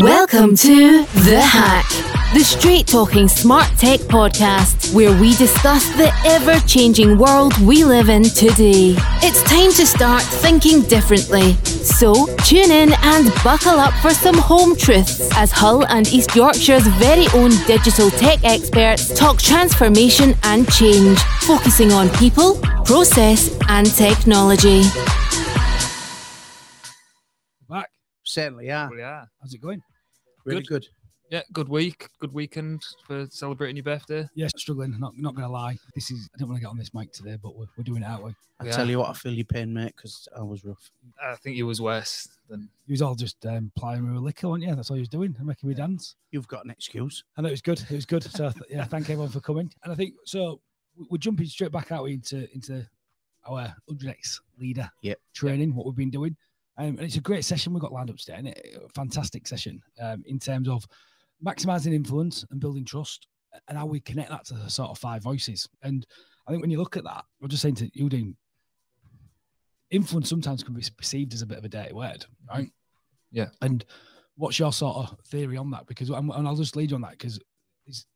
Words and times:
Welcome 0.00 0.56
to 0.56 1.04
The 1.04 1.38
Hack, 1.38 1.84
the 2.32 2.40
straight 2.42 2.86
talking 2.86 3.28
smart 3.28 3.66
tech 3.76 4.00
podcast 4.00 4.94
where 4.94 5.12
we 5.20 5.34
discuss 5.34 5.86
the 5.96 6.10
ever 6.24 6.58
changing 6.66 7.18
world 7.18 7.52
we 7.58 7.84
live 7.84 8.08
in 8.08 8.22
today. 8.22 8.96
It's 9.20 9.42
time 9.42 9.70
to 9.72 9.86
start 9.86 10.22
thinking 10.22 10.80
differently. 10.80 11.52
So 11.64 12.14
tune 12.38 12.70
in 12.70 12.94
and 13.02 13.30
buckle 13.44 13.78
up 13.78 13.92
for 14.00 14.14
some 14.14 14.38
home 14.38 14.76
truths 14.76 15.28
as 15.36 15.52
Hull 15.52 15.84
and 15.88 16.10
East 16.10 16.34
Yorkshire's 16.34 16.86
very 16.96 17.26
own 17.34 17.50
digital 17.66 18.08
tech 18.08 18.42
experts 18.44 19.12
talk 19.14 19.42
transformation 19.42 20.34
and 20.44 20.66
change, 20.72 21.18
focusing 21.42 21.92
on 21.92 22.08
people, 22.16 22.54
process, 22.86 23.54
and 23.68 23.86
technology. 23.94 24.84
Certainly, 28.32 28.66
yeah. 28.66 28.88
Well, 28.88 28.98
yeah. 28.98 29.24
How's 29.40 29.52
it 29.52 29.60
going? 29.60 29.82
Really 30.46 30.62
good. 30.62 30.86
Yeah, 31.30 31.42
good 31.52 31.68
week, 31.68 32.08
good 32.18 32.32
weekend 32.32 32.82
for 33.06 33.26
celebrating 33.30 33.76
your 33.76 33.84
birthday. 33.84 34.26
Yeah, 34.34 34.48
struggling. 34.56 34.98
Not 34.98 35.16
not 35.16 35.34
gonna 35.34 35.50
lie. 35.50 35.76
This 35.94 36.10
is. 36.10 36.28
I 36.34 36.38
don't 36.38 36.48
want 36.48 36.58
to 36.58 36.62
get 36.62 36.68
on 36.70 36.76
this 36.78 36.92
mic 36.92 37.12
today, 37.12 37.38
but 37.42 37.56
we're, 37.56 37.66
we're 37.76 37.84
doing 37.84 38.02
it, 38.02 38.06
aren't 38.06 38.24
we? 38.24 38.34
I 38.60 38.64
Yeah. 38.66 38.72
tell 38.72 38.88
you 38.88 38.98
what, 38.98 39.10
I 39.10 39.12
feel 39.14 39.32
your 39.32 39.44
pain, 39.46 39.72
mate, 39.72 39.94
because 39.96 40.28
I 40.36 40.42
was 40.42 40.62
rough. 40.64 40.90
I 41.22 41.36
think 41.36 41.56
it 41.58 41.62
was 41.62 41.80
worse 41.80 42.28
than 42.48 42.68
You 42.86 42.92
was 42.92 43.02
all 43.02 43.14
just 43.14 43.44
um, 43.46 43.70
plying 43.76 44.06
me 44.06 44.12
with 44.12 44.22
liquor, 44.22 44.48
weren't 44.48 44.62
you? 44.62 44.74
That's 44.74 44.90
all 44.90 44.96
you 44.96 45.02
was 45.02 45.08
doing, 45.08 45.34
and 45.38 45.46
making 45.46 45.68
me 45.70 45.74
dance. 45.74 46.16
You've 46.32 46.48
got 46.48 46.64
an 46.64 46.70
excuse. 46.70 47.24
And 47.36 47.46
it 47.46 47.50
was 47.50 47.62
good. 47.62 47.80
It 47.80 47.94
was 47.94 48.06
good. 48.06 48.24
So 48.24 48.50
th- 48.50 48.64
yeah, 48.70 48.84
thank 48.84 49.04
everyone 49.10 49.30
for 49.30 49.40
coming. 49.40 49.70
And 49.84 49.92
I 49.92 49.96
think 49.96 50.14
so. 50.26 50.60
we- 50.96 51.06
We're 51.12 51.18
jumping 51.18 51.46
straight 51.46 51.72
back 51.72 51.92
out 51.92 52.04
into 52.06 52.46
into 52.54 52.86
our 53.46 53.74
100x 53.90 54.40
leader 54.58 54.90
Yep. 55.00 55.18
training. 55.32 55.74
What 55.74 55.86
we've 55.86 55.96
been 55.96 56.10
doing, 56.10 56.36
um, 56.78 56.86
and 56.86 57.00
it's 57.00 57.16
a 57.16 57.20
great 57.20 57.44
session 57.44 57.72
we've 57.72 57.82
got 57.82 57.92
lined 57.92 58.10
up 58.10 58.16
today. 58.16 58.34
And 58.36 58.48
it, 58.48 58.76
fantastic 58.94 59.46
session 59.46 59.82
um, 60.00 60.22
in 60.26 60.38
terms 60.38 60.68
of 60.68 60.86
maximizing 61.44 61.92
influence 61.92 62.44
and 62.50 62.60
building 62.60 62.84
trust, 62.84 63.26
and 63.68 63.76
how 63.76 63.84
we 63.84 64.00
connect 64.00 64.30
that 64.30 64.46
to 64.46 64.54
the 64.54 64.70
sort 64.70 64.90
of 64.90 64.98
five 64.98 65.22
voices. 65.22 65.68
And 65.82 66.06
I 66.46 66.50
think 66.50 66.62
when 66.62 66.70
you 66.70 66.78
look 66.78 66.96
at 66.96 67.04
that, 67.04 67.24
I'm 67.42 67.48
just 67.48 67.62
saying 67.62 67.74
to 67.76 67.90
you, 67.92 68.08
Dean, 68.08 68.34
influence 69.90 70.30
sometimes 70.30 70.62
can 70.62 70.74
be 70.74 70.82
perceived 70.96 71.34
as 71.34 71.42
a 71.42 71.46
bit 71.46 71.58
of 71.58 71.64
a 71.64 71.68
dirty 71.68 71.92
word, 71.92 72.24
right? 72.48 72.70
Yeah. 73.30 73.48
And 73.60 73.84
what's 74.36 74.58
your 74.58 74.72
sort 74.72 74.96
of 74.96 75.18
theory 75.26 75.58
on 75.58 75.70
that? 75.72 75.86
Because 75.86 76.08
I'm, 76.08 76.30
and 76.30 76.48
I'll 76.48 76.56
just 76.56 76.76
lead 76.76 76.90
you 76.90 76.94
on 76.94 77.02
that 77.02 77.12
because 77.12 77.38
it's 77.86 78.06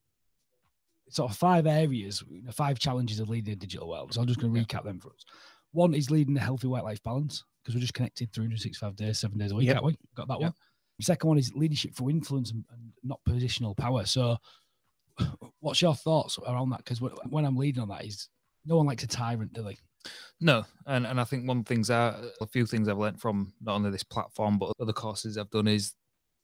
sort 1.11 1.31
of 1.31 1.37
five 1.37 1.67
areas, 1.67 2.25
five 2.53 2.79
challenges 2.79 3.20
of 3.20 3.29
leading 3.29 3.53
a 3.53 3.57
digital 3.57 3.91
world. 3.91 4.15
So 4.15 4.23
I'm 4.23 4.27
just 4.27 4.41
going 4.41 4.55
to 4.55 4.61
recap 4.61 4.85
them 4.85 5.01
for 5.01 5.09
us. 5.09 5.25
One 5.73 5.93
is 5.93 6.11
leading 6.11 6.37
a 6.39 6.41
healthy 6.41 6.67
work-life 6.67 7.03
balance 7.03 7.45
because 7.67 7.75
we're 7.75 7.81
just 7.81 7.95
connected 7.95 8.33
365 8.33 8.95
days, 8.95 9.19
seven 9.19 9.39
days 9.39 9.50
a 9.50 9.56
week, 9.56 9.67
Yep. 9.67 9.83
we? 9.83 9.97
Got 10.14 10.28
that 10.28 10.39
Yep. 10.41 10.53
one. 10.53 10.55
Second 11.00 11.28
one 11.28 11.36
is 11.39 11.53
leadership 11.53 11.97
for 11.97 12.08
influence 12.08 12.53
and, 12.53 12.64
and 12.70 12.92
not 13.03 13.19
positional 13.28 13.77
power. 13.77 14.05
So, 14.05 14.36
what's 15.61 15.83
your 15.83 15.97
thoughts 15.97 16.39
around 16.47 16.70
that? 16.70 16.84
Because 16.84 17.00
when 17.00 17.45
I'm 17.45 17.56
leading 17.56 17.83
on 17.83 17.89
that, 17.89 18.05
is 18.05 18.28
no 18.64 18.77
one 18.77 18.86
likes 18.86 19.03
a 19.03 19.08
tyrant, 19.08 19.53
do 19.53 19.64
they? 19.64 19.77
no. 20.41 20.64
And 20.86 21.05
and 21.08 21.20
I 21.20 21.25
think 21.25 21.48
one 21.48 21.64
things 21.64 21.91
I 21.91 22.14
a 22.41 22.47
few 22.47 22.67
things 22.67 22.89
I've 22.89 22.98
learned 22.98 23.20
from 23.20 23.53
not 23.61 23.75
only 23.75 23.91
this 23.91 24.05
platform 24.05 24.58
but 24.58 24.73
other 24.78 24.92
courses 24.92 25.36
I've 25.36 25.51
done 25.51 25.67
is 25.67 25.95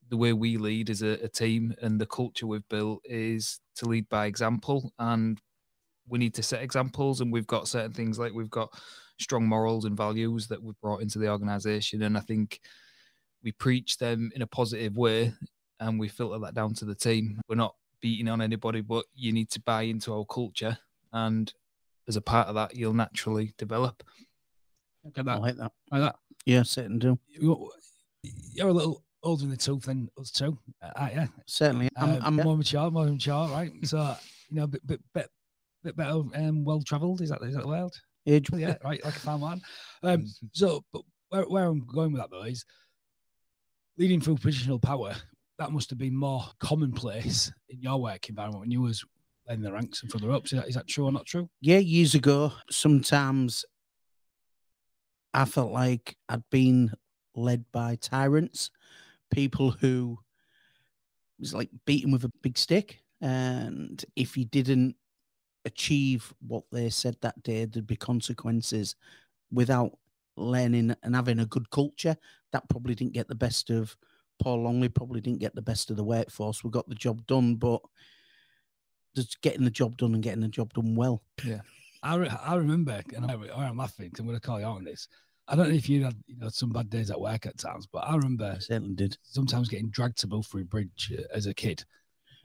the 0.08 0.16
way 0.16 0.32
we 0.32 0.56
lead 0.56 0.90
as 0.90 1.02
a, 1.02 1.12
a 1.24 1.28
team 1.28 1.72
and 1.80 2.00
the 2.00 2.06
culture 2.06 2.48
we've 2.48 2.68
built 2.68 3.00
is 3.04 3.60
to 3.76 3.86
lead 3.86 4.08
by 4.08 4.26
example 4.26 4.92
and 4.98 5.40
we 6.08 6.18
need 6.18 6.34
to 6.34 6.42
set 6.42 6.62
examples 6.62 7.20
and 7.20 7.32
we've 7.32 7.46
got 7.46 7.68
certain 7.68 7.92
things 7.92 8.18
like 8.18 8.32
we've 8.32 8.50
got 8.50 8.68
strong 9.22 9.46
morals 9.46 9.84
and 9.84 9.96
values 9.96 10.48
that 10.48 10.62
we've 10.62 10.80
brought 10.80 11.02
into 11.02 11.18
the 11.18 11.28
organization 11.28 12.02
and 12.02 12.16
I 12.16 12.20
think 12.20 12.60
we 13.42 13.52
preach 13.52 13.98
them 13.98 14.30
in 14.34 14.42
a 14.42 14.46
positive 14.46 14.96
way 14.96 15.32
and 15.80 15.98
we 15.98 16.08
filter 16.08 16.38
that 16.38 16.54
down 16.54 16.74
to 16.74 16.84
the 16.84 16.94
team. 16.94 17.40
We're 17.48 17.56
not 17.56 17.74
beating 18.00 18.28
on 18.28 18.40
anybody, 18.40 18.80
but 18.80 19.04
you 19.14 19.32
need 19.32 19.50
to 19.50 19.60
buy 19.60 19.82
into 19.82 20.14
our 20.14 20.24
culture 20.24 20.78
and 21.12 21.52
as 22.08 22.16
a 22.16 22.20
part 22.20 22.48
of 22.48 22.54
that 22.54 22.76
you'll 22.76 22.94
naturally 22.94 23.54
develop. 23.58 24.02
Get 25.14 25.28
I 25.28 25.34
that? 25.34 25.40
like 25.40 25.56
that. 25.56 25.72
Like 25.90 26.02
that? 26.02 26.16
Yeah, 26.46 26.62
certainly 26.62 26.98
do. 26.98 27.18
You're, 27.28 27.68
you're 28.54 28.68
a 28.68 28.72
little 28.72 29.04
older 29.22 29.44
in 29.44 29.50
the 29.50 29.56
tooth 29.56 29.84
than 29.84 30.08
us 30.18 30.30
two, 30.30 30.58
uh, 30.82 31.08
yeah. 31.12 31.26
Certainly. 31.46 31.88
I'm, 31.96 32.10
I'm, 32.10 32.22
I'm, 32.22 32.36
more 32.36 32.56
mature, 32.56 32.90
more 32.90 33.06
mature, 33.06 33.48
right? 33.48 33.72
So 33.84 34.16
you 34.50 34.56
know, 34.56 34.66
bit 34.66 34.86
bit 34.86 35.00
bit, 35.14 35.30
bit 35.82 35.96
better, 35.96 36.22
um, 36.34 36.64
well 36.64 36.82
travelled. 36.82 37.20
Is 37.20 37.30
that 37.30 37.42
is 37.42 37.54
that 37.54 37.62
the 37.62 37.68
word? 37.68 37.92
Age. 38.26 38.48
Yeah, 38.52 38.76
right, 38.84 39.04
like 39.04 39.16
a 39.16 39.20
farm 39.20 39.42
man. 39.42 39.60
Um, 40.02 40.26
so, 40.52 40.84
but 40.92 41.02
where, 41.28 41.44
where 41.44 41.64
I'm 41.64 41.86
going 41.86 42.12
with 42.12 42.20
that 42.20 42.30
though 42.30 42.42
is 42.42 42.64
leading 43.98 44.20
through 44.20 44.36
positional 44.36 44.80
power. 44.80 45.14
That 45.58 45.72
must 45.72 45.90
have 45.90 45.98
been 45.98 46.16
more 46.16 46.44
commonplace 46.58 47.52
in 47.68 47.80
your 47.80 48.00
work 48.00 48.28
environment 48.28 48.60
when 48.60 48.70
you 48.70 48.82
was 48.82 49.04
in 49.48 49.62
the 49.62 49.72
ranks 49.72 50.02
and 50.02 50.10
further 50.10 50.32
up. 50.32 50.48
So, 50.48 50.56
is 50.56 50.62
that, 50.62 50.68
is 50.68 50.74
that 50.74 50.88
true 50.88 51.06
or 51.06 51.12
not 51.12 51.26
true? 51.26 51.48
Yeah, 51.60 51.78
years 51.78 52.14
ago, 52.14 52.52
sometimes 52.70 53.64
I 55.34 55.44
felt 55.44 55.72
like 55.72 56.16
I'd 56.28 56.48
been 56.50 56.92
led 57.34 57.64
by 57.72 57.96
tyrants, 57.96 58.70
people 59.30 59.70
who 59.70 60.18
was 61.38 61.54
like 61.54 61.70
beaten 61.86 62.12
with 62.12 62.24
a 62.24 62.32
big 62.42 62.58
stick. 62.58 62.98
And 63.20 64.04
if 64.16 64.36
you 64.36 64.44
didn't 64.44 64.96
achieve 65.64 66.32
what 66.46 66.64
they 66.72 66.90
said 66.90 67.16
that 67.20 67.42
day, 67.42 67.64
there'd 67.64 67.86
be 67.86 67.96
consequences 67.96 68.96
without 69.50 69.98
learning 70.36 70.94
and 71.02 71.14
having 71.14 71.38
a 71.38 71.46
good 71.46 71.70
culture. 71.70 72.16
That 72.52 72.68
probably 72.68 72.94
didn't 72.94 73.14
get 73.14 73.28
the 73.28 73.34
best 73.34 73.70
of 73.70 73.96
Paul 74.40 74.62
Longley, 74.64 74.88
probably 74.88 75.20
didn't 75.20 75.40
get 75.40 75.54
the 75.54 75.62
best 75.62 75.90
of 75.90 75.96
the 75.96 76.04
workforce. 76.04 76.64
We 76.64 76.70
got 76.70 76.88
the 76.88 76.94
job 76.94 77.26
done, 77.26 77.56
but 77.56 77.80
just 79.14 79.40
getting 79.42 79.64
the 79.64 79.70
job 79.70 79.96
done 79.96 80.14
and 80.14 80.22
getting 80.22 80.40
the 80.40 80.48
job 80.48 80.72
done 80.72 80.94
well. 80.94 81.22
Yeah. 81.44 81.60
I, 82.02 82.16
re- 82.16 82.28
I 82.28 82.56
remember, 82.56 83.00
and 83.14 83.30
I, 83.30 83.36
I'm 83.54 83.76
laughing 83.76 84.06
because 84.06 84.20
I'm 84.20 84.26
going 84.26 84.38
to 84.38 84.44
call 84.44 84.58
you 84.58 84.66
out 84.66 84.76
on 84.76 84.84
this. 84.84 85.06
I 85.48 85.54
don't 85.54 85.68
know 85.68 85.74
if 85.74 85.88
you 85.88 86.04
had 86.04 86.16
you 86.26 86.36
know 86.38 86.48
some 86.48 86.70
bad 86.70 86.88
days 86.88 87.10
at 87.10 87.20
work 87.20 87.46
at 87.46 87.58
times, 87.58 87.86
but 87.86 88.00
I 88.00 88.14
remember 88.16 88.54
I 88.56 88.58
certainly 88.58 88.94
did. 88.94 89.16
sometimes 89.22 89.68
getting 89.68 89.90
dragged 89.90 90.18
to 90.18 90.28
Bulfrey 90.28 90.68
Bridge 90.68 91.12
uh, 91.16 91.22
as 91.32 91.46
a 91.46 91.54
kid. 91.54 91.84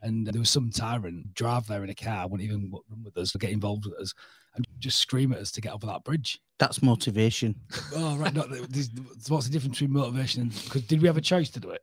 And 0.02 0.26
there 0.26 0.38
was 0.38 0.50
some 0.50 0.70
tyrant 0.70 1.34
drive 1.34 1.66
there 1.66 1.82
in 1.82 1.90
a 1.90 1.94
car, 1.94 2.28
wouldn't 2.28 2.48
even 2.48 2.70
run 2.70 3.02
with 3.02 3.16
us, 3.16 3.34
or 3.34 3.38
get 3.38 3.50
involved 3.50 3.86
with 3.86 3.94
us, 3.94 4.14
and 4.54 4.66
just 4.78 4.98
scream 4.98 5.32
at 5.32 5.38
us 5.38 5.50
to 5.52 5.60
get 5.60 5.72
over 5.72 5.86
that 5.86 6.04
bridge. 6.04 6.40
That's 6.58 6.82
motivation. 6.82 7.54
Oh, 7.94 8.16
right. 8.16 8.32
No, 8.32 8.42
there's, 8.42 8.90
what's 9.28 9.46
the 9.46 9.52
difference 9.52 9.78
between 9.78 9.92
motivation 9.92 10.42
and 10.42 10.52
because 10.64 10.82
did 10.82 11.00
we 11.00 11.08
have 11.08 11.16
a 11.16 11.22
choice 11.22 11.50
to 11.50 11.60
do 11.60 11.70
it? 11.70 11.82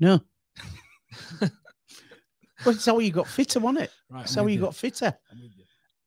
No. 0.00 0.20
well, 1.40 1.50
it's 2.66 2.86
how 2.86 2.98
you 2.98 3.12
got 3.12 3.28
fitter, 3.28 3.60
wasn't 3.60 3.84
it? 3.84 3.90
Right. 4.10 4.32
How 4.32 4.46
you 4.46 4.60
got 4.60 4.74
fitter. 4.74 5.14
You. 5.32 5.48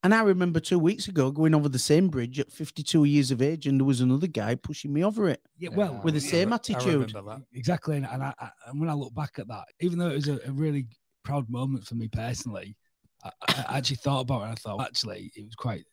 And 0.04 0.16
I 0.16 0.24
remember 0.24 0.60
two 0.60 0.80
weeks 0.80 1.08
ago 1.08 1.30
going 1.30 1.54
over 1.54 1.70
the 1.70 1.78
same 1.78 2.08
bridge 2.08 2.40
at 2.40 2.52
52 2.52 3.04
years 3.04 3.30
of 3.30 3.42
age, 3.42 3.68
and 3.68 3.80
there 3.80 3.86
was 3.86 4.02
another 4.02 4.28
guy 4.28 4.56
pushing 4.56 4.92
me 4.92 5.04
over 5.04 5.30
it. 5.30 5.42
Yeah, 5.58 5.70
well, 5.70 6.02
with 6.04 6.16
the 6.16 6.22
same 6.22 6.52
attitude. 6.54 7.12
remember 7.14 7.22
that. 7.22 7.44
exactly. 7.54 7.98
And, 7.98 8.08
and 8.08 8.24
I, 8.24 8.34
I, 8.40 8.50
and 8.68 8.80
when 8.80 8.90
I 8.90 8.94
look 8.94 9.14
back 9.14 9.38
at 9.38 9.48
that, 9.48 9.66
even 9.80 10.00
though 10.00 10.10
it 10.10 10.16
was 10.16 10.28
a, 10.28 10.40
a 10.48 10.52
really 10.52 10.88
proud 11.24 11.50
moment 11.50 11.86
for 11.86 11.96
me 11.96 12.08
personally, 12.08 12.76
I, 13.24 13.32
I 13.48 13.78
actually 13.78 13.98
thought 13.98 14.22
about 14.22 14.42
it. 14.42 14.44
And 14.46 14.52
I 14.52 14.56
thought 14.56 14.82
actually 14.82 15.32
it 15.36 15.46
was 15.46 15.56
quite. 15.56 15.84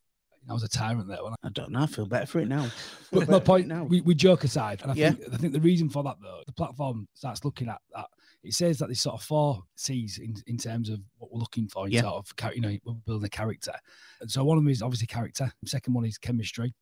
I 0.49 0.55
was 0.55 0.62
a 0.62 0.69
tyrant 0.69 1.09
there. 1.09 1.19
I, 1.22 1.34
I 1.44 1.50
don't 1.50 1.72
know. 1.72 1.81
I 1.83 1.87
feel 1.87 2.06
better 2.06 2.25
for 2.25 2.39
it 2.41 2.49
now. 2.49 2.71
But 3.11 3.28
my 3.28 3.38
point, 3.38 3.67
now. 3.69 3.84
we, 3.84 4.03
we 4.03 4.15
joke 4.15 4.44
aside, 4.44 4.83
and 4.83 4.91
I 4.91 4.94
Yeah. 4.94 5.12
think 5.12 5.33
I 5.33 5.37
think 5.38 5.53
the 5.55 5.61
reason 5.61 5.88
for 5.88 6.03
that 6.05 6.17
though, 6.22 6.43
the 6.47 6.53
platform 6.53 7.06
starts 7.15 7.43
looking 7.44 7.69
at 7.69 7.81
that. 7.94 8.06
It 8.44 8.53
says 8.55 8.78
that 8.78 8.87
there's 8.87 9.00
sort 9.00 9.15
of 9.15 9.22
four 9.22 9.62
C's 9.77 10.19
in, 10.19 10.34
in 10.47 10.56
terms 10.59 10.88
of 10.91 11.00
what 11.17 11.33
we're 11.33 11.41
looking 11.41 11.69
for 11.69 11.87
in 11.87 11.93
Yeah. 11.93 12.03
sort 12.03 12.17
of 12.17 12.55
you 12.55 12.61
know 12.61 12.77
we're 12.84 12.94
building 13.06 13.25
a 13.27 13.31
character. 13.31 13.72
And 14.21 14.31
so 14.31 14.44
one 14.44 14.59
of 14.59 14.65
them 14.65 14.71
is 14.71 14.83
obviously 14.83 15.06
character. 15.06 15.50
The 15.62 15.69
second 15.71 15.94
one 15.94 16.05
is 16.05 16.19
chemistry. 16.19 16.75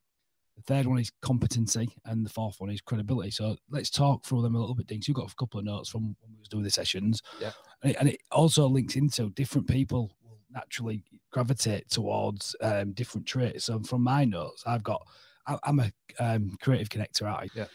The 0.57 0.63
third 0.63 0.87
one 0.87 0.99
is 0.99 1.13
competency, 1.23 1.89
and 2.07 2.25
the 2.25 2.31
fourth 2.31 2.57
one 2.61 2.71
is 2.71 2.81
credibility. 2.81 3.31
So 3.31 3.57
let's 3.71 3.91
talk 3.91 4.25
through 4.25 4.43
them 4.43 4.55
a 4.55 4.59
little 4.59 4.75
bit, 4.75 4.87
Dean. 4.87 5.03
So 5.03 5.11
you've 5.11 5.17
got 5.17 5.31
a 5.31 5.35
couple 5.35 5.61
of 5.61 5.67
notes 5.67 5.89
from 5.91 6.17
when 6.21 6.33
we 6.33 6.39
was 6.39 6.49
doing 6.49 6.65
the 6.65 6.71
sessions. 6.71 7.21
Yeah. 7.41 7.53
And 7.83 7.93
it, 7.93 7.97
and 8.01 8.09
it 8.09 8.21
also 8.33 8.67
links 8.67 8.97
into 8.97 9.29
different 9.31 9.69
people 9.69 10.13
will 10.25 10.39
naturally 10.51 11.05
gravitate 11.31 11.91
towards 11.91 12.57
um, 12.63 12.93
different 12.93 13.27
traits. 13.27 13.65
So 13.67 13.81
from 13.81 14.03
my 14.03 14.25
notes, 14.25 14.63
I've 14.67 14.83
got 14.83 15.07
I, 15.47 15.59
I'm 15.65 15.79
a 15.81 15.93
um, 16.19 16.57
creative 16.63 16.89
connector. 16.89 17.27
I 17.27 17.49
Yeah. 17.55 17.67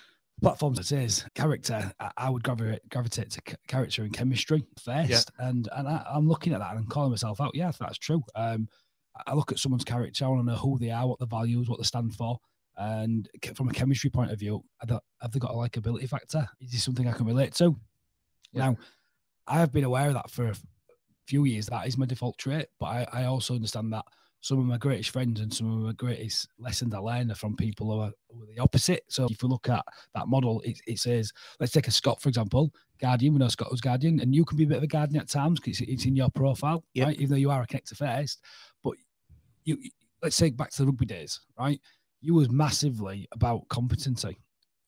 platforms 0.42 0.78
that 0.80 0.86
says 0.88 1.24
character. 1.36 1.94
I, 2.00 2.12
I 2.18 2.30
would 2.32 2.44
gravitate 2.44 2.82
gravitate 2.90 3.30
to 3.32 3.42
c- 3.48 3.56
character 3.68 4.02
and 4.02 4.12
chemistry 4.12 4.66
first, 4.84 5.10
yeah. 5.10 5.48
and 5.48 5.70
and 5.76 5.88
I, 5.88 6.04
I'm 6.12 6.28
looking 6.28 6.54
at 6.54 6.60
that 6.60 6.72
and 6.72 6.80
I'm 6.80 6.88
calling 6.88 7.12
myself 7.12 7.40
out. 7.40 7.52
Yeah, 7.54 7.72
that's 7.80 8.00
true. 8.00 8.24
Um, 8.36 8.68
I- 9.16 9.32
I 9.32 9.34
look 9.36 9.52
at 9.52 9.60
someone's 9.60 9.84
character. 9.84 10.26
I 10.26 10.30
want 10.30 10.42
to 10.48 10.52
know 10.52 10.58
who 10.58 10.80
they 10.80 10.90
are, 10.90 11.08
what 11.08 11.20
the 11.20 11.28
values, 11.28 11.70
what 11.70 11.78
they 11.78 11.84
stand 11.86 12.16
for. 12.16 12.40
And 12.78 13.30
from 13.56 13.70
a 13.70 13.74
chemistry 13.74 14.10
point 14.10 14.32
of 14.32 14.40
view, 14.40 14.64
i've 14.82 14.88
they 15.32 15.40
got 15.40 15.52
a 15.52 15.56
likability 15.56 16.08
factor? 16.08 16.48
Is 16.60 16.72
this 16.72 16.84
something 16.84 17.08
I 17.08 17.14
can 17.14 17.26
relate 17.26 17.54
to? 17.56 17.76
Yeah. 18.54 18.66
Now, 18.66 18.78
I 19.48 19.60
have 19.60 19.72
been 19.72 19.84
aware 19.84 20.08
of 20.08 20.14
that 20.14 20.30
for 20.30 20.48
a 20.48 20.56
few 21.28 21.46
years. 21.46 21.68
That 21.68 21.88
is 21.88 21.98
my 21.98 22.06
default 22.06 22.38
trait, 22.38 22.68
but 22.80 22.86
I, 22.88 23.08
I 23.12 23.24
also 23.26 23.56
understand 23.56 23.94
that 23.94 24.06
some 24.42 24.60
of 24.60 24.66
my 24.66 24.78
greatest 24.78 25.12
friends 25.12 25.40
and 25.40 25.54
some 25.54 25.72
of 25.72 25.84
my 25.86 25.94
greatest 25.94 26.48
lessons 26.58 26.94
I 26.94 26.98
learned 26.98 27.32
are 27.32 27.36
from 27.36 27.56
people 27.56 27.92
who 27.92 28.00
are, 28.00 28.12
who 28.30 28.44
are 28.44 28.48
the 28.48 28.60
opposite. 28.60 29.04
So 29.08 29.28
if 29.30 29.42
you 29.42 29.48
look 29.48 29.70
at 29.70 29.86
that 30.16 30.28
model, 30.28 30.62
it, 30.62 30.82
it, 30.88 30.98
says, 31.00 31.32
let's 31.60 31.72
take 31.72 31.88
a 31.88 31.92
Scott, 31.92 32.20
for 32.20 32.28
example, 32.28 32.74
Guardian. 33.00 33.34
We 33.34 33.40
know 33.40 33.48
Scott 33.50 33.70
was 33.70 33.82
Guardian, 33.82 34.20
and 34.20 34.34
you 34.34 34.44
can 34.44 34.58
be 34.58 34.64
a 34.64 34.68
bit 34.68 34.78
of 34.78 34.84
a 34.84 34.88
Guardian 34.88 35.22
at 35.22 35.30
times 35.30 35.60
because 35.60 35.80
it's, 35.80 35.92
it's, 35.92 36.06
in 36.06 36.16
your 36.16 36.30
profile, 36.32 36.84
yep. 36.96 37.08
right? 37.08 37.18
Even 37.18 37.30
though 37.30 37.36
you 37.36 37.52
are 37.52 37.62
a 37.62 37.68
connector 37.68 37.96
first. 37.96 38.42
But 38.84 38.96
you, 39.64 39.78
let's 40.24 40.38
take 40.38 40.58
back 40.58 40.72
to 40.72 40.78
the 40.82 40.88
rugby 40.88 41.06
days, 41.06 41.40
right? 41.58 41.80
You 42.22 42.36
was 42.36 42.50
massively 42.50 43.28
about 43.32 43.68
competency. 43.70 44.38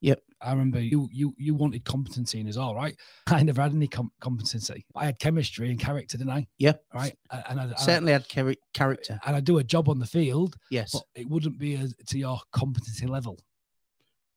Yep. 0.01 0.21
I 0.41 0.51
remember 0.51 0.81
you 0.81 1.07
you 1.13 1.33
you 1.37 1.55
wanted 1.55 1.85
competency 1.85 2.41
in 2.41 2.49
us 2.49 2.57
all, 2.57 2.75
right? 2.75 2.95
I 3.27 3.41
never 3.41 3.61
had 3.61 3.73
any 3.73 3.87
com- 3.87 4.11
competency. 4.19 4.85
I 4.95 5.05
had 5.05 5.17
chemistry 5.17 5.69
and 5.69 5.79
character, 5.79 6.17
didn't 6.17 6.33
I? 6.33 6.47
Yeah. 6.57 6.73
Right. 6.93 7.17
And 7.31 7.59
I, 7.59 7.73
certainly 7.75 8.11
I, 8.11 8.17
had 8.17 8.27
char- 8.27 8.55
character. 8.73 9.19
And 9.25 9.35
I 9.35 9.39
do 9.39 9.59
a 9.59 9.63
job 9.63 9.87
on 9.87 9.99
the 9.99 10.05
field. 10.05 10.57
Yes. 10.69 10.91
But 10.91 11.03
it 11.15 11.29
wouldn't 11.29 11.57
be 11.57 11.79
to 12.07 12.19
your 12.19 12.39
competency 12.51 13.07
level. 13.07 13.39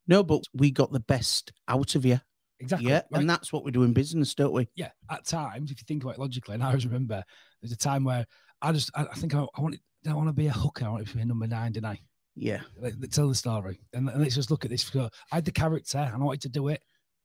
No, 0.06 0.22
but 0.22 0.44
we 0.54 0.70
got 0.70 0.92
the 0.92 1.00
best 1.00 1.52
out 1.66 1.96
of 1.96 2.04
you. 2.04 2.20
Exactly. 2.60 2.88
Yeah. 2.88 3.02
Right? 3.10 3.20
And 3.20 3.28
that's 3.28 3.52
what 3.52 3.64
we 3.64 3.72
do 3.72 3.82
in 3.82 3.92
business, 3.92 4.34
don't 4.34 4.52
we? 4.52 4.68
Yeah. 4.76 4.90
At 5.10 5.26
times, 5.26 5.72
if 5.72 5.80
you 5.80 5.84
think 5.86 6.04
about 6.04 6.14
it 6.14 6.20
logically, 6.20 6.54
and 6.54 6.62
I 6.62 6.68
always 6.68 6.86
remember 6.86 7.24
there's 7.60 7.72
a 7.72 7.76
time 7.76 8.04
where 8.04 8.24
I 8.62 8.70
just 8.70 8.90
I, 8.94 9.02
I 9.02 9.14
think 9.14 9.34
I, 9.34 9.44
I 9.54 9.60
wanted 9.60 9.80
I 10.08 10.14
want 10.14 10.28
to 10.28 10.32
be 10.32 10.46
a 10.46 10.52
hooker. 10.52 10.84
I 10.84 10.90
wanted 10.90 11.08
to 11.08 11.16
be 11.16 11.22
a 11.22 11.26
number 11.26 11.48
nine, 11.48 11.72
didn't 11.72 11.86
I? 11.86 12.00
Yeah. 12.36 12.60
Like, 12.78 12.94
tell 13.10 13.28
the 13.28 13.34
story. 13.34 13.80
And, 13.94 14.08
and, 14.08 14.22
let's 14.22 14.34
just 14.34 14.50
look 14.50 14.64
at 14.64 14.70
this. 14.70 14.94
I 14.94 15.08
had 15.36 15.44
the 15.44 15.52
character 15.52 15.98
and 15.98 16.14
I 16.14 16.24
wanted 16.24 16.42
to 16.42 16.48
do 16.50 16.68
it. 16.68 16.82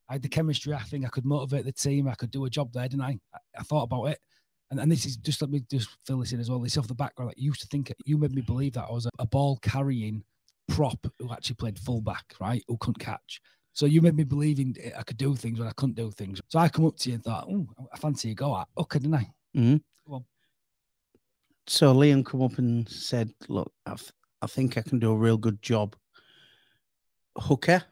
I 0.10 0.14
had 0.14 0.22
the 0.22 0.30
chemistry. 0.30 0.74
I 0.74 0.80
think 0.80 1.06
I 1.06 1.10
could 1.10 1.26
motivate 1.26 1.66
the 1.66 1.72
team. 1.72 2.08
I 2.08 2.16
could 2.16 2.32
do 2.32 2.46
a 2.46 2.50
job 2.50 2.72
there, 2.74 2.88
didn't 2.88 3.04
I? 3.04 3.20
I, 3.34 3.40
I 3.60 3.64
thought 3.64 3.84
about 3.84 4.06
it. 4.06 4.20
And, 4.72 4.80
and 4.80 4.92
this 4.92 5.06
is 5.06 5.18
just 5.18 5.42
let 5.42 5.52
me 5.52 5.64
just 5.70 5.90
fill 6.06 6.20
this 6.20 6.32
in 6.32 6.40
as 6.40 6.50
well. 6.50 6.60
This 6.60 6.78
off 6.78 6.88
the 6.88 6.96
background. 6.96 7.28
Like 7.28 7.38
you 7.38 7.48
used 7.48 7.62
to 7.62 7.68
think 7.68 7.94
you 8.06 8.18
made 8.18 8.34
me 8.34 8.42
believe 8.42 8.74
that 8.74 8.88
I 8.90 8.92
was 8.92 9.06
a, 9.06 9.10
a 9.20 9.28
ball 9.28 9.60
carrying 9.62 10.24
prop 10.70 11.06
who 11.20 11.32
actually 11.32 11.56
played 11.56 11.78
fullback, 11.78 12.24
right? 12.40 12.64
Who 12.70 12.78
couldn't 12.78 13.00
catch. 13.00 13.42
So 13.74 13.86
you 13.86 14.02
made 14.02 14.16
me 14.16 14.24
believing 14.24 14.76
I 14.98 15.04
could 15.04 15.18
do 15.18 15.36
things 15.36 15.60
when 15.60 15.68
I 15.68 15.74
couldn't 15.74 15.96
do 15.96 16.12
things. 16.12 16.42
So 16.48 16.60
I 16.60 16.70
come 16.70 16.86
up 16.86 16.98
to 16.98 17.10
you 17.10 17.16
and 17.16 17.24
thought, 17.24 17.48
oh, 17.50 17.68
I 17.94 17.98
fancy 17.98 18.30
you 18.30 18.36
go 18.36 18.58
at 18.58 18.68
okay, 18.78 19.00
didn't 19.00 19.16
I? 19.16 19.30
Mm-hmm. 19.56 19.78
So 21.68 21.94
Liam 21.94 22.26
come 22.26 22.42
up 22.42 22.58
and 22.58 22.90
said, 22.90 23.32
"Look, 23.48 23.72
I've 23.86 24.12
I 24.42 24.48
think 24.48 24.78
I 24.78 24.82
can 24.82 25.00
do 25.00 25.12
a 25.12 25.16
real 25.16 25.38
good 25.38 25.62
job 25.62 25.96
hooker. 27.38 27.84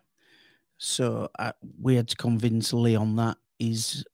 So 0.78 1.30
I, 1.38 1.54
we 1.82 1.96
had 1.96 2.08
to 2.10 2.16
convince 2.16 2.74
Leon 2.74 3.16
that 3.18 3.38
his 3.58 4.06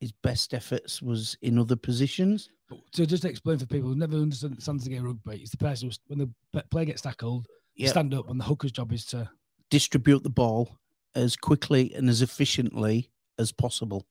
his 0.00 0.12
best 0.12 0.54
efforts 0.54 1.00
was 1.00 1.36
in 1.42 1.58
other 1.58 1.76
positions. 1.76 2.50
So 2.92 3.04
just 3.04 3.22
to 3.22 3.30
explain 3.30 3.58
for 3.58 3.66
people 3.66 3.88
who 3.88 3.96
never 3.96 4.16
understand 4.16 4.80
the 4.80 4.90
game 4.90 4.98
of 4.98 5.04
rugby, 5.06 5.40
it's 5.40 5.52
the 5.52 5.56
person 5.56 5.88
who's, 5.88 6.00
when 6.08 6.18
the 6.18 6.62
player 6.70 6.84
gets 6.84 7.00
tackled, 7.00 7.46
yep. 7.76 7.90
stand 7.90 8.12
up, 8.12 8.28
and 8.28 8.38
the 8.38 8.44
hooker's 8.44 8.72
job 8.72 8.92
is 8.92 9.06
to 9.06 9.30
distribute 9.70 10.22
the 10.22 10.30
ball 10.30 10.78
as 11.14 11.34
quickly 11.36 11.94
and 11.94 12.10
as 12.10 12.22
efficiently 12.22 13.10
as 13.38 13.52
possible 13.52 14.06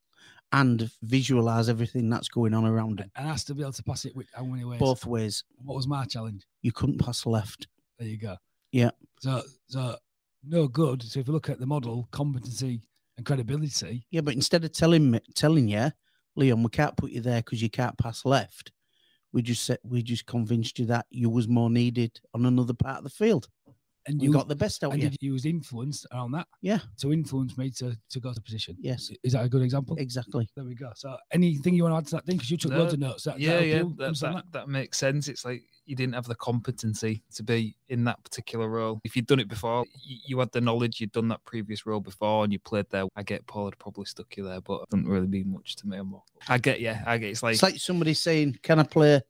and 0.52 0.90
visualize 1.02 1.70
everything 1.70 2.10
that's 2.10 2.30
going 2.30 2.54
on 2.54 2.66
around 2.66 3.00
it. 3.00 3.10
And 3.16 3.28
has 3.28 3.44
to 3.46 3.56
be 3.56 3.62
able 3.62 3.74
to 3.74 3.84
pass 3.84 4.06
it 4.06 4.16
with 4.16 4.28
how 4.34 4.46
many 4.46 4.64
ways? 4.64 4.80
Both 4.80 5.06
ways. 5.06 5.44
What 5.64 5.76
was 5.76 5.88
my 5.88 6.06
challenge? 6.06 6.46
You 6.62 6.72
couldn't 6.72 7.00
pass 7.00 7.26
left. 7.26 7.68
There 8.00 8.08
you 8.08 8.18
go. 8.18 8.38
Yeah. 8.72 8.92
So 9.20 9.42
so 9.68 9.96
no 10.48 10.68
good. 10.68 11.04
So 11.04 11.20
if 11.20 11.28
you 11.28 11.34
look 11.34 11.50
at 11.50 11.60
the 11.60 11.66
model, 11.66 12.08
competency 12.12 12.82
and 13.18 13.26
credibility. 13.26 14.06
Yeah, 14.12 14.22
but 14.22 14.36
instead 14.36 14.64
of 14.64 14.72
telling 14.72 15.12
me 15.12 15.20
telling 15.34 15.68
you, 15.68 15.92
Leon, 16.36 16.64
we 16.64 16.70
can't 16.70 16.98
put 16.98 17.12
you 17.12 17.22
there 17.22 17.42
because 17.42 17.62
you 17.62 17.70
can't 17.70 17.98
pass 17.98 18.26
left. 18.26 18.72
We 19.34 19.42
just 19.42 19.66
said 19.66 19.80
we 19.84 20.02
just 20.02 20.26
convinced 20.26 20.80
you 20.80 20.86
that 20.86 21.06
you 21.10 21.30
was 21.30 21.48
more 21.48 21.70
needed 21.70 22.20
on 22.34 22.46
another 22.46 22.74
part 22.74 23.00
of 23.00 23.04
the 23.04 23.10
field 23.10 23.50
and 24.08 24.22
you 24.22 24.32
got 24.32 24.48
the 24.48 24.56
best 24.56 24.84
out 24.84 24.94
and 24.94 25.02
you. 25.02 25.10
you 25.20 25.34
was 25.34 25.46
influenced 25.46 26.06
around 26.12 26.32
that. 26.32 26.48
Yeah. 26.62 26.80
To 27.00 27.12
influence 27.12 27.58
me 27.58 27.72
to, 27.72 27.98
to 28.10 28.20
go 28.20 28.34
to 28.34 28.42
position. 28.42 28.78
Yes. 28.80 29.12
Is 29.24 29.34
that 29.34 29.44
a 29.44 29.50
good 29.50 29.62
example? 29.62 29.96
Exactly. 29.98 30.48
There 30.56 30.64
we 30.64 30.76
go. 30.76 30.92
So 30.96 31.18
anything 31.32 31.74
you 31.74 31.84
want 31.84 31.94
to 31.94 31.98
add 31.98 32.06
to 32.08 32.16
that 32.18 32.26
thing? 32.26 32.38
Because 32.38 32.52
you 32.52 32.58
took 32.58 32.72
no, 32.72 32.80
loads 32.80 32.94
of 32.94 33.00
notes. 33.00 33.24
That, 33.24 33.40
yeah, 33.40 33.60
yeah. 33.60 33.84
That, 33.98 34.20
that, 34.20 34.34
that, 34.34 34.44
that, 34.52 34.70
makes 34.70 34.98
sense. 34.98 35.28
It's 35.28 35.44
like 35.44 35.64
you 35.86 35.96
didn't 35.96 36.14
have 36.14 36.26
the 36.26 36.36
competency 36.36 37.24
to 37.34 37.44
be 37.44 37.76
in 37.90 38.04
that 38.04 38.24
particular 38.24 38.70
role. 38.70 39.00
If 39.04 39.16
you'd 39.16 39.28
done 39.28 39.40
it 39.40 39.48
before, 39.48 39.86
you, 40.04 40.18
you 40.28 40.40
had 40.40 40.52
the 40.52 40.62
knowledge, 40.62 41.02
you'd 41.02 41.12
done 41.12 41.28
that 41.30 41.44
previous 41.46 41.86
role 41.86 42.02
before 42.02 42.44
and 42.44 42.54
you 42.54 42.60
played 42.60 42.86
there. 42.92 43.06
I 43.16 43.24
get 43.24 43.46
Paul 43.48 43.66
had 43.66 43.80
probably 43.80 44.06
stuck 44.06 44.38
you 44.38 44.44
there, 44.44 44.62
but 44.62 44.82
it 44.84 44.90
doesn't 44.92 45.08
really 45.08 45.28
mean 45.28 45.52
much 45.52 45.76
to 45.78 45.88
me. 45.88 46.00
I 46.48 46.58
get, 46.58 46.80
yeah, 46.80 47.04
I 47.06 47.18
get. 47.18 47.32
It's 47.32 47.42
like, 47.42 47.54
it's 47.54 47.64
like 47.64 47.78
somebody 47.78 48.14
saying, 48.14 48.60
can 48.62 48.80
I 48.80 48.84
play 48.84 49.22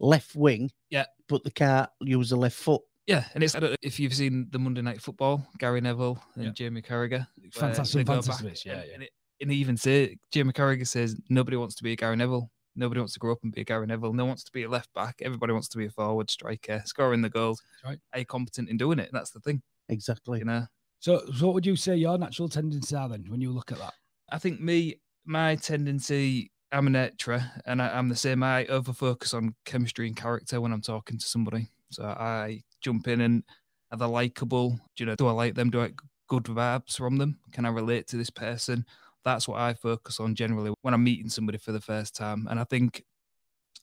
left 0.00 0.34
wing? 0.34 0.70
Yeah. 0.90 1.06
But 1.28 1.44
the 1.44 1.50
car 1.50 1.88
use 2.00 2.32
a 2.32 2.36
left 2.36 2.56
foot. 2.56 2.82
Yeah, 3.06 3.24
and 3.34 3.44
it's 3.44 3.54
I 3.54 3.60
don't 3.60 3.70
know 3.70 3.76
if 3.82 4.00
you've 4.00 4.14
seen 4.14 4.48
the 4.50 4.58
Monday 4.58 4.82
Night 4.82 5.00
Football, 5.00 5.46
Gary 5.58 5.80
Neville 5.80 6.20
and 6.34 6.46
yeah. 6.46 6.50
Jamie 6.50 6.82
Carragher. 6.82 7.26
Fantastic, 7.52 8.06
fantastic. 8.06 8.64
Yeah, 8.64 8.72
and, 8.72 8.84
yeah. 8.86 8.94
And, 8.94 9.02
it, 9.04 9.10
and 9.40 9.50
he 9.50 9.58
even 9.58 9.76
say 9.76 10.16
Jamie 10.32 10.52
Carragher 10.52 10.86
says 10.86 11.16
nobody 11.28 11.56
wants 11.56 11.76
to 11.76 11.84
be 11.84 11.92
a 11.92 11.96
Gary 11.96 12.16
Neville. 12.16 12.50
Nobody 12.74 13.00
wants 13.00 13.14
to 13.14 13.20
grow 13.20 13.32
up 13.32 13.38
and 13.42 13.52
be 13.52 13.62
a 13.62 13.64
Gary 13.64 13.86
Neville. 13.86 14.12
No 14.12 14.24
one 14.24 14.30
wants 14.30 14.44
to 14.44 14.52
be 14.52 14.64
a 14.64 14.68
left 14.68 14.92
back. 14.92 15.20
Everybody 15.22 15.52
wants 15.52 15.68
to 15.68 15.78
be 15.78 15.86
a 15.86 15.90
forward 15.90 16.30
striker, 16.30 16.82
scoring 16.84 17.22
the 17.22 17.30
goals. 17.30 17.62
right. 17.84 17.98
Are 18.12 18.18
you 18.18 18.26
competent 18.26 18.68
in 18.68 18.76
doing 18.76 18.98
it? 18.98 19.10
That's 19.12 19.30
the 19.30 19.40
thing. 19.40 19.62
Exactly. 19.88 20.40
You 20.40 20.44
know. 20.44 20.66
So, 20.98 21.22
so 21.34 21.46
what 21.46 21.54
would 21.54 21.66
you 21.66 21.76
say 21.76 21.96
your 21.96 22.18
natural 22.18 22.48
tendencies 22.48 22.92
are 22.92 23.08
then 23.08 23.24
when 23.28 23.40
you 23.40 23.52
look 23.52 23.70
at 23.70 23.78
that? 23.78 23.94
I 24.30 24.38
think 24.38 24.60
me, 24.60 25.00
my 25.24 25.54
tendency 25.54 26.50
I'm 26.72 26.88
an 26.88 26.96
extra, 26.96 27.52
and 27.64 27.80
I, 27.80 27.96
am 27.96 28.08
the 28.08 28.16
same. 28.16 28.42
I 28.42 28.66
over 28.66 28.92
focus 28.92 29.32
on 29.34 29.54
chemistry 29.64 30.08
and 30.08 30.16
character 30.16 30.60
when 30.60 30.72
I'm 30.72 30.80
talking 30.80 31.16
to 31.18 31.26
somebody. 31.26 31.68
So 31.90 32.04
I 32.04 32.62
jump 32.86 33.08
in 33.08 33.20
and 33.20 33.42
are 33.90 33.98
they 33.98 34.04
likable? 34.04 34.70
Do 34.94 35.04
you 35.04 35.06
know? 35.06 35.16
Do 35.16 35.26
I 35.26 35.32
like 35.32 35.54
them? 35.54 35.70
Do 35.70 35.80
I 35.80 35.88
get 35.88 35.96
good 36.28 36.44
vibes 36.44 36.96
from 36.96 37.16
them? 37.18 37.38
Can 37.52 37.66
I 37.66 37.70
relate 37.70 38.06
to 38.08 38.16
this 38.16 38.30
person? 38.30 38.84
That's 39.24 39.48
what 39.48 39.60
I 39.60 39.74
focus 39.74 40.20
on 40.20 40.34
generally 40.34 40.72
when 40.82 40.94
I'm 40.94 41.04
meeting 41.04 41.28
somebody 41.28 41.58
for 41.58 41.72
the 41.72 41.80
first 41.80 42.14
time. 42.14 42.46
And 42.48 42.60
I 42.60 42.64
think 42.64 43.02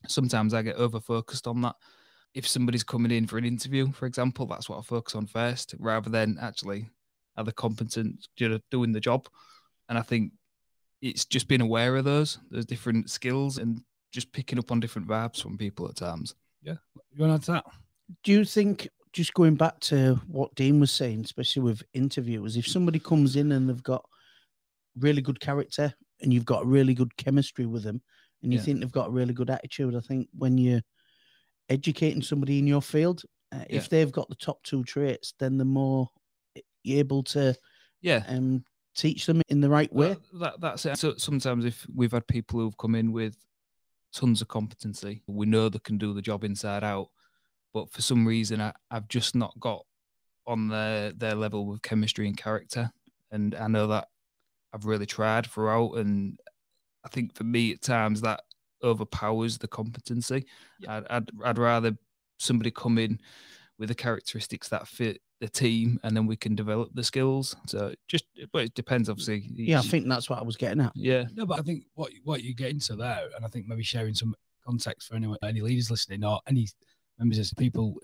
sometimes 0.08 0.54
I 0.54 0.62
get 0.62 0.78
over 0.78 1.00
focused 1.00 1.48
on 1.48 1.62
that. 1.62 1.76
If 2.34 2.48
somebody's 2.48 2.84
coming 2.84 3.12
in 3.12 3.28
for 3.28 3.38
an 3.38 3.46
interview, 3.46 3.92
for 3.92 4.06
example, 4.06 4.46
that's 4.46 4.70
what 4.70 4.80
I 4.80 4.82
focus 4.82 5.16
on 5.16 5.28
first, 5.28 5.76
rather 5.80 6.10
than 6.10 6.38
actually 6.42 6.90
are 7.36 7.44
they 7.44 7.52
competent, 7.52 8.28
you 8.38 8.50
know, 8.50 8.60
doing 8.72 8.94
the 8.94 9.00
job. 9.00 9.28
And 9.90 9.98
I 9.98 10.02
think 10.02 10.32
it's 11.02 11.26
just 11.26 11.48
being 11.48 11.62
aware 11.62 11.96
of 11.98 12.06
those. 12.06 12.40
There's 12.50 12.66
different 12.66 13.10
skills 13.10 13.58
and 13.58 13.82
just 14.12 14.32
picking 14.32 14.60
up 14.60 14.72
on 14.72 14.80
different 14.80 15.08
vibes 15.08 15.42
from 15.42 15.58
people 15.58 15.88
at 15.88 15.96
times. 15.96 16.36
Yeah. 16.62 16.78
You 17.12 17.26
want 17.26 17.32
to 17.32 17.36
add 17.36 17.44
to 17.44 17.52
that? 17.52 17.66
Do 18.24 18.32
you 18.32 18.46
think 18.46 18.90
just 19.14 19.34
going 19.34 19.56
back 19.56 19.80
to 19.82 20.20
what 20.28 20.54
Dean 20.56 20.80
was 20.80 20.92
saying, 20.92 21.22
especially 21.26 21.62
with 21.62 21.84
interviewers, 21.94 22.58
if 22.58 22.68
somebody 22.68 23.00
comes 23.00 23.36
in 23.36 23.52
and 23.52 23.70
they've 23.70 23.84
got 23.84 24.04
really 24.98 25.22
good 25.22 25.40
character 25.40 25.94
and 26.22 26.34
you've 26.34 26.46
got 26.46 26.66
really 26.66 26.94
good 26.94 27.16
chemistry 27.18 27.66
with 27.66 27.84
them 27.84 28.02
and 28.42 28.52
you 28.52 28.60
yeah. 28.60 28.66
think 28.66 28.80
they've 28.80 28.92
got 28.92 29.07
a 29.07 29.12
really 29.12 29.33
good 29.33 29.50
attitude, 29.50 29.95
I 29.95 30.00
think 30.00 30.28
when 30.38 30.57
you're 30.57 30.81
educating 31.69 32.22
somebody 32.22 32.60
in 32.60 32.68
your 32.68 32.81
field, 32.81 33.24
uh, 33.52 33.60
yeah. 33.69 33.78
if 33.78 33.90
they've 33.90 34.12
got 34.12 34.30
the 34.30 34.36
top 34.36 34.62
two 34.64 34.83
traits, 34.83 35.33
then 35.40 35.57
the 35.57 35.66
more 35.66 36.10
you're 36.83 37.00
able 37.00 37.24
to 37.24 37.56
yeah 38.02 38.24
um, 38.28 38.64
teach 38.95 39.26
them 39.26 39.42
in 39.50 39.62
the 39.62 39.69
right 39.69 39.92
way. 39.94 40.10
That, 40.10 40.40
that, 40.40 40.62
that's 40.62 40.86
it. 40.86 40.98
So 40.98 41.16
sometimes 41.18 41.66
if 41.66 41.86
we've 41.94 42.12
had 42.12 42.28
people 42.28 42.60
who've 42.60 42.78
come 42.78 42.95
in 42.95 43.12
with 43.12 43.38
tons 44.14 44.42
of 44.42 44.48
competency, 44.48 45.24
we 45.28 45.45
know 45.45 45.69
they 45.69 45.80
can 45.80 45.98
do 45.98 46.14
the 46.14 46.22
job 46.22 46.44
inside 46.44 46.83
out 46.83 47.07
but 47.73 47.92
for 47.92 48.01
some 48.01 48.25
reason 48.25 48.61
I, 48.61 48.73
I've 48.92 49.07
just 49.07 49.35
not 49.35 49.59
got 49.59 49.85
on 50.45 50.68
their 50.68 51.11
their 51.11 51.35
level 51.35 51.65
with 51.65 51.81
chemistry 51.81 52.27
and 52.27 52.37
character. 52.37 52.92
And 53.31 53.56
I 53.56 53.68
know 53.68 53.87
that 53.87 54.09
I've 54.73 54.85
really 54.85 55.06
tried 55.06 55.47
throughout, 55.47 55.94
and 55.94 56.39
I 57.03 57.09
think 57.09 57.35
for 57.35 57.44
me 57.44 57.71
at 57.71 57.81
times 57.81 58.21
that 58.21 58.42
overpowers 58.83 59.57
the 59.57 59.68
competency. 59.68 60.45
Yeah. 60.80 60.97
I'd, 60.97 61.07
I'd 61.09 61.30
I'd 61.44 61.57
rather 61.57 61.97
somebody 62.37 62.71
come 62.71 62.97
in 62.97 63.19
with 63.80 63.89
the 63.89 63.95
characteristics 63.95 64.69
that 64.69 64.87
fit 64.87 65.21
the 65.39 65.47
team, 65.49 65.99
and 66.03 66.15
then 66.15 66.27
we 66.27 66.35
can 66.35 66.56
develop 66.56 66.89
the 66.94 67.03
skills. 67.03 67.56
So 67.68 67.94
just, 68.07 68.25
but 68.51 68.65
it 68.65 68.73
depends, 68.75 69.09
obviously. 69.09 69.49
Yeah, 69.53 69.80
I 69.80 69.81
think 69.81 70.07
that's 70.07 70.30
what 70.30 70.39
I 70.39 70.44
was 70.44 70.57
getting 70.57 70.81
at. 70.81 70.92
Yeah, 70.95 71.25
no, 71.33 71.45
but 71.45 71.59
I 71.59 71.63
think 71.63 71.85
what 71.95 72.11
what 72.23 72.44
you 72.44 72.53
get 72.53 72.69
into 72.69 72.95
there, 72.95 73.27
and 73.35 73.44
I 73.44 73.47
think 73.47 73.68
maybe 73.68 73.83
sharing 73.83 74.13
some 74.13 74.35
context 74.65 75.09
for 75.09 75.15
anyone, 75.15 75.37
any 75.44 75.61
leaders 75.61 75.92
listening, 75.92 76.23
or 76.23 76.39
any 76.47 76.68
members 77.20 77.52
of 77.52 77.58
people 77.58 77.96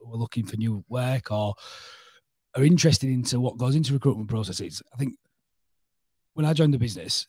who 0.00 0.14
are 0.14 0.18
looking 0.18 0.44
for 0.44 0.56
new 0.56 0.84
work 0.88 1.30
or 1.30 1.54
are 2.56 2.64
interested 2.64 3.10
into 3.10 3.40
what 3.40 3.56
goes 3.56 3.74
into 3.74 3.92
recruitment 3.92 4.28
processes. 4.28 4.82
I 4.92 4.96
think 4.96 5.14
when 6.34 6.46
I 6.46 6.52
joined 6.52 6.74
the 6.74 6.78
business, 6.78 7.26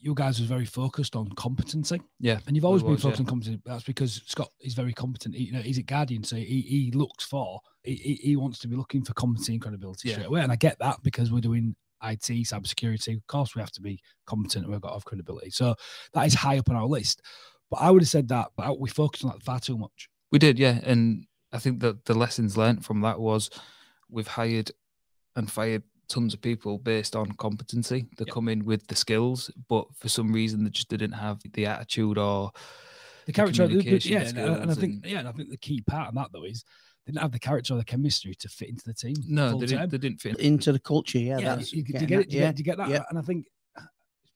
you 0.00 0.14
guys 0.14 0.38
was 0.38 0.48
very 0.48 0.64
focused 0.64 1.16
on 1.16 1.28
competency. 1.30 2.00
Yeah. 2.20 2.38
And 2.46 2.54
you've 2.54 2.64
always 2.64 2.82
was, 2.82 2.92
been 2.92 3.02
focused 3.02 3.20
yeah. 3.20 3.24
on 3.24 3.28
competency. 3.28 3.62
That's 3.64 3.84
because 3.84 4.22
Scott 4.26 4.50
is 4.60 4.74
very 4.74 4.92
competent. 4.92 5.34
He, 5.34 5.44
you 5.44 5.52
know, 5.52 5.60
he's 5.60 5.78
a 5.78 5.82
guardian, 5.82 6.22
so 6.22 6.36
he, 6.36 6.60
he 6.60 6.92
looks 6.94 7.24
for, 7.24 7.60
he, 7.82 8.18
he 8.22 8.36
wants 8.36 8.58
to 8.60 8.68
be 8.68 8.76
looking 8.76 9.04
for 9.04 9.12
competency 9.14 9.54
and 9.54 9.62
credibility 9.62 10.08
yeah. 10.08 10.14
straight 10.14 10.28
away. 10.28 10.42
And 10.42 10.52
I 10.52 10.56
get 10.56 10.78
that 10.78 11.02
because 11.02 11.32
we're 11.32 11.40
doing 11.40 11.74
IT, 12.02 12.20
cybersecurity. 12.20 13.16
Of 13.16 13.26
course, 13.26 13.56
we 13.56 13.60
have 13.60 13.72
to 13.72 13.82
be 13.82 14.00
competent 14.26 14.64
and 14.64 14.72
we've 14.72 14.80
got 14.80 14.90
to 14.90 14.94
have 14.94 15.04
credibility. 15.04 15.50
So 15.50 15.74
that 16.12 16.26
is 16.26 16.34
high 16.34 16.58
up 16.58 16.70
on 16.70 16.76
our 16.76 16.86
list. 16.86 17.22
But 17.70 17.78
I 17.78 17.90
would 17.90 18.02
have 18.02 18.08
said 18.08 18.28
that, 18.28 18.48
but 18.56 18.78
we 18.78 18.88
focus 18.88 19.24
on 19.24 19.30
that 19.30 19.42
far 19.42 19.60
too 19.60 19.76
much. 19.76 20.08
We 20.30 20.38
did, 20.38 20.58
yeah. 20.58 20.80
And 20.82 21.26
I 21.52 21.58
think 21.58 21.80
that 21.80 22.04
the 22.04 22.14
lessons 22.14 22.56
learned 22.56 22.84
from 22.84 23.00
that 23.02 23.18
was 23.20 23.50
we've 24.10 24.26
hired 24.26 24.70
and 25.36 25.50
fired 25.50 25.82
tons 26.08 26.34
of 26.34 26.40
people 26.40 26.78
based 26.78 27.14
on 27.14 27.32
competency. 27.32 28.06
They 28.16 28.24
Yeah. 28.26 28.32
come 28.32 28.48
in 28.48 28.64
with 28.64 28.86
the 28.86 28.96
skills, 28.96 29.50
but 29.68 29.86
for 29.94 30.08
some 30.08 30.32
reason 30.32 30.64
they 30.64 30.70
just 30.70 30.88
didn't 30.88 31.12
have 31.12 31.40
the 31.52 31.66
attitude 31.66 32.18
or 32.18 32.50
the 33.26 33.32
character, 33.32 33.66
the- 33.66 33.74
the- 33.76 33.82
communication 33.82 34.12
yeah, 34.12 34.42
and, 34.52 34.62
and 34.62 34.70
I 34.70 34.74
think, 34.74 34.94
and- 35.04 35.04
yeah, 35.12 35.18
and 35.20 35.28
I 35.28 35.32
think 35.32 35.50
the 35.50 35.56
key 35.58 35.82
part 35.82 36.08
of 36.08 36.14
that 36.14 36.28
though 36.32 36.44
is 36.44 36.64
they 37.04 37.12
didn't 37.12 37.22
have 37.22 37.32
the 37.32 37.38
character 37.38 37.74
or 37.74 37.76
the 37.76 37.84
chemistry 37.84 38.34
to 38.36 38.48
fit 38.48 38.70
into 38.70 38.84
the 38.86 38.94
team. 38.94 39.16
no, 39.26 39.58
they 39.58 39.66
didn't. 39.66 39.90
They 39.90 39.98
didn't 39.98 40.20
fit. 40.20 40.38
into 40.38 40.72
the 40.72 40.78
culture. 40.78 41.18
Yeah, 41.18 41.38
yeah, 41.38 41.56
that's 41.56 41.72
you, 41.72 41.78
you 41.78 41.84
getting 41.92 42.08
get 42.08 42.20
it. 42.20 42.30
Do 42.30 42.36
you, 42.36 42.42
yeah, 42.42 42.48
get, 42.52 42.58
you 42.58 42.64
get 42.64 42.76
that? 42.78 42.88
yeah. 42.88 43.02
And 43.10 43.18
I 43.18 43.22
think 43.22 43.46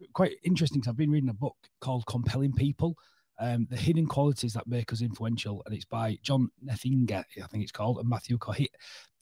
it's 0.01 0.13
quite 0.13 0.37
interesting 0.43 0.81
because 0.81 0.91
I've 0.91 0.97
been 0.97 1.11
reading 1.11 1.31
a 1.31 1.35
book 1.35 1.57
called 1.81 2.05
"Compelling 2.07 2.53
People." 2.53 2.97
Um, 3.43 3.67
the 3.69 3.77
hidden 3.77 4.07
qualities 4.07 4.53
that 4.53 4.69
make 4.69 4.93
us 4.93 5.03
influential, 5.03 5.63
and 5.67 5.75
it's 5.75 5.85
by 5.85 6.17
John 6.23 6.49
Neffinger, 6.65 7.25
I 7.43 7.47
think 7.49 7.65
it's 7.65 7.73
called, 7.73 7.99
and 7.99 8.09
Matthew 8.09 8.39
Kohut. 8.39 8.69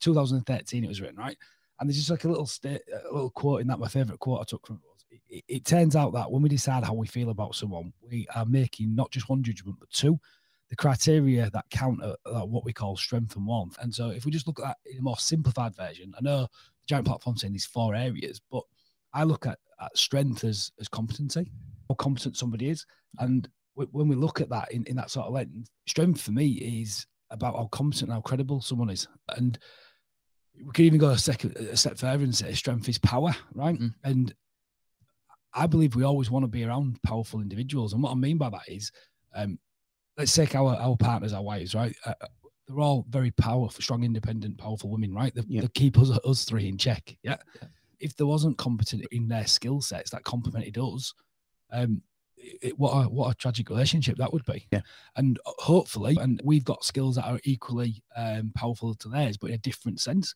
2013, 0.01 0.85
it 0.85 0.89
was 0.89 1.01
written, 1.01 1.17
right? 1.17 1.37
And 1.79 1.89
there's 1.89 1.97
just 1.97 2.11
like 2.11 2.25
a 2.25 2.29
little 2.29 2.49
a 2.65 3.13
little 3.13 3.31
quote 3.31 3.63
in 3.63 3.67
that. 3.69 3.79
My 3.79 3.89
favorite 3.89 4.19
quote 4.19 4.41
I 4.41 4.45
took 4.45 4.67
from 4.67 4.77
it 5.11 5.23
it, 5.29 5.45
it- 5.49 5.65
turns 5.65 5.97
out 5.97 6.13
that 6.13 6.31
when 6.31 6.43
we 6.43 6.49
decide 6.49 6.85
how 6.85 6.95
we 6.95 7.07
feel 7.07 7.31
about 7.31 7.55
someone, 7.55 7.93
we 8.03 8.27
are 8.35 8.45
making 8.47 8.95
not 8.95 9.11
just 9.11 9.29
one 9.29 9.43
judgment 9.43 9.79
but 9.79 9.91
two. 9.91 10.19
The 10.69 10.77
criteria 10.77 11.51
that 11.51 11.65
count 11.71 12.01
are, 12.03 12.47
what 12.47 12.65
we 12.65 12.73
call 12.73 12.97
strength 12.97 13.35
and 13.35 13.47
warmth. 13.47 13.77
And 13.81 13.93
so, 13.93 14.11
if 14.11 14.25
we 14.25 14.31
just 14.31 14.47
look 14.47 14.61
at 14.61 14.67
that 14.67 14.77
in 14.85 14.99
a 14.99 15.03
more 15.03 15.19
simplified 15.19 15.75
version, 15.75 16.13
I 16.17 16.21
know 16.21 16.43
the 16.43 16.87
giant 16.87 17.07
platform 17.07 17.37
saying 17.37 17.53
these 17.53 17.67
four 17.67 17.95
areas, 17.95 18.41
but 18.51 18.63
I 19.13 19.25
look 19.25 19.47
at, 19.47 19.59
at 19.81 19.97
strength 19.97 20.45
as 20.45 20.71
as 20.79 20.89
competency, 20.89 21.51
how 21.89 21.95
competent 21.97 22.37
somebody 22.37 22.69
is, 22.69 22.87
and 23.19 23.49
when 23.75 24.09
we 24.09 24.17
look 24.17 24.41
at 24.41 24.51
that 24.51 24.73
in, 24.73 24.85
in 24.85 24.97
that 24.97 25.11
sort 25.11 25.27
of 25.27 25.33
lens, 25.33 25.71
strength 25.87 26.21
for 26.21 26.33
me 26.33 26.49
is 26.83 27.07
about 27.31 27.55
how 27.55 27.67
competent 27.73 28.09
and 28.11 28.13
how 28.15 28.21
credible 28.21 28.61
someone 28.61 28.91
is, 28.91 29.09
and 29.37 29.59
we 30.57 30.73
could 30.73 30.85
even 30.85 30.99
go 30.99 31.11
a 31.11 31.19
second 31.19 31.57
a 31.57 31.77
step 31.77 31.97
further 31.97 32.25
and 32.25 32.35
say 32.35 32.53
strength 32.53 32.89
is 32.89 32.99
power, 32.99 33.35
right? 33.55 33.79
Mm. 33.79 33.95
And 34.05 34.35
I 35.55 35.67
believe 35.67 35.95
we 35.95 36.05
always 36.05 36.31
want 36.31 36.45
to 36.45 36.49
be 36.49 36.65
around 36.65 37.03
powerful 37.03 37.41
individuals, 37.41 37.93
and 37.93 38.03
what 38.03 38.13
I 38.13 38.17
mean 38.17 38.39
by 38.39 38.51
that 38.51 38.69
is, 38.69 38.93
um, 39.35 39.59
let's 40.19 40.35
take 40.35 40.55
our 40.55 40.75
our 40.77 40.97
partners, 40.97 41.33
our 41.33 41.43
wives, 41.43 41.75
right? 41.75 41.95
Uh, 42.05 42.15
they're 42.67 42.81
all 42.81 43.05
very 43.09 43.33
powerful, 43.33 43.83
strong, 43.83 44.05
independent, 44.05 44.59
powerful 44.59 44.91
women, 44.91 45.13
right? 45.15 45.35
They, 45.35 45.43
Yeah. 45.49 45.63
they 45.63 45.69
keep 45.69 45.99
us 45.99 46.11
us 46.11 46.45
three 46.45 46.69
in 46.69 46.77
check. 46.79 47.17
Yeah. 47.23 47.37
Yeah. 47.61 47.69
If 47.99 48.17
there 48.17 48.27
wasn't 48.27 48.59
competent 48.59 49.07
in 49.11 49.29
their 49.29 49.47
skill 49.47 49.81
sets 49.81 50.11
that 50.11 50.25
complemented 50.25 50.79
us, 50.79 51.13
um, 51.73 52.03
it, 52.63 52.79
what 52.79 52.93
a 52.93 53.09
what 53.09 53.31
a 53.31 53.35
tragic 53.35 53.71
relationship 53.71 54.17
that 54.19 54.33
would 54.33 54.45
be. 54.45 54.67
Yeah. 54.71 54.81
And 55.17 55.39
uh, 55.47 55.53
hopefully, 55.59 56.17
and 56.21 56.41
we've 56.45 56.65
got 56.65 56.85
skills 56.85 57.17
that 57.17 57.27
are 57.27 57.41
equally 57.45 58.03
um, 58.17 58.53
powerful 58.55 58.95
to 58.95 59.09
theirs, 59.09 59.37
but 59.37 59.51
in 59.51 59.55
a 59.55 59.59
different 59.59 60.01
sense. 60.01 60.35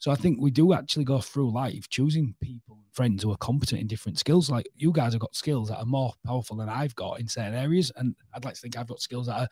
So 0.00 0.12
I 0.12 0.14
think 0.14 0.38
we 0.40 0.52
do 0.52 0.72
actually 0.74 1.04
go 1.04 1.18
through 1.18 1.52
life 1.52 1.88
choosing 1.88 2.32
people, 2.40 2.78
friends 2.92 3.24
who 3.24 3.32
are 3.32 3.36
competent 3.38 3.80
in 3.80 3.88
different 3.88 4.16
skills. 4.16 4.48
Like 4.48 4.68
you 4.76 4.92
guys 4.92 5.12
have 5.12 5.20
got 5.20 5.34
skills 5.34 5.68
that 5.68 5.78
are 5.78 5.84
more 5.84 6.12
powerful 6.24 6.56
than 6.56 6.68
I've 6.68 6.94
got 6.94 7.18
in 7.18 7.26
certain 7.26 7.54
areas, 7.54 7.90
and 7.96 8.14
I'd 8.32 8.44
like 8.44 8.54
to 8.54 8.60
think 8.60 8.78
I've 8.78 8.86
got 8.86 9.00
skills 9.00 9.26
that 9.26 9.40
are 9.40 9.48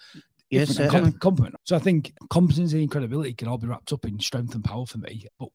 Yes, 0.48 0.68
different 0.68 0.80
and 0.80 0.92
certainly. 0.92 1.12
com- 1.12 1.18
competent. 1.18 1.56
So 1.64 1.74
I 1.74 1.80
think 1.80 2.12
competency 2.30 2.80
and 2.80 2.90
credibility 2.90 3.34
can 3.34 3.48
all 3.48 3.58
be 3.58 3.66
wrapped 3.66 3.92
up 3.92 4.04
in 4.04 4.20
strength 4.20 4.54
and 4.54 4.62
power 4.62 4.86
for 4.86 4.98
me, 4.98 5.26
but 5.40 5.48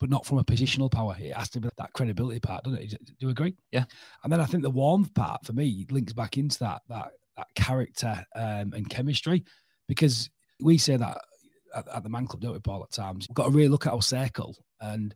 but 0.00 0.10
not 0.10 0.24
from 0.26 0.38
a 0.38 0.44
positional 0.44 0.90
power. 0.90 1.16
It 1.18 1.36
has 1.36 1.48
to 1.50 1.60
be 1.60 1.68
that 1.76 1.92
credibility 1.92 2.40
part, 2.40 2.64
doesn't 2.64 2.80
it? 2.80 2.90
Do 2.90 3.12
you 3.18 3.30
agree? 3.30 3.54
Yeah. 3.72 3.84
And 4.22 4.32
then 4.32 4.40
I 4.40 4.44
think 4.44 4.62
the 4.62 4.70
warmth 4.70 5.12
part 5.14 5.44
for 5.44 5.52
me 5.52 5.86
links 5.90 6.12
back 6.12 6.38
into 6.38 6.58
that 6.60 6.82
that 6.88 7.10
that 7.36 7.48
character 7.54 8.24
um, 8.34 8.72
and 8.74 8.88
chemistry, 8.88 9.44
because 9.86 10.30
we 10.60 10.78
say 10.78 10.96
that 10.96 11.18
at, 11.74 11.86
at 11.88 12.02
the 12.02 12.08
man 12.08 12.26
club, 12.26 12.40
don't 12.40 12.52
we, 12.52 12.58
Paul? 12.58 12.82
At 12.82 12.92
times, 12.92 13.26
we've 13.28 13.34
got 13.34 13.44
to 13.44 13.50
really 13.50 13.68
look 13.68 13.86
at 13.86 13.92
our 13.92 14.02
circle 14.02 14.56
and 14.80 15.14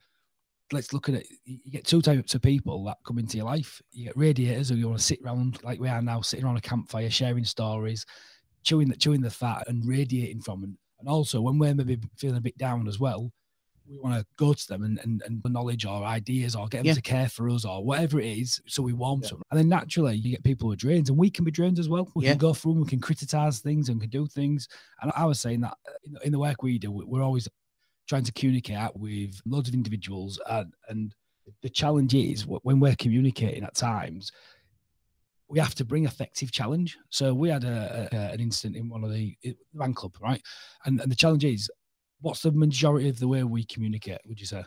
let's 0.72 0.92
look 0.92 1.08
at 1.08 1.16
it. 1.16 1.26
You 1.44 1.70
get 1.70 1.86
two 1.86 2.00
types 2.00 2.34
of 2.34 2.42
people 2.42 2.84
that 2.84 2.98
come 3.06 3.18
into 3.18 3.36
your 3.36 3.46
life. 3.46 3.80
You 3.92 4.06
get 4.06 4.16
radiators 4.16 4.68
who 4.68 4.76
you 4.76 4.88
want 4.88 4.98
to 4.98 5.04
sit 5.04 5.20
around 5.24 5.62
like 5.62 5.80
we 5.80 5.88
are 5.88 6.02
now, 6.02 6.20
sitting 6.20 6.44
around 6.44 6.56
a 6.56 6.62
campfire, 6.62 7.10
sharing 7.10 7.44
stories, 7.44 8.06
chewing 8.62 8.88
the 8.88 8.96
chewing 8.96 9.20
the 9.20 9.30
fat 9.30 9.64
and 9.68 9.86
radiating 9.86 10.40
from. 10.40 10.64
And, 10.64 10.76
and 11.00 11.08
also 11.08 11.40
when 11.40 11.58
we're 11.58 11.74
maybe 11.74 11.98
feeling 12.16 12.38
a 12.38 12.40
bit 12.40 12.56
down 12.56 12.88
as 12.88 12.98
well, 12.98 13.30
we 13.92 13.98
want 13.98 14.18
to 14.18 14.26
go 14.36 14.52
to 14.54 14.68
them 14.68 14.84
and, 14.84 14.98
and, 15.00 15.22
and 15.26 15.42
knowledge 15.52 15.84
or 15.84 16.02
ideas 16.04 16.56
or 16.56 16.66
get 16.68 16.78
them 16.78 16.86
Yeah. 16.86 16.94
to 16.94 17.02
care 17.02 17.28
for 17.28 17.48
us 17.50 17.64
or 17.64 17.84
whatever 17.84 18.18
it 18.20 18.38
is. 18.38 18.60
So 18.66 18.82
we 18.82 18.92
warm 18.92 19.20
Yeah. 19.22 19.28
to 19.28 19.34
them. 19.36 19.42
And 19.50 19.58
then 19.60 19.68
naturally 19.68 20.16
you 20.16 20.30
get 20.30 20.42
people 20.42 20.68
who 20.68 20.72
are 20.72 20.76
drained 20.76 21.08
and 21.08 21.18
we 21.18 21.30
can 21.30 21.44
be 21.44 21.50
drained 21.50 21.78
as 21.78 21.88
well. 21.88 22.10
We 22.14 22.24
Yeah. 22.24 22.30
can 22.32 22.38
go 22.38 22.54
through 22.54 22.72
and 22.72 22.80
we 22.82 22.88
can 22.88 23.00
criticize 23.00 23.60
things 23.60 23.88
and 23.88 24.00
can 24.00 24.10
do 24.10 24.26
things. 24.26 24.68
And 25.02 25.12
I 25.14 25.26
was 25.26 25.40
saying 25.40 25.60
that 25.60 25.76
in, 26.24 26.32
the 26.32 26.38
work 26.38 26.62
we 26.62 26.78
do, 26.78 26.90
we- 26.90 27.04
we're 27.04 27.22
always 27.22 27.48
trying 28.08 28.24
to 28.24 28.32
communicate 28.32 28.96
with 28.96 29.40
loads 29.44 29.68
of 29.68 29.74
individuals 29.74 30.40
and, 30.48 30.72
and 30.88 31.14
the 31.60 31.68
challenge 31.70 32.14
is 32.14 32.46
when 32.46 32.80
we're 32.80 32.96
communicating 32.96 33.64
at 33.64 33.74
times, 33.74 34.32
we 35.48 35.58
have 35.58 35.74
to 35.74 35.84
bring 35.84 36.04
effective 36.06 36.50
challenge. 36.50 36.96
So 37.10 37.34
we 37.34 37.50
had 37.50 37.64
a, 37.64 38.08
a 38.12 38.16
an 38.32 38.40
incident 38.40 38.76
in 38.76 38.88
one 38.88 39.04
of 39.04 39.12
the 39.12 39.36
fan 39.78 39.92
club, 39.92 40.16
right? 40.22 40.40
And 40.86 41.00
and 41.00 41.10
the 41.12 41.16
challenge 41.16 41.44
is, 41.44 41.68
what's 42.22 42.42
the 42.42 42.52
majority 42.52 43.08
of 43.08 43.18
the 43.18 43.28
way 43.28 43.44
we 43.44 43.64
communicate? 43.64 44.20
Would 44.26 44.40
you 44.40 44.46
say 44.46 44.64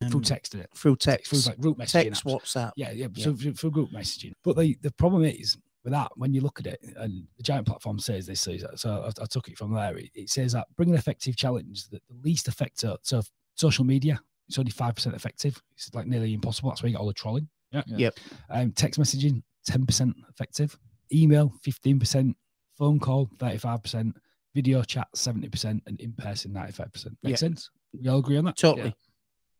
through 0.00 0.18
Um, 0.18 0.22
text? 0.22 0.54
Is 0.54 0.62
it 0.62 0.70
through 0.74 0.96
text, 0.96 1.30
through 1.30 1.50
like 1.50 1.60
group 1.60 1.78
messaging? 1.78 2.04
text, 2.04 2.24
apps? 2.24 2.40
WhatsApp. 2.42 2.72
Yeah, 2.76 2.90
yeah. 2.90 3.08
Yeah. 3.14 3.24
So 3.24 3.34
through, 3.34 3.54
through 3.54 3.70
group 3.70 3.90
messaging. 3.90 4.32
But 4.42 4.56
the 4.56 4.76
the 4.82 4.90
problem 4.92 5.24
is 5.24 5.56
with 5.84 5.92
that 5.92 6.10
when 6.16 6.34
you 6.34 6.40
look 6.40 6.58
at 6.60 6.66
it, 6.66 6.80
and 6.96 7.26
the 7.36 7.42
giant 7.42 7.66
platform 7.66 7.98
says 7.98 8.26
this. 8.26 8.40
So 8.40 8.56
so 8.74 9.02
I, 9.04 9.22
I 9.22 9.26
took 9.26 9.48
it 9.48 9.58
from 9.58 9.72
there. 9.72 9.96
It, 9.96 10.10
it 10.14 10.30
says 10.30 10.52
that 10.52 10.66
bring 10.76 10.90
an 10.90 10.96
effective 10.96 11.36
challenge 11.36 11.88
that 11.90 12.02
the 12.08 12.16
least 12.22 12.48
effective. 12.48 12.96
So 13.02 13.22
social 13.54 13.84
media, 13.84 14.20
it's 14.48 14.58
only 14.58 14.70
five 14.70 14.94
percent 14.94 15.14
effective. 15.14 15.60
It's 15.76 15.94
like 15.94 16.06
nearly 16.06 16.34
impossible. 16.34 16.70
That's 16.70 16.82
where 16.82 16.88
you 16.88 16.94
get 16.94 17.00
all 17.00 17.06
the 17.06 17.14
trolling. 17.14 17.48
Yeah. 17.72 17.82
Yeah. 17.86 17.96
Yep. 17.98 18.18
Um, 18.50 18.72
text 18.72 18.98
messaging, 19.00 19.42
ten 19.66 19.84
percent 19.86 20.16
effective. 20.30 20.78
Email, 21.12 21.52
fifteen 21.62 21.98
percent. 21.98 22.36
Phone 22.76 23.00
call, 23.00 23.28
thirty-five 23.40 23.82
percent. 23.82 24.16
Video 24.58 24.82
chat, 24.82 25.06
seventy 25.14 25.48
percent, 25.48 25.80
and 25.86 26.00
in 26.00 26.12
person, 26.14 26.52
ninety-five 26.52 26.92
percent. 26.92 27.16
Make 27.22 27.30
Yeah. 27.30 27.36
sense? 27.36 27.70
We 27.92 28.08
all 28.08 28.18
agree 28.18 28.38
on 28.38 28.44
that. 28.46 28.56
Totally. 28.56 28.92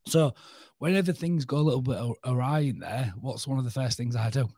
So, 0.05 0.33
whenever 0.79 1.13
things 1.13 1.45
go 1.45 1.55
a 1.55 1.61
little 1.69 1.81
bit 1.81 1.97
awry 2.25 2.59
in 2.71 2.79
there, 2.79 3.13
what's 3.17 3.47
one 3.47 3.57
of 3.59 3.63
the 3.63 3.71
first 3.71 3.95
things 3.95 4.17
I 4.17 4.29
do? 4.29 4.49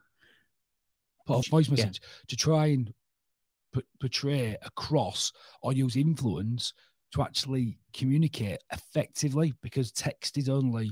Put 1.28 1.46
a 1.46 1.50
voice 1.52 1.68
Yeah. 1.68 1.76
message 1.76 2.02
to 2.30 2.36
try 2.36 2.68
and 2.68 2.92
p- 3.72 3.84
portray 4.00 4.58
across 4.64 5.32
or 5.62 5.74
use 5.74 5.96
influence 5.96 6.74
to 7.14 7.22
actually 7.22 7.78
communicate 7.94 8.58
effectively 8.74 9.54
because 9.62 9.92
text 9.92 10.40
is 10.40 10.50
only, 10.50 10.86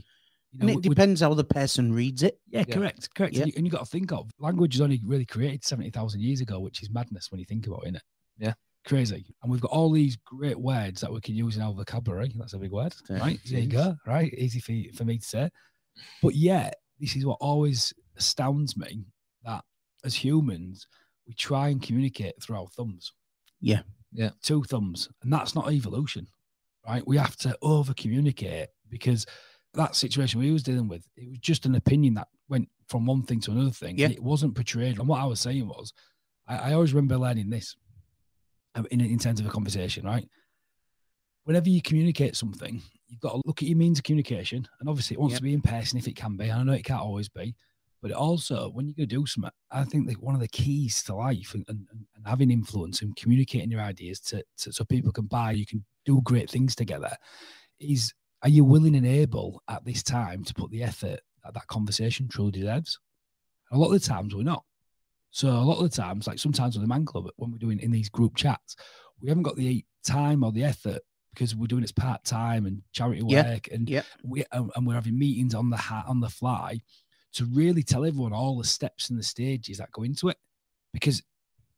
you 0.52 0.60
know, 0.60 0.62
And 0.62 0.70
it 0.70 0.76
we- 0.76 0.82
we- 0.90 0.96
depends 0.96 1.22
how 1.22 1.34
the 1.34 1.44
person 1.44 1.92
reads 1.92 2.22
it. 2.22 2.40
yeah, 2.50 2.66
Yeah. 2.68 2.76
correct, 2.76 3.16
correct. 3.16 3.34
Yeah. 3.34 3.42
And, 3.44 3.48
you, 3.48 3.54
and 3.58 3.66
you 3.66 3.72
got 3.72 3.80
to 3.80 3.86
think 3.88 4.12
of 4.12 4.30
language 4.38 4.76
is 4.76 4.82
only 4.82 5.02
really 5.04 5.26
created 5.26 5.64
70,000 5.64 6.22
years 6.22 6.40
ago, 6.40 6.60
which 6.60 6.84
is 6.84 6.92
madness 6.92 7.32
when 7.32 7.40
you 7.40 7.46
think 7.48 7.66
about 7.66 7.88
it, 7.88 7.94
innit? 7.96 8.02
Yeah. 8.38 8.54
Crazy. 8.86 9.26
And 9.42 9.52
we've 9.52 9.62
got 9.62 9.72
all 9.72 9.92
these 9.92 10.18
great 10.26 10.60
words 10.60 11.02
that 11.02 11.12
we 11.12 11.22
can 11.22 11.36
use 11.36 11.58
in 11.58 11.62
our 11.62 11.74
vocabulary. 11.74 12.32
That's 12.36 12.54
a 12.54 12.58
big 12.58 12.72
word, 12.72 12.94
Yeah, 13.10 13.20
right? 13.20 13.40
There 13.50 13.60
you 13.60 13.68
go, 13.68 13.96
right? 14.08 14.34
Easy 14.34 14.60
for, 14.60 14.98
for 14.98 15.06
me 15.06 15.18
to 15.18 15.26
say. 15.26 15.50
But 16.22 16.36
yet, 16.36 16.76
this 17.00 17.16
is 17.16 17.26
what 17.26 17.38
always 17.42 17.94
astounds 18.18 18.78
me 18.78 19.06
that 19.44 19.64
as 20.04 20.16
humans, 20.16 20.88
we 21.28 21.34
try 21.34 21.70
and 21.70 21.82
communicate 21.82 22.42
through 22.42 22.58
our 22.58 22.68
thumbs. 22.68 23.14
Yeah. 23.62 23.82
Yeah. 24.12 24.30
Two 24.42 24.64
thumbs. 24.64 25.10
And 25.22 25.32
that's 25.32 25.56
not 25.56 25.72
evolution, 25.72 26.28
right? 26.88 27.06
We 27.06 27.18
have 27.18 27.36
to 27.38 27.58
over 27.62 27.94
communicate 27.94 28.70
because 28.90 29.26
that 29.74 29.96
situation 29.96 30.40
we 30.40 30.52
was 30.52 30.64
dealing 30.64 30.88
with, 30.88 31.06
it 31.16 31.30
was 31.30 31.40
just 31.40 31.66
an 31.66 31.76
opinion 31.76 32.16
that 32.16 32.28
went 32.48 32.70
from 32.88 33.06
one 33.06 33.24
thing 33.24 33.40
to 33.42 33.52
another 33.52 33.70
thing. 33.72 33.98
Yeah. 33.98 34.06
and 34.06 34.16
It 34.16 34.24
wasn't 34.24 34.56
portrayed. 34.56 34.98
And 34.98 35.08
what 35.08 35.22
I 35.22 35.26
was 35.26 35.40
saying 35.40 35.68
was, 35.68 35.94
I, 36.48 36.72
I 36.72 36.74
always 36.74 36.94
remember 36.94 37.18
learning 37.18 37.50
this 37.50 37.76
in, 38.92 39.02
in 39.02 39.20
terms 39.20 39.40
of 39.40 39.46
a 39.46 39.50
conversation, 39.50 40.06
right? 40.06 40.28
Whenever 41.46 41.70
you 41.70 41.82
communicate 41.82 42.36
something, 42.36 42.82
you've 43.08 43.20
got 43.20 43.32
to 43.32 43.42
look 43.46 43.62
at 43.62 43.68
your 43.68 43.78
means 43.78 44.00
of 44.00 44.04
communication. 44.04 44.68
And 44.80 44.90
obviously, 44.90 45.16
it 45.16 45.20
wants 45.20 45.34
Yep. 45.34 45.40
to 45.40 45.44
be 45.44 45.54
in 45.54 45.62
person 45.62 45.98
if 45.98 46.08
it 46.08 46.16
can 46.16 46.38
be. 46.38 46.50
And 46.50 46.60
I 46.60 46.64
know 46.64 46.74
it 46.74 46.86
can't 46.86 47.02
always 47.02 47.30
be. 47.30 47.56
But 48.02 48.12
it 48.12 48.18
also, 48.18 48.70
when 48.70 48.88
you're 48.88 48.96
going 48.96 49.10
to 49.10 49.16
do 49.16 49.26
something, 49.26 49.52
I 49.72 49.84
think 49.84 50.08
that 50.08 50.22
one 50.22 50.34
of 50.34 50.40
the 50.40 50.48
keys 50.48 51.04
to 51.04 51.16
life 51.16 51.54
and, 51.54 51.66
and, 51.68 51.86
and 51.90 52.26
having 52.26 52.50
influence 52.50 53.02
and 53.02 53.16
communicating 53.16 53.72
your 53.72 53.82
ideas 53.82 54.22
to, 54.22 54.44
to 54.60 54.72
so 54.72 54.86
people 54.86 55.12
can 55.12 55.26
buy, 55.26 55.52
you 55.52 55.66
can 55.66 55.84
do 56.06 56.22
great 56.24 56.50
things 56.50 56.76
together, 56.76 57.14
is 57.80 58.14
are 58.42 58.50
you 58.50 58.64
willing 58.64 58.96
and 58.96 59.06
able 59.06 59.62
at 59.68 59.84
this 59.84 60.02
time 60.02 60.46
to 60.46 60.54
put 60.54 60.72
the 60.72 60.82
effort 60.82 61.20
that 61.44 61.54
that 61.54 61.68
conversation 61.68 62.30
truly 62.30 62.52
deserves? 62.52 62.98
And 63.70 63.78
a 63.78 63.82
lot 63.82 63.94
of 63.94 64.02
the 64.02 64.08
times 64.08 64.34
we're 64.34 64.44
not. 64.44 64.64
So 65.32 65.50
a 65.50 65.62
lot 65.62 65.78
of 65.84 65.90
the 65.92 65.96
times, 66.02 66.28
like 66.28 66.40
sometimes 66.40 66.76
with 66.76 66.84
the 66.84 66.88
man 66.88 67.06
club, 67.06 67.30
when 67.38 67.52
we're 67.52 67.58
doing 67.58 67.80
in 67.80 67.92
these 67.92 68.10
group 68.10 68.36
chats, 68.36 68.76
we 69.22 69.30
haven't 69.30 69.44
got 69.44 69.56
the 69.56 69.86
time 70.04 70.44
or 70.44 70.52
the 70.52 70.64
effort 70.64 71.02
because 71.34 71.56
we're 71.56 71.68
doing 71.68 71.84
it 71.84 71.96
part 71.96 72.24
time 72.24 72.66
and 72.66 72.82
charity 72.92 73.22
Yeah. 73.28 73.54
work, 73.54 73.70
and 73.72 73.88
yeah. 73.90 74.02
we 74.24 74.44
and 74.52 74.72
and 74.76 74.88
we're 74.88 74.96
having 74.96 75.18
meetings 75.20 75.54
on 75.54 75.70
the 75.70 75.78
hat 75.78 76.06
on 76.08 76.20
the 76.20 76.30
fly 76.30 76.82
to 77.34 77.46
really 77.46 77.84
tell 77.84 78.06
everyone 78.06 78.34
all 78.34 78.58
the 78.58 78.64
steps 78.64 79.10
and 79.10 79.20
the 79.20 79.24
stages 79.24 79.78
that 79.78 79.92
go 79.92 80.02
into 80.04 80.30
it. 80.30 80.38
Because 80.94 81.22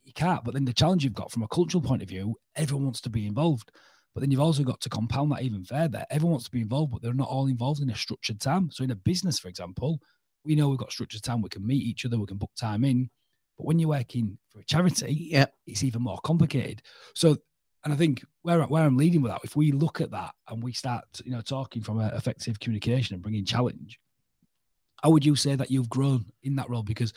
you 0.03 0.13
can't. 0.13 0.43
But 0.46 0.53
then 0.53 0.63
the 0.65 0.74
challenge 0.74 1.03
you've 1.03 1.13
got 1.13 1.31
from 1.31 1.43
a 1.43 1.48
cultural 1.50 1.81
point 1.81 2.01
of 2.01 2.08
view, 2.08 2.36
everyone 2.55 2.86
wants 2.86 3.01
to 3.01 3.10
be 3.10 3.27
involved. 3.27 3.72
But 4.13 4.22
then 4.22 4.31
you've 4.31 4.39
also 4.41 4.63
got 4.63 4.79
to 4.81 4.89
compound 4.89 5.31
that 5.31 5.41
even 5.41 5.63
further. 5.65 6.05
Everyone 6.10 6.31
wants 6.31 6.46
to 6.46 6.51
be 6.51 6.62
involved, 6.62 6.91
but 6.93 7.01
they're 7.01 7.13
not 7.13 7.29
all 7.29 7.48
involved 7.48 7.81
in 7.81 7.89
a 7.89 7.96
structured 7.96 8.39
time. 8.39 8.70
So 8.72 8.84
in 8.84 8.91
a 8.91 8.96
business, 8.96 9.39
for 9.39 9.48
example, 9.50 10.00
we 10.43 10.55
know 10.55 10.70
we've 10.70 10.79
got 10.79 10.91
structured 10.91 11.24
time. 11.24 11.41
We 11.41 11.50
can 11.50 11.65
meet 11.67 11.84
each 11.84 12.05
other. 12.05 12.17
We 12.17 12.25
can 12.25 12.38
book 12.38 12.51
time 12.58 12.84
in. 12.86 13.10
But 13.62 13.68
when 13.68 13.77
you're 13.77 13.89
working 13.89 14.39
for 14.50 14.60
a 14.60 14.63
charity, 14.65 15.27
Yeah. 15.30 15.46
it's 15.68 15.84
even 15.84 16.01
more 16.01 16.18
complicated. 16.24 16.82
So, 17.13 17.38
and 17.84 17.94
I 17.94 17.96
think 17.96 18.25
where 18.41 18.63
where 18.63 18.84
I'm 18.84 18.98
leading 18.98 19.22
with 19.22 19.32
that, 19.32 19.41
if 19.44 19.56
we 19.56 19.72
look 19.72 20.01
at 20.01 20.10
that 20.10 20.32
and 20.50 20.63
we 20.63 20.74
start, 20.74 21.06
you 21.24 21.32
know, 21.32 21.41
talking 21.41 21.84
from 21.84 22.00
effective 22.00 22.60
communication 22.60 23.13
and 23.13 23.22
bringing 23.22 23.46
challenge, 23.46 24.00
how 25.03 25.12
would 25.12 25.24
you 25.24 25.36
say 25.36 25.56
that 25.56 25.70
you've 25.70 25.89
grown 25.89 26.25
in 26.41 26.56
that 26.56 26.72
role? 26.72 26.82
Because 26.82 27.13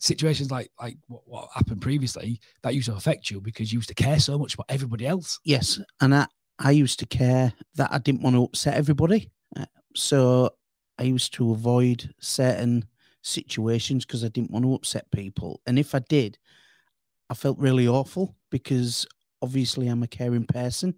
situations 0.00 0.50
like 0.50 0.68
like 0.80 0.96
what, 1.06 1.22
what 1.26 1.48
happened 1.54 1.80
previously 1.80 2.40
that 2.62 2.74
used 2.74 2.88
to 2.88 2.96
affect 2.96 3.30
you 3.30 3.40
because 3.40 3.72
you 3.72 3.78
used 3.78 3.88
to 3.90 3.94
care 3.94 4.18
so 4.18 4.36
much 4.36 4.54
about 4.54 4.66
everybody 4.68 5.06
else. 5.06 5.38
Yes, 5.44 5.78
and 6.00 6.12
I 6.12 6.26
I 6.58 6.72
used 6.72 6.98
to 6.98 7.06
care 7.06 7.52
that 7.76 7.92
I 7.92 7.98
didn't 7.98 8.22
want 8.22 8.34
to 8.34 8.42
upset 8.42 8.74
everybody, 8.74 9.30
uh, 9.56 9.66
so 9.94 10.50
I 10.98 11.04
used 11.04 11.34
to 11.34 11.52
avoid 11.52 12.12
certain 12.20 12.84
situations 13.24 14.04
because 14.04 14.22
I 14.22 14.28
didn't 14.28 14.50
want 14.50 14.64
to 14.64 14.74
upset 14.74 15.10
people. 15.10 15.60
And 15.66 15.78
if 15.78 15.94
I 15.94 16.00
did, 16.00 16.38
I 17.30 17.34
felt 17.34 17.58
really 17.58 17.88
awful 17.88 18.36
because 18.50 19.06
obviously 19.42 19.88
I'm 19.88 20.02
a 20.02 20.08
caring 20.08 20.46
person. 20.46 20.94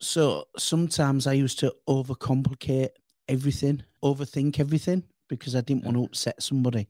So 0.00 0.44
sometimes 0.58 1.26
I 1.26 1.32
used 1.32 1.58
to 1.60 1.74
overcomplicate 1.88 2.90
everything, 3.28 3.82
overthink 4.04 4.60
everything 4.60 5.04
because 5.28 5.56
I 5.56 5.60
didn't 5.60 5.84
want 5.84 5.96
to 5.96 6.02
mm. 6.02 6.06
upset 6.06 6.42
somebody. 6.42 6.88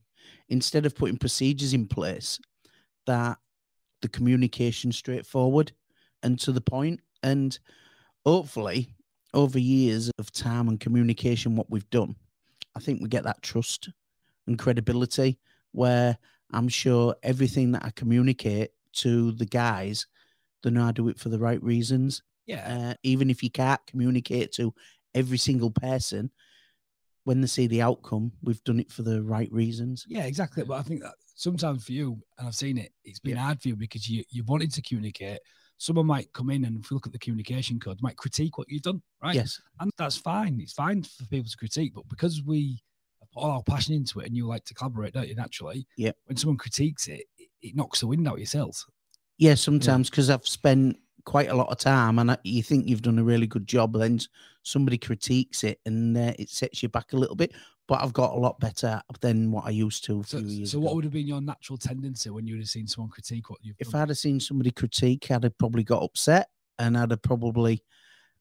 Instead 0.49 0.87
of 0.87 0.97
putting 0.97 1.19
procedures 1.19 1.73
in 1.73 1.87
place 1.87 2.41
that 3.07 3.39
the 4.03 4.09
communication 4.09 4.93
straightforward 4.93 5.73
and 6.23 6.39
to 6.41 6.53
the 6.53 6.61
point, 6.61 7.01
and 7.23 7.59
hopefully 8.25 8.89
over 9.35 9.59
years 9.59 10.11
of 10.19 10.33
time 10.33 10.69
and 10.69 10.81
communication, 10.81 11.55
what 11.55 11.71
we've 11.71 11.89
done, 11.91 12.17
I 12.77 12.79
think 12.79 13.01
we 13.01 13.09
get 13.09 13.25
that 13.25 13.43
trust 13.43 13.89
and 14.47 14.59
credibility 14.59 15.39
where 15.73 16.19
I'm 16.53 16.69
sure 16.69 17.17
everything 17.23 17.73
that 17.73 17.85
I 17.85 17.91
communicate 17.91 18.71
to 18.95 19.33
the 19.33 19.47
guys, 19.47 20.07
they 20.63 20.71
know 20.71 20.85
I 20.85 20.93
do 20.93 21.09
it 21.09 21.19
for 21.19 21.31
the 21.31 21.39
right 21.39 21.63
reasons. 21.63 22.23
Yeah. 22.47 22.91
Uh, 22.91 22.95
even 23.03 23.31
if 23.31 23.43
you 23.43 23.51
can't 23.51 23.85
communicate 23.87 24.53
to 24.53 24.75
every 25.15 25.39
single 25.39 25.71
person, 25.71 26.31
when 27.25 27.41
they 27.41 27.47
see 27.49 27.67
the 27.67 27.83
outcome, 27.83 28.31
we've 28.43 28.63
done 28.63 28.79
it 28.79 28.93
for 28.93 29.03
the 29.03 29.21
right 29.23 29.51
reasons. 29.51 30.05
Yeah, 30.09 30.25
exactly. 30.25 30.63
But 30.63 30.79
I 30.79 30.83
think 30.83 31.03
that 31.03 31.15
sometimes 31.35 31.85
for 31.85 31.93
you, 31.93 32.19
and 32.39 32.47
I've 32.47 32.55
seen 32.55 32.79
it, 32.79 32.93
it's 33.05 33.19
been 33.19 33.37
hard 33.37 33.61
for 33.61 33.69
you 33.69 33.77
because 33.77 34.09
you 34.09 34.23
you 34.31 34.45
wanted 34.45 34.73
to 34.75 34.83
communicate. 34.83 35.41
Someone 35.79 36.07
might 36.07 36.33
come 36.33 36.51
in 36.51 36.65
and 36.65 36.83
if 36.83 36.91
we 36.91 36.95
look 36.95 37.07
at 37.07 37.13
the 37.13 37.19
communication 37.19 37.79
code, 37.79 38.01
might 38.01 38.17
critique 38.17 38.57
what 38.59 38.69
you've 38.71 38.83
done, 38.83 39.03
right? 39.23 39.35
Yes. 39.35 39.61
And 39.81 39.91
that's 39.99 40.17
fine. 40.17 40.59
It's 40.61 40.73
fine 40.73 41.03
for 41.03 41.27
people 41.27 41.51
to 41.51 41.57
critique, 41.57 41.93
but 41.95 42.09
because 42.09 42.43
we 42.43 42.83
put 43.33 43.43
all 43.43 43.51
our 43.51 43.63
passion 43.63 43.95
into 43.95 44.21
it 44.21 44.27
and 44.27 44.37
you 44.37 44.47
like 44.47 44.65
to 44.65 44.75
collaborate, 44.75 45.13
don't 45.13 45.29
you, 45.29 45.35
naturally? 45.35 45.87
Yeah. 45.97 46.13
When 46.27 46.37
someone 46.37 46.57
critiques 46.57 47.09
it, 47.09 47.25
it, 47.63 47.77
knocks 47.77 48.01
the 48.01 48.07
wind 48.07 48.27
out 48.27 48.35
of 48.35 48.39
yourselves. 48.39 48.87
Yeah, 49.39 49.55
sometimes 49.55 50.09
because 50.09 50.31
I've 50.31 50.47
spent 50.47 50.97
quite 51.25 51.51
a 51.51 51.55
lot 51.55 51.69
of 51.69 51.79
time 51.79 52.19
and 52.19 52.31
I, 52.31 52.39
you 52.45 52.63
think 52.63 52.89
you've 52.89 53.03
done 53.03 53.19
a 53.19 53.25
really 53.25 53.47
good 53.47 53.67
job, 53.67 53.93
then 53.93 54.21
somebody 54.63 54.97
critiques 54.97 55.63
it 55.65 55.81
and 55.85 56.17
uh, 56.17 56.33
it 56.39 56.49
sets 56.49 56.83
you 56.83 56.89
back 56.89 57.13
a 57.13 57.17
little 57.17 57.37
bit. 57.37 57.53
But 57.89 58.03
I've 58.03 58.13
got 58.13 58.33
a 58.33 58.39
lot 58.39 58.59
better 58.59 59.01
than 59.21 59.53
what 59.53 59.65
I 59.65 59.71
used 59.71 60.05
to 60.07 60.21
a 60.21 60.25
So, 60.25 60.39
years 60.39 60.73
so 60.73 60.81
what 60.81 60.95
would 60.97 61.05
have 61.05 61.13
been 61.13 61.27
your 61.29 61.41
natural 61.41 61.79
tendency 61.79 62.31
when 62.31 62.47
you 62.47 62.55
would 62.55 62.63
have 62.63 62.69
seen 62.69 62.89
someone 62.89 63.11
critique 63.11 63.49
what 63.49 63.61
you've 63.63 63.77
if 63.79 63.91
done? 63.93 64.03
I'd 64.03 64.09
have 64.09 64.19
seen 64.19 64.41
somebody 64.41 64.73
critique, 64.73 65.31
I'd 65.31 65.45
have 65.45 65.57
probably 65.57 65.85
got 65.85 66.03
upset 66.03 66.49
and 66.81 66.99
I'd 66.99 67.11
have 67.13 67.23
probably 67.23 67.83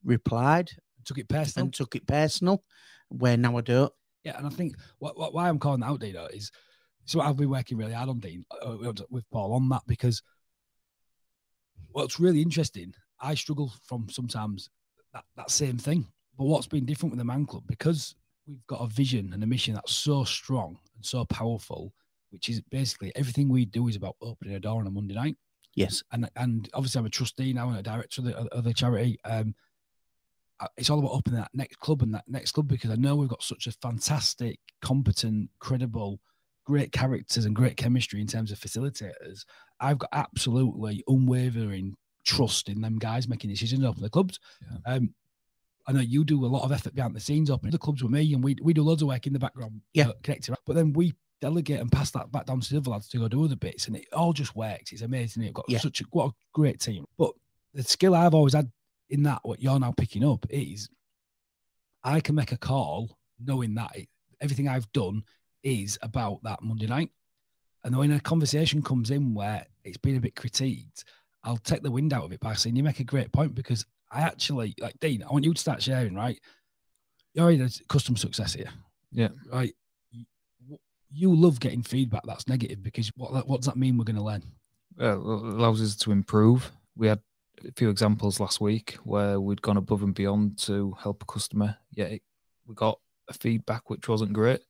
replied 0.04 0.72
took 1.04 1.20
it 1.20 1.30
personal? 1.30 1.66
and 1.66 1.74
took 1.74 1.96
it 1.96 2.08
personal. 2.08 2.64
Where 3.10 3.38
now 3.38 3.56
I 3.58 3.62
don't. 3.62 3.94
Yeah, 4.24 4.36
and 4.40 4.48
I 4.48 4.50
think 4.50 4.75
what, 4.98 5.16
what 5.18 5.34
why 5.36 5.48
I'm 5.48 5.60
calling 5.60 5.82
that 5.82 5.88
out, 5.88 6.00
Dino, 6.00 6.25
is 6.25 6.52
so 7.06 7.22
I've 7.22 7.38
been 7.38 7.52
working 7.52 7.78
really 7.78 7.94
hard 7.94 8.10
on 8.10 8.20
Dean 8.20 8.44
uh, 8.66 8.78
with- 8.78 9.02
with 9.12 9.30
Paul 9.30 9.54
on 9.54 9.70
that 9.70 9.84
because 9.86 10.24
what's 11.92 12.20
really 12.20 12.42
interesting, 12.42 12.94
I 13.20 13.36
struggle 13.36 13.72
from 13.84 14.10
sometimes 14.10 14.72
that, 15.14 15.24
that 15.38 15.51
same 15.51 15.77
thing. 15.77 16.08
But 16.38 16.46
what's 16.46 16.68
been 16.68 16.86
different 16.86 17.12
with 17.12 17.20
the 17.20 17.25
Man 17.25 17.46
Club 17.46 17.64
because 17.68 18.16
we've 18.48 18.66
got 18.68 18.81
a 18.81 18.88
vision 18.88 19.31
and 19.34 19.44
a 19.44 19.48
mission 19.48 19.74
that's 19.74 19.94
so 19.94 20.24
strong 20.24 20.77
and 20.96 21.05
so 21.05 21.25
powerful, 21.25 21.94
which 22.31 22.50
is 22.50 22.62
basically 22.72 23.12
everything 23.16 23.50
we 23.50 23.66
do 23.66 23.88
is 23.88 23.96
about 23.96 24.16
opening 24.22 24.55
a 24.55 24.60
door 24.60 24.79
on 24.79 24.88
a 24.88 24.92
Monday 24.92 25.16
night. 25.16 25.38
Yes. 25.75 26.03
And 26.12 26.29
and 26.36 26.70
obviously 26.74 27.00
I'm 27.00 27.05
a 27.05 27.10
trustee 27.10 27.53
now 27.53 27.70
and 27.70 27.77
a 27.77 27.84
director 27.84 28.22
of 28.22 28.25
the, 28.25 28.36
of 28.53 28.64
the 28.64 28.74
charity. 28.74 29.20
Um, 29.25 29.55
it's 30.77 30.90
all 30.90 31.00
about 31.00 31.12
opening 31.12 31.40
that 31.40 31.51
next 31.53 31.79
club 31.79 32.01
and 32.01 32.14
that 32.14 32.24
next 32.27 32.53
club 32.53 32.68
because 32.68 32.92
I 32.92 32.96
know 32.96 33.16
we've 33.16 33.29
got 33.29 33.44
such 33.44 33.68
a 33.68 33.74
fantastic, 33.74 34.60
competent, 34.81 35.50
credible, 35.60 36.22
great 36.66 36.94
characters 36.94 37.46
and 37.46 37.55
great 37.55 37.75
chemistry 37.75 38.22
in 38.22 38.27
terms 38.27 38.51
of 38.51 38.60
facilitators. 38.60 39.46
I've 39.81 40.00
got 40.00 40.10
absolutely 40.14 41.03
unwavering 41.08 41.96
trust 42.25 42.70
in 42.70 42.81
them 42.81 42.98
guys 42.98 43.27
making 43.27 43.50
decisions 43.50 43.84
open 43.84 44.01
the 44.01 44.10
clubs. 44.10 44.40
Yeah. 44.62 44.94
Um, 44.94 45.14
I 45.87 45.91
know 45.91 46.00
you 46.01 46.24
do 46.25 46.43
a 46.43 46.48
lot 46.48 46.63
of 46.63 46.71
effort 46.71 46.95
behind 46.95 47.15
the 47.15 47.19
scenes 47.19 47.50
opening 47.50 47.71
the 47.71 47.77
clubs 47.77 48.01
with 48.01 48.11
me, 48.11 48.33
and 48.33 48.43
we 48.43 48.55
we 48.61 48.74
do 48.74 48.81
loads 48.83 49.01
of 49.01 49.07
work 49.07 49.27
in 49.27 49.33
the 49.33 49.39
background, 49.39 49.81
Yeah. 49.93 50.09
uh, 50.09 50.13
connecting. 50.24 50.55
But 50.65 50.75
then 50.75 50.93
we 50.93 51.13
delegate 51.41 51.79
and 51.79 51.91
pass 51.91 52.11
that 52.11 52.31
back 52.31 52.45
down 52.48 52.59
to 52.61 52.69
the 52.71 52.77
other 52.77 52.89
lads 52.91 53.07
to 53.09 53.17
go 53.19 53.27
do 53.27 53.43
other 53.43 53.55
bits, 53.55 53.87
and 53.87 53.95
it 53.95 54.07
all 54.13 54.33
just 54.33 54.55
works. 54.55 54.91
It's 54.91 55.01
amazing. 55.03 55.43
We've 55.43 55.53
got 55.53 55.65
Yeah. 55.69 55.79
such 55.79 56.01
a 56.01 56.05
what 56.11 56.29
a 56.29 56.33
great 56.53 56.79
team. 56.79 57.05
But 57.17 57.33
the 57.74 57.83
skill 57.83 58.15
I've 58.15 58.33
always 58.33 58.53
had 58.53 58.71
in 59.09 59.24
that, 59.24 59.41
what 59.43 59.61
you're 59.61 59.79
now 59.79 59.91
picking 59.91 60.24
up, 60.24 60.45
is 60.50 60.89
I 62.03 62.19
can 62.19 62.35
make 62.35 62.51
a 62.51 62.57
call 62.57 63.17
knowing 63.39 63.75
that 63.75 63.95
it, 63.95 64.09
everything 64.41 64.67
I've 64.67 64.91
done 64.91 65.24
is 65.63 65.98
about 66.01 66.41
that 66.43 66.61
Monday 66.63 66.87
night. 66.87 67.11
And 67.83 67.95
when 67.95 68.11
a 68.11 68.19
conversation 68.19 68.81
comes 68.81 69.11
in 69.11 69.33
where 69.33 69.65
it's 69.83 69.98
been 69.98 70.15
a 70.15 70.19
bit 70.21 70.35
critiqued, 70.35 71.03
I'll 71.43 71.57
take 71.57 71.83
the 71.83 71.91
wind 71.91 72.13
out 72.13 72.24
of 72.24 72.31
it 72.31 72.39
by 72.39 72.53
saying, 72.55 72.75
You 72.75 72.83
make 72.83 73.00
a 73.00 73.03
great 73.03 73.31
point 73.31 73.53
because 73.53 73.85
I 74.16 74.22
actually, 74.22 74.74
like, 74.80 75.00
Dean, 75.00 75.24
I 75.24 75.32
want 75.32 75.44
you 75.46 75.54
to 75.54 75.60
start 75.60 75.84
sharing, 75.84 76.16
right? 76.16 76.40
You're 77.34 77.51
in 77.51 77.62
a 77.62 77.70
customer 77.90 78.18
success 78.18 78.54
here. 78.54 78.70
Yeah. 79.12 79.30
Right. 79.51 79.74
You- 80.12 80.25
You 81.12 81.34
love 81.36 81.60
getting 81.60 81.84
feedback 81.84 82.24
that's 82.25 82.48
negative 82.48 82.82
because 82.84 83.10
what, 83.16 83.48
what 83.48 83.58
does 83.62 83.66
that 83.68 83.78
mean 83.78 83.98
we're 83.98 84.06
going 84.06 84.16
to 84.18 84.24
learn? 84.24 84.44
uh, 85.00 85.18
allows 85.18 85.82
us 85.82 85.96
to 85.98 86.12
improve. 86.12 86.72
We 86.96 87.08
had 87.08 87.20
a 87.68 87.72
few 87.75 87.90
examples 87.90 88.40
last 88.40 88.62
week 88.62 88.98
where 89.04 89.40
we'd 89.42 89.62
gone 89.62 89.75
above 89.78 90.04
and 90.04 90.14
beyond 90.16 90.58
to 90.60 90.94
help 91.01 91.22
a 91.24 91.25
customer, 91.25 91.78
yet 91.92 92.12
it, 92.14 92.22
we 92.66 92.75
got 92.75 93.00
a 93.30 93.34
feedback 93.34 93.90
which 93.90 94.08
wasn't 94.08 94.32
great. 94.34 94.62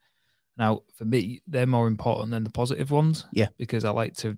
Now, 0.58 0.82
for 0.98 1.06
me, 1.06 1.42
they're 1.48 1.68
more 1.68 1.88
important 1.88 2.32
than 2.32 2.44
the 2.44 2.50
positive 2.50 2.90
ones. 2.90 3.26
Yeah. 3.34 3.50
Because 3.58 3.86
I 3.86 3.92
like 3.92 4.16
to, 4.18 4.38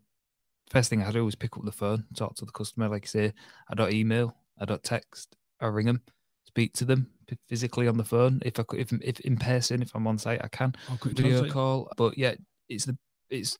first 0.69 0.89
thing 0.89 1.03
I 1.03 1.11
do 1.11 1.25
is 1.27 1.35
pick 1.35 1.55
up 1.55 1.63
the 1.63 1.71
phone, 1.71 2.03
talk 2.15 2.35
to 2.35 2.45
the 2.45 2.51
customer. 2.51 2.89
Like 2.89 3.05
I 3.05 3.07
say, 3.07 3.33
I 3.69 3.75
don't 3.75 3.93
email, 3.93 4.35
I 4.59 4.65
don't 4.65 4.83
text, 4.83 5.35
I 5.59 5.67
ring 5.67 5.85
them, 5.87 6.01
speak 6.45 6.73
to 6.73 6.85
them 6.85 7.09
physically 7.47 7.87
on 7.87 7.97
the 7.97 8.03
phone. 8.03 8.41
If 8.45 8.59
I 8.59 8.63
could, 8.63 8.79
if, 8.79 8.91
if 9.01 9.19
in 9.21 9.37
person, 9.37 9.81
if 9.81 9.93
I'm 9.95 10.07
on 10.07 10.17
site, 10.17 10.43
I 10.43 10.47
can 10.47 10.73
oh, 10.91 10.97
quick 10.99 11.15
video 11.15 11.31
translate? 11.31 11.51
call. 11.51 11.91
But 11.97 12.17
yeah, 12.17 12.35
it's 12.69 12.85
the 12.85 12.97
it's 13.29 13.57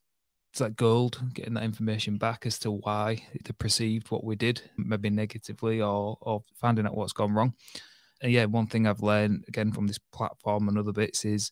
it's 0.52 0.62
like 0.62 0.76
gold 0.76 1.22
getting 1.34 1.54
that 1.56 1.64
information 1.64 2.18
back 2.18 2.46
as 2.46 2.58
to 2.60 2.72
why 2.72 3.24
they 3.34 3.52
perceived 3.58 4.10
what 4.10 4.24
we 4.24 4.36
did, 4.36 4.62
maybe 4.78 5.10
negatively 5.10 5.82
or 5.82 6.18
or 6.22 6.44
finding 6.56 6.86
out 6.86 6.96
what's 6.96 7.14
gone 7.14 7.34
wrong. 7.34 7.54
And 8.22 8.32
yeah, 8.32 8.46
one 8.46 8.68
thing 8.68 8.88
I've 8.88 9.04
learned 9.04 9.46
again 9.48 9.72
from 9.72 9.88
this 9.88 10.00
platform 10.12 10.68
and 10.68 10.78
other 10.78 10.92
bits 10.92 11.26
is 11.26 11.52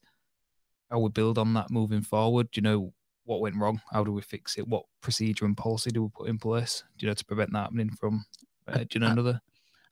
how 0.89 0.99
we 0.99 1.09
build 1.09 1.37
on 1.37 1.53
that 1.53 1.69
moving 1.69 2.01
forward. 2.01 2.49
You 2.55 2.63
know 2.63 2.93
what 3.25 3.41
went 3.41 3.57
wrong? 3.57 3.81
How 3.91 4.03
do 4.03 4.11
we 4.11 4.21
fix 4.21 4.57
it? 4.57 4.67
What 4.67 4.85
procedure 5.01 5.45
and 5.45 5.57
policy 5.57 5.91
do 5.91 6.03
we 6.03 6.09
put 6.09 6.29
in 6.29 6.39
place? 6.39 6.83
Do 6.97 7.05
you 7.05 7.09
know 7.09 7.15
to 7.15 7.25
prevent 7.25 7.51
that 7.53 7.59
happening 7.59 7.91
from? 7.91 8.25
Uh, 8.67 8.79
do 8.79 8.87
you 8.93 8.99
know 8.99 9.07
I- 9.07 9.11
another? 9.11 9.41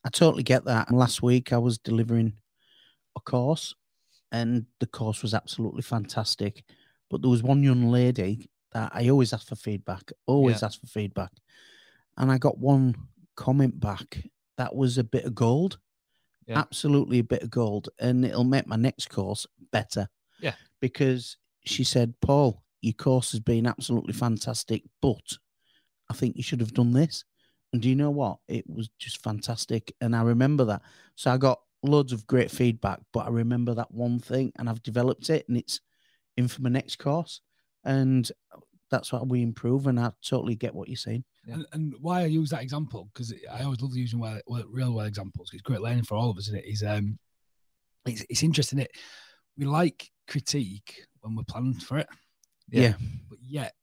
I 0.05 0.09
totally 0.09 0.43
get 0.43 0.65
that. 0.65 0.89
And 0.89 0.97
last 0.97 1.21
week 1.23 1.53
I 1.53 1.57
was 1.57 1.77
delivering 1.77 2.33
a 3.15 3.21
course 3.21 3.73
and 4.33 4.65
the 4.79 4.86
course 4.86 5.21
was 5.21 5.33
absolutely 5.33 5.81
fantastic. 5.81 6.63
But 7.09 7.21
there 7.21 7.31
was 7.31 7.41
one 7.43 7.63
young 7.63 7.88
lady 7.88 8.49
that 8.73 8.91
I 8.93 9.07
always 9.07 9.31
ask 9.31 9.47
for 9.47 9.55
feedback, 9.55 10.12
always 10.25 10.62
ask 10.63 10.81
for 10.81 10.88
feedback. 10.88 11.31
And 12.17 12.31
I 12.31 12.38
got 12.38 12.57
one 12.57 12.95
comment 13.36 13.79
back 13.79 14.23
that 14.57 14.75
was 14.75 14.97
a 14.97 15.03
bit 15.03 15.23
of 15.25 15.36
gold. 15.36 15.79
Yeah. 16.47 16.59
Absolutely 16.59 17.19
a 17.19 17.23
bit 17.23 17.43
of 17.43 17.49
gold. 17.49 17.88
And 17.99 18.25
it'll 18.25 18.43
make 18.43 18.67
my 18.67 18.75
next 18.75 19.09
course 19.09 19.47
better. 19.71 20.09
Yeah. 20.41 20.55
Because 20.81 21.38
she 21.65 21.86
said, 21.86 22.13
Paul, 22.19 22.62
your 22.81 22.93
course 22.93 23.31
has 23.31 23.39
been 23.39 23.65
absolutely 23.65 24.13
fantastic, 24.13 24.83
but 25.01 25.38
I 26.09 26.13
think 26.13 26.36
you 26.36 26.43
should 26.43 26.59
have 26.59 26.73
done 26.73 26.91
this. 26.91 27.23
And 27.73 27.81
do 27.81 27.89
you 27.89 27.95
know 27.95 28.12
what? 28.12 28.38
It 28.47 28.69
was 28.69 28.89
just 28.99 29.21
fantastic. 29.21 29.95
And 29.99 30.15
I 30.15 30.21
remember 30.21 30.63
that. 30.65 30.83
So 31.15 31.31
I 31.31 31.38
got 31.38 31.59
loads 31.81 32.13
of 32.13 32.27
great 32.27 32.51
feedback, 32.51 32.99
but 33.12 33.25
I 33.25 33.29
remember 33.29 33.73
that 33.73 33.91
one 33.91 34.19
thing 34.19 34.53
and 34.57 34.69
I've 34.69 34.83
developed 34.83 35.29
it 35.31 35.45
and 35.49 35.57
it's 35.57 35.81
in 36.38 36.47
for 36.47 36.62
my 36.62 36.69
next 36.69 36.97
course. 36.97 37.41
And 37.83 38.29
that's 38.91 39.12
what 39.12 39.27
we 39.27 39.41
improve. 39.41 39.88
And 39.88 39.99
I 39.99 40.12
totally 40.23 40.55
get 40.55 40.75
what 40.75 40.88
you're 40.88 40.95
saying. 40.95 41.25
Yeah. 41.47 41.55
And, 41.55 41.65
and, 41.73 41.95
why 41.99 42.21
I 42.21 42.25
use 42.25 42.51
that 42.51 42.62
example 42.62 43.09
because 43.12 43.33
I 43.51 43.63
always 43.63 43.81
love 43.81 43.95
using 43.95 44.19
well, 44.19 44.39
well, 44.45 44.63
real 44.69 44.93
world 44.93 45.07
examples. 45.07 45.49
It's 45.51 45.63
great 45.63 45.81
learning 45.81 46.03
for 46.03 46.15
all 46.15 46.29
of 46.29 46.38
us, 46.38 46.47
isn't 46.47 46.59
it? 46.59 46.65
Is 46.65 46.83
um, 46.83 47.17
it's, 48.05 48.23
it's 48.29 48.43
interesting. 48.43 48.79
It 48.79 48.91
we 49.57 49.65
like 49.65 50.09
critique 50.27 51.03
when 51.21 51.36
we're 51.36 51.43
planning 51.43 51.73
for 51.73 51.97
it. 51.97 52.07
Yeah. 52.69 52.81
yeah. 52.81 52.93
But 53.29 53.39
yet 53.41 53.73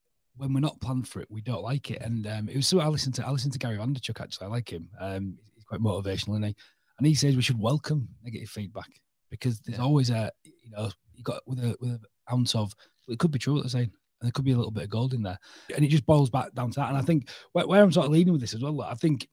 when 0.40 0.52
we're 0.54 0.60
not 0.60 0.80
planned 0.80 1.06
for 1.06 1.20
it, 1.20 1.30
we 1.30 1.42
don't 1.42 1.62
like 1.62 1.90
it. 1.90 2.00
And 2.02 2.26
um, 2.26 2.48
it 2.48 2.56
was 2.56 2.66
so 2.66 2.80
I 2.80 2.88
listened 2.88 3.14
to 3.16 3.26
I 3.26 3.30
listened 3.30 3.52
to 3.52 3.58
Gary 3.58 3.76
Vaynerchuk 3.76 4.20
actually. 4.20 4.46
I 4.46 4.50
like 4.50 4.70
him. 4.70 4.88
Um, 4.98 5.36
he's 5.54 5.64
quite 5.64 5.80
motivational, 5.80 6.30
isn't 6.30 6.44
he? 6.44 6.56
And 6.98 7.06
he 7.06 7.14
says 7.14 7.36
we 7.36 7.42
should 7.42 7.60
welcome 7.60 8.08
negative 8.24 8.48
feedback 8.48 8.88
because 9.30 9.60
there's 9.60 9.78
yeah. 9.78 9.84
always 9.84 10.10
a 10.10 10.30
you 10.42 10.70
know 10.70 10.90
you 11.14 11.22
got 11.22 11.40
with 11.46 11.58
a 11.60 11.76
with 11.80 11.90
an 11.90 12.00
ounce 12.32 12.54
of 12.54 12.74
it 13.08 13.18
could 13.18 13.30
be 13.30 13.38
true 13.38 13.54
what 13.54 13.62
they're 13.62 13.70
saying 13.70 13.90
and 14.20 14.26
there 14.26 14.32
could 14.32 14.44
be 14.44 14.52
a 14.52 14.56
little 14.56 14.70
bit 14.70 14.84
of 14.84 14.90
gold 14.90 15.14
in 15.14 15.22
there. 15.22 15.38
And 15.74 15.84
it 15.84 15.88
just 15.88 16.06
boils 16.06 16.30
back 16.30 16.52
down 16.54 16.70
to 16.70 16.80
that. 16.80 16.88
And 16.88 16.98
I 16.98 17.02
think 17.02 17.30
where, 17.52 17.66
where 17.66 17.82
I'm 17.82 17.92
sort 17.92 18.06
of 18.06 18.12
leading 18.12 18.32
with 18.32 18.40
this 18.40 18.54
as 18.54 18.62
well, 18.62 18.82
I 18.82 18.94
think 18.94 19.26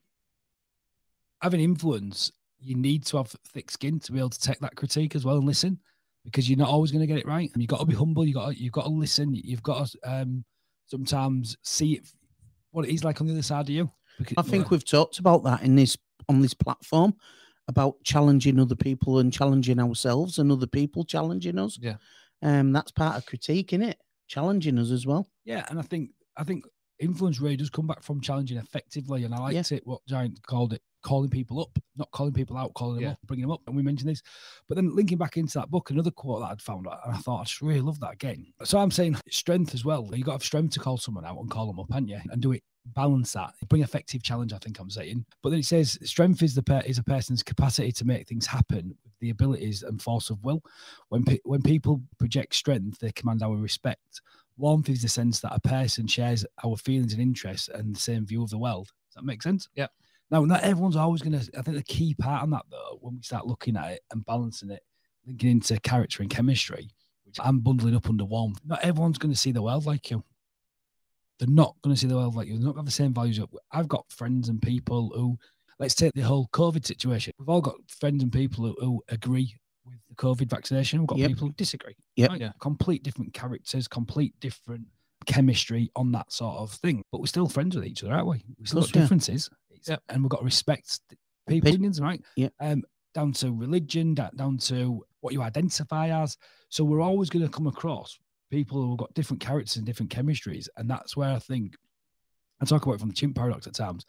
having 1.41 1.59
influence, 1.59 2.31
you 2.59 2.75
need 2.75 3.05
to 3.07 3.17
have 3.17 3.27
thick 3.53 3.69
skin 3.69 3.99
to 3.99 4.11
be 4.11 4.19
able 4.19 4.29
to 4.29 4.39
take 4.39 4.59
that 4.59 4.75
critique 4.75 5.15
as 5.15 5.25
well 5.25 5.37
and 5.37 5.45
listen, 5.45 5.79
because 6.23 6.49
you're 6.49 6.57
not 6.57 6.69
always 6.69 6.91
going 6.91 7.01
to 7.01 7.07
get 7.07 7.19
it 7.19 7.27
right. 7.27 7.49
And 7.53 7.61
you've 7.61 7.69
got 7.69 7.81
to 7.81 7.85
be 7.85 7.95
humble. 7.95 8.25
You 8.25 8.33
got 8.33 8.51
to, 8.51 8.61
you've 8.61 8.71
got 8.73 8.85
to 8.85 8.89
listen. 8.89 9.35
You've 9.35 9.63
got 9.63 9.87
to 9.87 9.99
um, 10.05 10.45
sometimes 10.88 11.58
see 11.63 11.93
it 11.93 12.08
what 12.71 12.86
it 12.86 12.93
is 12.93 13.04
like 13.04 13.21
on 13.21 13.28
the 13.28 13.34
other 13.34 13.41
side 13.41 13.65
of 13.65 13.69
you. 13.69 13.91
Because, 14.17 14.36
I 14.38 14.41
think 14.41 14.71
we've 14.71 14.86
talked 14.86 15.19
about 15.19 15.43
that 15.43 15.62
in 15.62 15.76
this 15.76 15.97
on 16.28 16.41
this 16.41 16.54
platform 16.54 17.15
about 17.67 17.95
challenging 18.04 18.60
other 18.60 18.76
people 18.76 19.19
and 19.19 19.32
challenging 19.32 19.80
ourselves 19.80 20.39
and 20.39 20.52
other 20.52 20.67
people 20.67 21.04
challenging 21.04 21.60
us. 21.60 21.78
Yeah. 21.82 21.97
Um, 22.41 22.71
that's 22.71 22.91
part 22.91 23.17
of 23.17 23.26
critique, 23.26 23.73
isn't 23.73 23.88
it? 23.88 23.97
challenging 24.28 24.78
us 24.78 24.91
as 24.91 25.06
well. 25.06 25.28
Yeah, 25.45 25.65
and 25.69 25.80
I 25.80 25.82
think 25.82 26.12
I 26.38 26.43
think 26.43 26.65
influence 27.00 27.39
really 27.39 27.58
does 27.58 27.69
come 27.69 27.88
back 27.88 28.04
from 28.04 28.21
challenging 28.21 28.58
effectively, 28.58 29.23
and 29.23 29.34
I 29.34 29.39
liked 29.39 29.71
yeah. 29.71 29.78
it 29.78 29.88
what 29.88 30.06
Giant 30.08 30.41
called 30.45 30.73
it 30.73 30.82
calling 31.03 31.29
people 31.29 31.62
up, 31.62 31.77
not 31.95 32.12
calling 32.12 32.33
people 32.33 32.57
out, 32.57 32.73
calling 32.73 32.95
them 32.95 33.03
yeah. 33.03 33.12
up, 33.12 33.19
bringing 33.25 33.43
them 33.43 33.51
up. 33.51 33.62
And 33.67 33.75
we 33.75 33.83
mentioned 33.83 34.10
this, 34.10 34.21
but 34.67 34.75
then 34.75 34.95
linking 34.95 35.17
back 35.17 35.38
into 35.38 35.57
that 35.60 35.69
book, 35.69 35.89
another 35.89 36.12
quote 36.12 36.41
that 36.41 36.51
I'd 36.51 36.62
found, 36.62 36.88
and 36.88 37.15
I 37.15 37.17
thought 37.17 37.41
I 37.41 37.43
just 37.43 37.62
really 37.62 37.81
love 37.81 37.99
that 38.01 38.13
again. 38.13 38.47
So 38.63 38.77
I'm 38.77 38.91
saying 38.91 39.17
strength 39.29 39.73
as 39.73 39.86
well. 39.86 40.10
You 40.13 40.23
got 40.23 40.31
to 40.31 40.36
have 40.36 40.43
strength 40.43 40.73
to 40.73 40.79
call 40.79 40.97
someone 40.97 41.25
out 41.25 41.38
and 41.39 41.49
call 41.49 41.67
them 41.67 41.79
up, 41.79 41.91
haven't 41.91 42.10
you? 42.10 42.19
And 42.31 42.41
do 42.41 42.51
it 42.51 42.63
balance 42.93 43.33
that 43.33 43.53
bring 43.69 43.81
effective 43.81 44.23
challenge 44.23 44.53
i 44.53 44.57
think 44.57 44.79
i'm 44.79 44.89
saying 44.89 45.25
but 45.43 45.49
then 45.49 45.60
it 45.60 45.65
says 45.65 45.97
strength 46.03 46.41
is 46.41 46.55
the 46.55 46.63
per- 46.63 46.83
is 46.86 46.97
a 46.97 47.03
person's 47.03 47.43
capacity 47.43 47.91
to 47.91 48.05
make 48.05 48.27
things 48.27 48.45
happen 48.45 48.95
with 49.03 49.13
the 49.19 49.29
abilities 49.29 49.83
and 49.83 50.01
force 50.01 50.29
of 50.29 50.43
will 50.43 50.62
when 51.10 51.23
pe- 51.23 51.39
when 51.43 51.62
people 51.62 52.01
project 52.17 52.55
strength 52.55 52.99
they 52.99 53.12
command 53.12 53.43
our 53.43 53.55
respect 53.55 54.21
warmth 54.57 54.89
is 54.89 55.01
the 55.01 55.10
sense 55.10 55.39
that 55.39 55.53
a 55.53 55.67
person 55.67 56.07
shares 56.07 56.45
our 56.63 56.77
feelings 56.77 57.13
and 57.13 57.21
interests 57.21 57.67
and 57.67 57.95
the 57.95 57.99
same 57.99 58.25
view 58.25 58.41
of 58.41 58.49
the 58.49 58.57
world 58.57 58.88
does 59.10 59.15
that 59.15 59.25
make 59.25 59.43
sense 59.43 59.67
yeah 59.75 59.88
now 60.31 60.43
not 60.43 60.63
everyone's 60.63 60.95
always 60.95 61.21
going 61.21 61.39
to 61.39 61.57
i 61.57 61.61
think 61.61 61.77
the 61.77 61.83
key 61.83 62.13
part 62.13 62.43
on 62.43 62.49
that 62.49 62.65
though 62.69 62.97
when 63.01 63.15
we 63.15 63.21
start 63.21 63.47
looking 63.47 63.75
at 63.75 63.91
it 63.91 64.01
and 64.11 64.25
balancing 64.25 64.69
it 64.69 64.83
linking 65.25 65.51
into 65.51 65.79
character 65.81 66.21
and 66.21 66.29
chemistry 66.29 66.89
which 67.25 67.37
i'm 67.41 67.59
bundling 67.59 67.95
up 67.95 68.09
under 68.09 68.25
warmth 68.25 68.59
not 68.65 68.83
everyone's 68.83 69.17
going 69.17 69.33
to 69.33 69.39
see 69.39 69.51
the 69.51 69.61
world 69.61 69.85
like 69.85 70.09
you 70.09 70.23
they're 71.39 71.47
not 71.47 71.75
going 71.83 71.95
to 71.95 71.99
see 71.99 72.07
the 72.07 72.15
world 72.15 72.35
like 72.35 72.47
you. 72.47 72.57
They're 72.57 72.65
not 72.65 72.75
going 72.75 72.85
to 72.85 72.89
have 72.89 72.97
the 72.97 73.03
same 73.03 73.13
values. 73.13 73.39
I've 73.71 73.87
got 73.87 74.11
friends 74.11 74.49
and 74.49 74.61
people 74.61 75.11
who, 75.15 75.37
let's 75.79 75.95
take 75.95 76.13
the 76.13 76.21
whole 76.21 76.49
COVID 76.53 76.85
situation. 76.85 77.33
We've 77.37 77.49
all 77.49 77.61
got 77.61 77.75
friends 77.87 78.23
and 78.23 78.31
people 78.31 78.65
who, 78.65 78.75
who 78.79 79.03
agree 79.09 79.55
with 79.85 79.99
the 80.09 80.15
COVID 80.15 80.49
vaccination. 80.49 80.99
We've 80.99 81.07
got 81.07 81.19
yep. 81.19 81.29
people 81.29 81.47
who 81.47 81.53
disagree. 81.53 81.95
Yep. 82.15 82.29
Right? 82.29 82.41
Yeah. 82.41 82.51
Complete 82.59 83.03
different 83.03 83.33
characters, 83.33 83.87
complete 83.87 84.33
different 84.39 84.87
chemistry 85.25 85.91
on 85.95 86.11
that 86.13 86.31
sort 86.31 86.57
of 86.57 86.71
thing. 86.71 87.03
But 87.11 87.19
we're 87.19 87.27
still 87.27 87.47
friends 87.47 87.75
with 87.75 87.85
each 87.85 88.03
other, 88.03 88.13
aren't 88.13 88.27
we? 88.27 88.43
We 88.59 88.65
still 88.65 88.81
got 88.81 88.95
yeah. 88.95 89.37
Differences. 89.88 90.04
Yep. 90.08 90.15
And 90.15 90.23
we've 90.23 90.30
got 90.30 90.39
to 90.39 90.45
respect 90.45 91.00
people's 91.47 91.73
opinions, 91.73 92.02
right? 92.02 92.21
Yeah. 92.36 92.50
Um, 92.60 92.84
down 93.13 93.34
to 93.34 93.52
religion, 93.52 94.13
down 94.13 94.58
to 94.58 95.04
what 95.21 95.34
you 95.34 95.41
identify 95.41 96.10
as. 96.21 96.38
So 96.69 96.84
we're 96.84 97.02
always 97.02 97.30
going 97.30 97.45
to 97.45 97.52
come 97.52 97.67
across 97.67 98.17
people 98.52 98.82
who've 98.82 98.97
got 98.97 99.13
different 99.13 99.41
characters 99.41 99.78
and 99.78 99.86
different 99.86 100.12
chemistries. 100.12 100.67
And 100.78 100.89
that's 100.89 101.17
where 101.17 101.32
I 101.32 101.39
think 101.39 101.76
I 102.62 102.65
talk 102.65 102.84
about 102.84 102.95
it 102.95 103.00
from 103.00 103.10
the 103.10 103.15
chimp 103.15 103.36
paradox 103.36 103.67
at 103.67 103.73
times. 103.73 104.06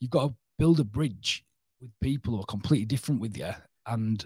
You've 0.00 0.10
got 0.10 0.28
to 0.28 0.34
build 0.58 0.80
a 0.80 0.84
bridge 0.84 1.44
with 1.80 1.90
people 2.00 2.34
who 2.34 2.40
are 2.40 2.46
completely 2.46 2.86
different 2.86 3.20
with 3.20 3.36
you. 3.36 3.50
And 3.86 4.24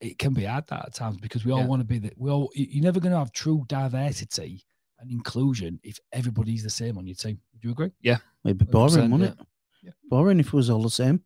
it 0.00 0.18
can 0.18 0.32
be 0.32 0.44
hard 0.44 0.66
that 0.68 0.86
at 0.86 0.94
times 0.94 1.18
because 1.18 1.44
we 1.44 1.52
all 1.52 1.60
yeah. 1.60 1.66
want 1.66 1.80
to 1.80 1.86
be 1.86 1.98
that 1.98 2.14
we 2.18 2.30
all 2.30 2.50
you're 2.54 2.82
never 2.82 3.00
going 3.00 3.12
to 3.12 3.18
have 3.18 3.32
true 3.32 3.64
diversity 3.68 4.64
and 4.98 5.10
inclusion 5.10 5.78
if 5.82 5.98
everybody's 6.12 6.62
the 6.62 6.70
same 6.70 6.98
on 6.98 7.06
your 7.06 7.16
team. 7.16 7.38
Would 7.52 7.64
you 7.64 7.70
agree? 7.70 7.92
Yeah. 8.00 8.18
It'd 8.44 8.58
be 8.58 8.64
boring, 8.64 9.10
wouldn't 9.10 9.36
yeah. 9.36 9.42
it? 9.42 9.46
Yeah. 10.10 10.16
Boring 10.16 10.40
if 10.40 10.48
it 10.48 10.52
was 10.52 10.70
all 10.70 10.82
the 10.82 10.90
same. 10.90 11.22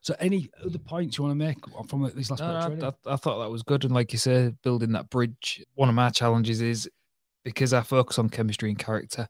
So, 0.00 0.14
any 0.20 0.48
other 0.64 0.78
points 0.78 1.18
you 1.18 1.24
want 1.24 1.32
to 1.32 1.44
make 1.44 1.58
from 1.88 2.02
this 2.14 2.30
last? 2.30 2.40
No, 2.40 2.46
I, 2.46 3.10
I, 3.10 3.14
I, 3.14 3.16
thought 3.16 3.42
that 3.42 3.50
was 3.50 3.62
good, 3.62 3.84
and 3.84 3.94
like 3.94 4.12
you 4.12 4.18
said, 4.18 4.56
building 4.62 4.92
that 4.92 5.10
bridge. 5.10 5.64
One 5.74 5.88
of 5.88 5.94
my 5.94 6.10
challenges 6.10 6.60
is 6.60 6.88
because 7.44 7.72
I 7.72 7.80
focus 7.80 8.18
on 8.18 8.28
chemistry 8.28 8.68
and 8.68 8.78
character. 8.78 9.28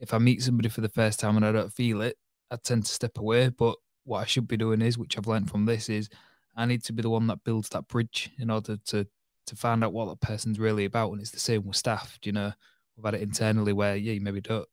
If 0.00 0.12
I 0.12 0.18
meet 0.18 0.42
somebody 0.42 0.68
for 0.68 0.80
the 0.80 0.88
first 0.88 1.20
time 1.20 1.36
and 1.36 1.46
I 1.46 1.52
don't 1.52 1.72
feel 1.72 2.02
it, 2.02 2.16
I 2.50 2.56
tend 2.56 2.84
to 2.84 2.92
step 2.92 3.18
away. 3.18 3.48
But 3.48 3.76
what 4.04 4.20
I 4.20 4.24
should 4.26 4.48
be 4.48 4.56
doing 4.56 4.82
is, 4.82 4.98
which 4.98 5.16
I've 5.16 5.26
learned 5.26 5.50
from 5.50 5.64
this, 5.64 5.88
is 5.88 6.08
I 6.56 6.66
need 6.66 6.84
to 6.84 6.92
be 6.92 7.02
the 7.02 7.10
one 7.10 7.26
that 7.28 7.44
builds 7.44 7.68
that 7.70 7.88
bridge 7.88 8.30
in 8.38 8.50
order 8.50 8.76
to 8.86 9.06
to 9.46 9.56
find 9.56 9.84
out 9.84 9.92
what 9.92 10.08
that 10.08 10.20
person's 10.20 10.58
really 10.58 10.84
about. 10.84 11.12
And 11.12 11.20
it's 11.20 11.30
the 11.30 11.38
same 11.38 11.64
with 11.64 11.76
staff. 11.76 12.18
Do 12.20 12.28
you 12.28 12.32
know, 12.32 12.52
we've 12.96 13.04
had 13.04 13.14
it 13.14 13.22
internally 13.22 13.72
where 13.72 13.96
yeah, 13.96 14.12
you 14.12 14.20
maybe 14.20 14.40
don't 14.40 14.68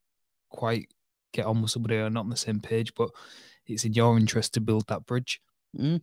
quite 0.50 0.90
get 1.32 1.46
on 1.46 1.62
with 1.62 1.72
somebody 1.72 1.96
or 1.96 2.10
not 2.10 2.22
on 2.22 2.30
the 2.30 2.38
same 2.38 2.60
page, 2.60 2.94
but 2.96 3.10
it's 3.68 3.86
in 3.86 3.94
your 3.94 4.18
interest 4.18 4.54
to 4.54 4.62
build 4.62 4.88
that 4.88 5.06
bridge. 5.06 5.42
Mm. 5.78 6.02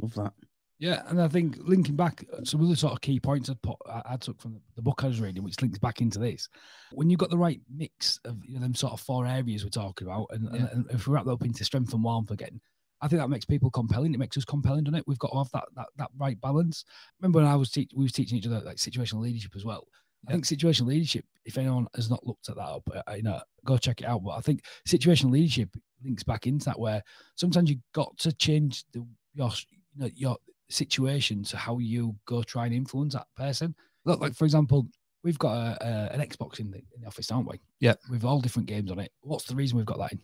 Love 0.00 0.14
that. 0.14 0.32
Yeah, 0.80 1.02
and 1.08 1.20
I 1.20 1.28
think 1.28 1.58
linking 1.60 1.94
back 1.94 2.24
some 2.44 2.64
other 2.64 2.74
sort 2.74 2.94
of 2.94 3.02
key 3.02 3.20
points 3.20 3.50
I, 3.50 3.54
put, 3.62 3.76
I, 3.86 4.16
took 4.16 4.40
from 4.40 4.58
the 4.76 4.82
book 4.82 5.04
I 5.04 5.08
was 5.08 5.20
reading, 5.20 5.44
which 5.44 5.60
links 5.60 5.78
back 5.78 6.00
into 6.00 6.18
this. 6.18 6.48
When 6.92 7.10
you've 7.10 7.20
got 7.20 7.28
the 7.28 7.36
right 7.36 7.60
mix 7.70 8.18
of 8.24 8.38
you 8.46 8.54
know, 8.54 8.60
them 8.60 8.74
sort 8.74 8.94
of 8.94 9.00
four 9.00 9.26
areas 9.26 9.62
we're 9.62 9.68
talking 9.68 10.06
about, 10.06 10.28
and, 10.30 10.48
yeah. 10.50 10.60
and, 10.60 10.68
and, 10.70 10.90
if 10.90 11.06
we 11.06 11.12
wrap 11.12 11.26
that 11.26 11.32
up 11.32 11.44
into 11.44 11.64
strength 11.64 11.92
and 11.92 12.02
warmth 12.02 12.30
again, 12.30 12.62
I 13.02 13.08
think 13.08 13.20
that 13.20 13.28
makes 13.28 13.44
people 13.44 13.70
compelling. 13.70 14.14
It 14.14 14.18
makes 14.18 14.38
us 14.38 14.46
compelling, 14.46 14.84
doesn't 14.84 15.00
it? 15.00 15.04
We've 15.06 15.18
got 15.18 15.32
to 15.32 15.38
have 15.38 15.50
that 15.52 15.64
that, 15.76 15.88
that 15.98 16.10
right 16.16 16.40
balance. 16.40 16.86
Remember 17.20 17.40
when 17.40 17.48
I 17.48 17.56
was 17.56 17.70
teach, 17.70 17.90
we 17.94 18.04
was 18.04 18.12
teaching 18.12 18.38
each 18.38 18.46
other 18.46 18.60
like 18.60 18.76
situational 18.78 19.20
leadership 19.20 19.52
as 19.54 19.66
well. 19.66 19.86
I 20.28 20.32
think 20.32 20.44
situational 20.44 20.86
leadership, 20.86 21.24
if 21.44 21.56
anyone 21.56 21.86
has 21.94 22.10
not 22.10 22.26
looked 22.26 22.48
at 22.48 22.56
that 22.56 22.62
up, 22.62 22.88
uh, 22.94 23.14
you 23.14 23.22
know, 23.22 23.40
go 23.64 23.78
check 23.78 24.00
it 24.00 24.06
out. 24.06 24.22
But 24.22 24.32
I 24.32 24.40
think 24.40 24.62
situational 24.86 25.30
leadership 25.30 25.70
links 26.04 26.22
back 26.22 26.46
into 26.46 26.66
that 26.66 26.78
where 26.78 27.02
sometimes 27.36 27.70
you've 27.70 27.80
got 27.94 28.16
to 28.18 28.32
change 28.32 28.84
the 28.92 29.06
your 29.34 29.50
you 29.94 30.02
know 30.02 30.10
your 30.14 30.36
situation 30.68 31.42
to 31.44 31.56
how 31.56 31.78
you 31.78 32.14
go 32.26 32.42
try 32.42 32.66
and 32.66 32.74
influence 32.74 33.14
that 33.14 33.26
person. 33.36 33.74
Look, 34.04 34.20
like 34.20 34.34
for 34.34 34.44
example, 34.44 34.86
we've 35.22 35.38
got 35.38 35.52
a, 35.52 35.86
a, 35.86 36.14
an 36.14 36.20
Xbox 36.20 36.60
in 36.60 36.70
the, 36.70 36.78
in 36.78 37.02
the 37.02 37.06
office, 37.06 37.30
aren't 37.30 37.48
we? 37.48 37.60
Yeah, 37.80 37.94
with 38.10 38.24
all 38.24 38.40
different 38.40 38.68
games 38.68 38.90
on 38.90 38.98
it. 38.98 39.12
What's 39.22 39.44
the 39.44 39.54
reason 39.54 39.76
we've 39.76 39.86
got 39.86 39.98
that 39.98 40.12
in? 40.12 40.20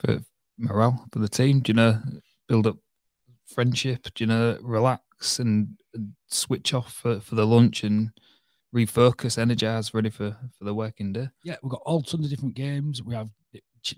For 0.00 0.24
morale 0.58 1.06
for 1.12 1.18
the 1.18 1.28
team. 1.28 1.60
Do 1.60 1.70
you 1.70 1.74
know 1.74 2.00
build 2.48 2.66
up 2.66 2.76
friendship? 3.46 4.08
Do 4.14 4.24
you 4.24 4.28
know 4.28 4.58
relax 4.60 5.38
and, 5.38 5.76
and 5.94 6.12
switch 6.28 6.74
off 6.74 6.92
for, 6.92 7.20
for 7.20 7.34
the 7.34 7.46
lunch 7.46 7.84
and 7.84 8.10
refocus, 8.74 9.38
energize, 9.38 9.94
ready 9.94 10.10
for 10.10 10.36
for 10.58 10.64
the 10.64 10.74
working 10.74 11.12
day? 11.12 11.28
Yeah, 11.44 11.56
we've 11.62 11.70
got 11.70 11.82
all 11.84 12.02
tons 12.02 12.24
of 12.24 12.30
different 12.30 12.54
games. 12.54 13.02
We 13.02 13.14
have 13.14 13.28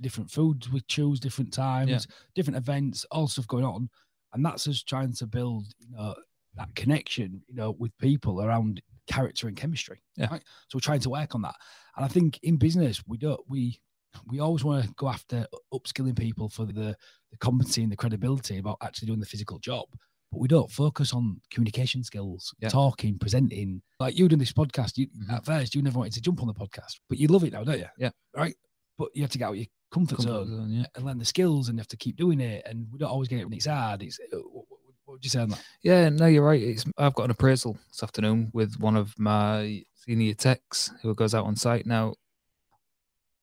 different 0.00 0.30
foods 0.30 0.70
we 0.70 0.80
choose, 0.88 1.20
different 1.20 1.52
times, 1.52 1.90
yeah. 1.90 1.98
different 2.34 2.56
events, 2.56 3.04
all 3.10 3.28
stuff 3.28 3.46
going 3.46 3.64
on 3.64 3.90
and 4.34 4.44
that's 4.44 4.68
us 4.68 4.82
trying 4.82 5.12
to 5.14 5.26
build 5.26 5.66
you 5.78 5.96
know 5.96 6.14
that 6.56 6.74
connection 6.74 7.40
you 7.48 7.54
know 7.54 7.74
with 7.78 7.96
people 7.98 8.42
around 8.42 8.82
character 9.06 9.48
and 9.48 9.56
chemistry 9.56 10.02
yeah 10.16 10.28
right? 10.30 10.42
so 10.68 10.76
we're 10.76 10.80
trying 10.80 11.00
to 11.00 11.10
work 11.10 11.34
on 11.34 11.42
that 11.42 11.54
and 11.96 12.04
i 12.04 12.08
think 12.08 12.38
in 12.42 12.56
business 12.56 13.02
we 13.06 13.16
don't 13.16 13.40
we 13.48 13.80
we 14.28 14.38
always 14.38 14.62
want 14.62 14.84
to 14.84 14.92
go 14.96 15.08
after 15.08 15.46
upskilling 15.72 16.16
people 16.16 16.48
for 16.48 16.66
the 16.66 16.94
the 17.30 17.38
competency 17.40 17.82
and 17.82 17.90
the 17.90 17.96
credibility 17.96 18.58
about 18.58 18.76
actually 18.82 19.06
doing 19.06 19.20
the 19.20 19.26
physical 19.26 19.58
job 19.58 19.86
but 20.34 20.40
we 20.40 20.48
don't 20.48 20.70
focus 20.70 21.14
on 21.14 21.40
communication 21.50 22.02
skills 22.02 22.52
yeah. 22.58 22.68
talking 22.68 23.16
presenting 23.18 23.80
like 24.00 24.18
you 24.18 24.28
doing 24.28 24.40
this 24.40 24.52
podcast 24.52 24.96
you 24.96 25.06
mm-hmm. 25.06 25.30
at 25.30 25.44
first 25.44 25.74
you 25.74 25.80
never 25.80 25.98
wanted 25.98 26.12
to 26.12 26.20
jump 26.20 26.40
on 26.40 26.48
the 26.48 26.54
podcast 26.54 26.98
but 27.08 27.18
you 27.18 27.28
love 27.28 27.44
it 27.44 27.52
now 27.52 27.62
don't 27.62 27.78
you 27.78 27.86
yeah 27.98 28.10
right 28.36 28.56
but 28.98 29.08
you 29.14 29.22
have 29.22 29.30
to 29.30 29.38
get 29.38 29.46
out 29.46 29.56
your 29.56 29.66
comfort, 29.92 30.16
comfort 30.16 30.30
zone, 30.30 30.48
zone 30.48 30.70
yeah. 30.70 30.86
and 30.96 31.04
learn 31.04 31.18
the 31.18 31.24
skills 31.24 31.68
and 31.68 31.78
you 31.78 31.80
have 31.80 31.88
to 31.88 31.96
keep 31.96 32.16
doing 32.16 32.40
it. 32.40 32.66
And 32.66 32.86
we 32.92 32.98
don't 32.98 33.10
always 33.10 33.28
get 33.28 33.40
it 33.40 33.44
when 33.44 33.54
it's 33.54 33.66
hard. 33.66 34.02
It's, 34.02 34.18
uh, 34.32 34.38
what, 34.38 34.64
would 35.06 35.24
you 35.24 35.30
say 35.30 35.40
on 35.40 35.50
that? 35.50 35.62
Yeah, 35.82 36.08
no, 36.08 36.26
you're 36.26 36.44
right. 36.44 36.62
It's, 36.62 36.84
I've 36.98 37.14
got 37.14 37.24
an 37.24 37.30
appraisal 37.30 37.78
this 37.90 38.02
afternoon 38.02 38.50
with 38.52 38.78
one 38.80 38.96
of 38.96 39.14
my 39.18 39.84
senior 39.94 40.34
techs 40.34 40.90
who 41.02 41.14
goes 41.14 41.34
out 41.34 41.46
on 41.46 41.56
site. 41.56 41.86
Now, 41.86 42.14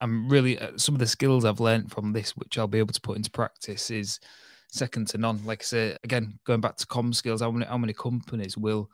I'm 0.02 0.28
really, 0.28 0.58
uh, 0.60 0.78
some 0.78 0.96
of 0.96 1.00
the 1.00 1.08
skills 1.08 1.46
I've 1.46 1.60
learned 1.60 1.92
from 1.92 2.12
this, 2.12 2.36
which 2.36 2.58
I'll 2.58 2.68
be 2.68 2.80
able 2.80 2.94
to 2.94 3.02
put 3.02 3.18
into 3.18 3.32
practice, 3.32 3.92
is 3.92 4.20
second 4.72 5.08
to 5.10 5.18
none. 5.18 5.46
Like 5.46 5.62
I 5.62 5.66
say, 5.66 5.98
again, 6.04 6.40
going 6.46 6.62
back 6.62 6.76
to 6.78 6.88
com 6.88 7.14
skills, 7.14 7.42
how 7.42 7.52
many, 7.52 7.66
how 7.66 7.78
many 7.78 7.94
companies 7.94 8.58
will 8.58 8.90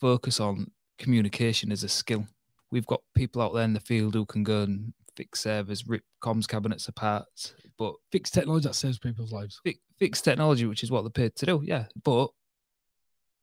focus 0.00 0.38
on 0.38 0.70
communication 0.98 1.72
as 1.72 1.82
a 1.82 1.88
skill? 1.88 2.26
we've 2.72 2.86
got 2.86 3.02
people 3.14 3.40
out 3.40 3.54
there 3.54 3.62
in 3.62 3.74
the 3.74 3.80
field 3.80 4.14
who 4.14 4.26
can 4.26 4.42
go 4.42 4.62
and 4.62 4.92
fix 5.14 5.40
servers, 5.40 5.86
rip 5.86 6.02
comms 6.20 6.48
cabinets 6.48 6.88
apart, 6.88 7.54
but 7.78 7.94
Fix 8.10 8.30
technology 8.30 8.66
that 8.66 8.74
saves 8.74 8.98
people's 8.98 9.30
lives. 9.30 9.60
fi- 9.62 9.78
fix 9.98 10.20
technology, 10.20 10.66
which 10.66 10.82
is 10.82 10.90
what 10.90 11.02
they're 11.02 11.10
paid 11.10 11.36
to 11.36 11.46
do. 11.46 11.62
Yeah, 11.62 11.84
but 12.02 12.30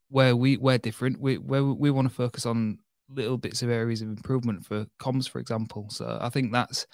where 0.09 0.35
we 0.35 0.57
we're 0.57 0.79
different, 0.79 1.21
we 1.21 1.37
where 1.37 1.63
we 1.63 1.91
want 1.91 2.09
to 2.09 2.13
focus 2.13 2.45
on 2.47 2.79
little 3.07 3.37
bits 3.37 3.61
of 3.61 3.69
areas 3.69 4.01
of 4.01 4.09
improvement 4.09 4.65
for 4.65 4.87
comms, 4.99 5.29
for 5.29 5.39
example. 5.39 5.87
So 5.89 6.17
I 6.19 6.29
think 6.29 6.51
that's 6.51 6.87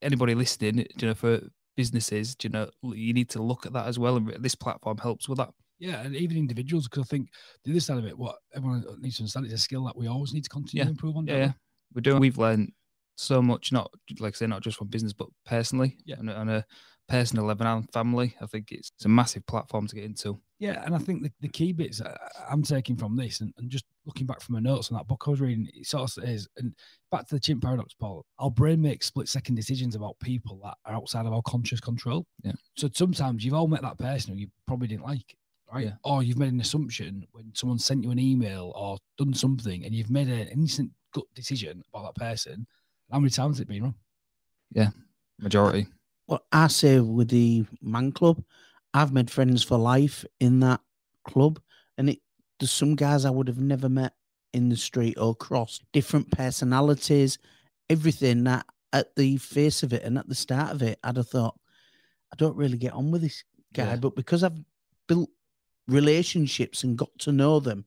anybody 0.00 0.34
listening, 0.34 0.78
you 0.78 1.08
know, 1.08 1.14
for 1.14 1.40
businesses, 1.76 2.36
you 2.42 2.50
know, 2.50 2.68
you 2.82 3.12
need 3.12 3.28
to 3.30 3.42
look 3.42 3.66
at 3.66 3.72
that 3.72 3.86
as 3.86 3.98
well, 3.98 4.16
and 4.16 4.28
this 4.40 4.54
platform 4.54 4.98
helps 4.98 5.28
with 5.28 5.38
that. 5.38 5.50
Yeah, 5.78 6.02
and 6.02 6.14
even 6.14 6.36
individuals, 6.36 6.88
because 6.88 7.02
I 7.02 7.06
think 7.06 7.28
the 7.64 7.72
other 7.72 7.80
side 7.80 7.98
of 7.98 8.06
it, 8.06 8.16
what 8.16 8.36
everyone 8.54 8.84
needs 9.00 9.16
to 9.16 9.22
understand 9.22 9.46
is 9.46 9.52
a 9.52 9.58
skill 9.58 9.84
that 9.84 9.96
we 9.96 10.06
always 10.06 10.32
need 10.32 10.44
to 10.44 10.48
continue 10.50 10.80
Yeah. 10.82 10.84
to 10.84 10.90
improve 10.90 11.16
on. 11.16 11.26
Yeah, 11.26 11.36
yeah. 11.36 11.52
we're 11.94 12.00
doing. 12.00 12.20
We've 12.20 12.38
learned 12.38 12.72
so 13.16 13.42
much, 13.42 13.72
not 13.72 13.90
like 14.20 14.34
I 14.34 14.36
say, 14.36 14.46
not 14.46 14.62
just 14.62 14.78
from 14.78 14.88
business, 14.88 15.12
but 15.12 15.28
personally, 15.44 15.98
Yeah. 16.04 16.16
on, 16.18 16.28
a, 16.28 16.32
on 16.34 16.48
a 16.48 16.64
personal 17.08 17.44
level 17.44 17.66
and 17.66 17.90
family. 17.92 18.34
I 18.40 18.46
think 18.46 18.72
it's, 18.72 18.90
it's 18.96 19.04
a 19.04 19.08
massive 19.08 19.46
platform 19.46 19.86
to 19.86 19.94
get 19.94 20.04
into. 20.04 20.40
Yeah, 20.58 20.82
and 20.84 20.94
I 20.94 20.98
think 20.98 21.22
the, 21.22 21.32
the 21.40 21.48
key 21.48 21.72
bits 21.72 22.00
I'm 22.48 22.62
taking 22.62 22.96
from 22.96 23.16
this, 23.16 23.40
and, 23.40 23.52
and 23.58 23.68
just 23.68 23.84
looking 24.06 24.26
back 24.26 24.40
from 24.40 24.54
my 24.54 24.60
notes 24.60 24.90
on 24.90 24.96
that 24.96 25.06
book 25.06 25.24
I 25.26 25.30
was 25.30 25.40
reading, 25.40 25.68
it 25.74 25.86
sort 25.86 26.04
of 26.04 26.10
says, 26.10 26.48
and 26.56 26.74
back 27.10 27.28
to 27.28 27.34
the 27.34 27.40
chimp 27.40 27.62
paradox, 27.62 27.92
Paul, 27.92 28.24
our 28.38 28.50
brain 28.50 28.80
makes 28.80 29.06
split 29.06 29.28
second 29.28 29.56
decisions 29.56 29.94
about 29.94 30.18
people 30.20 30.60
that 30.62 30.76
are 30.86 30.94
outside 30.94 31.26
of 31.26 31.32
our 31.32 31.42
conscious 31.42 31.80
control. 31.80 32.24
Yeah. 32.42 32.52
So 32.76 32.88
sometimes 32.92 33.44
you've 33.44 33.54
all 33.54 33.68
met 33.68 33.82
that 33.82 33.98
person 33.98 34.32
who 34.32 34.40
you 34.40 34.48
probably 34.66 34.88
didn't 34.88 35.04
like, 35.04 35.36
right? 35.70 35.86
Yeah. 35.86 35.92
Or 36.04 36.22
you've 36.22 36.38
made 36.38 36.52
an 36.52 36.60
assumption 36.60 37.26
when 37.32 37.50
someone 37.54 37.78
sent 37.78 38.04
you 38.04 38.10
an 38.10 38.18
email 38.18 38.72
or 38.74 38.96
done 39.18 39.34
something, 39.34 39.84
and 39.84 39.94
you've 39.94 40.10
made 40.10 40.28
an 40.28 40.48
instant 40.48 40.90
gut 41.12 41.26
decision 41.34 41.82
about 41.92 42.14
that 42.14 42.24
person. 42.24 42.66
How 43.10 43.18
many 43.18 43.30
times 43.30 43.56
has 43.56 43.60
it 43.62 43.68
been 43.68 43.82
wrong? 43.82 43.94
Yeah, 44.72 44.90
majority. 45.38 45.88
What 46.26 46.44
I 46.52 46.68
say 46.68 47.00
with 47.00 47.28
the 47.28 47.64
man 47.82 48.12
club, 48.12 48.42
I've 48.92 49.12
made 49.12 49.30
friends 49.30 49.62
for 49.62 49.76
life 49.78 50.24
in 50.40 50.60
that 50.60 50.80
club, 51.24 51.60
and 51.98 52.10
it 52.10 52.20
there's 52.60 52.72
some 52.72 52.94
guys 52.94 53.24
I 53.24 53.30
would 53.30 53.48
have 53.48 53.58
never 53.58 53.88
met 53.88 54.12
in 54.52 54.68
the 54.68 54.76
street 54.76 55.18
or 55.18 55.34
crossed. 55.34 55.82
Different 55.92 56.30
personalities, 56.30 57.38
everything 57.90 58.44
that 58.44 58.64
at 58.92 59.14
the 59.16 59.36
face 59.38 59.82
of 59.82 59.92
it 59.92 60.04
and 60.04 60.16
at 60.16 60.28
the 60.28 60.34
start 60.36 60.70
of 60.70 60.80
it, 60.82 60.98
I'd 61.02 61.16
have 61.16 61.28
thought 61.28 61.58
I 62.32 62.36
don't 62.36 62.56
really 62.56 62.78
get 62.78 62.92
on 62.92 63.10
with 63.10 63.22
this 63.22 63.42
guy, 63.72 63.90
Yeah. 63.90 63.96
but 63.96 64.14
because 64.14 64.44
I've 64.44 64.58
built 65.08 65.30
relationships 65.88 66.84
and 66.84 66.96
got 66.96 67.10
to 67.20 67.32
know 67.32 67.58
them, 67.58 67.84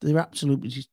they're 0.00 0.18
absolutely 0.18 0.70
just 0.70 0.88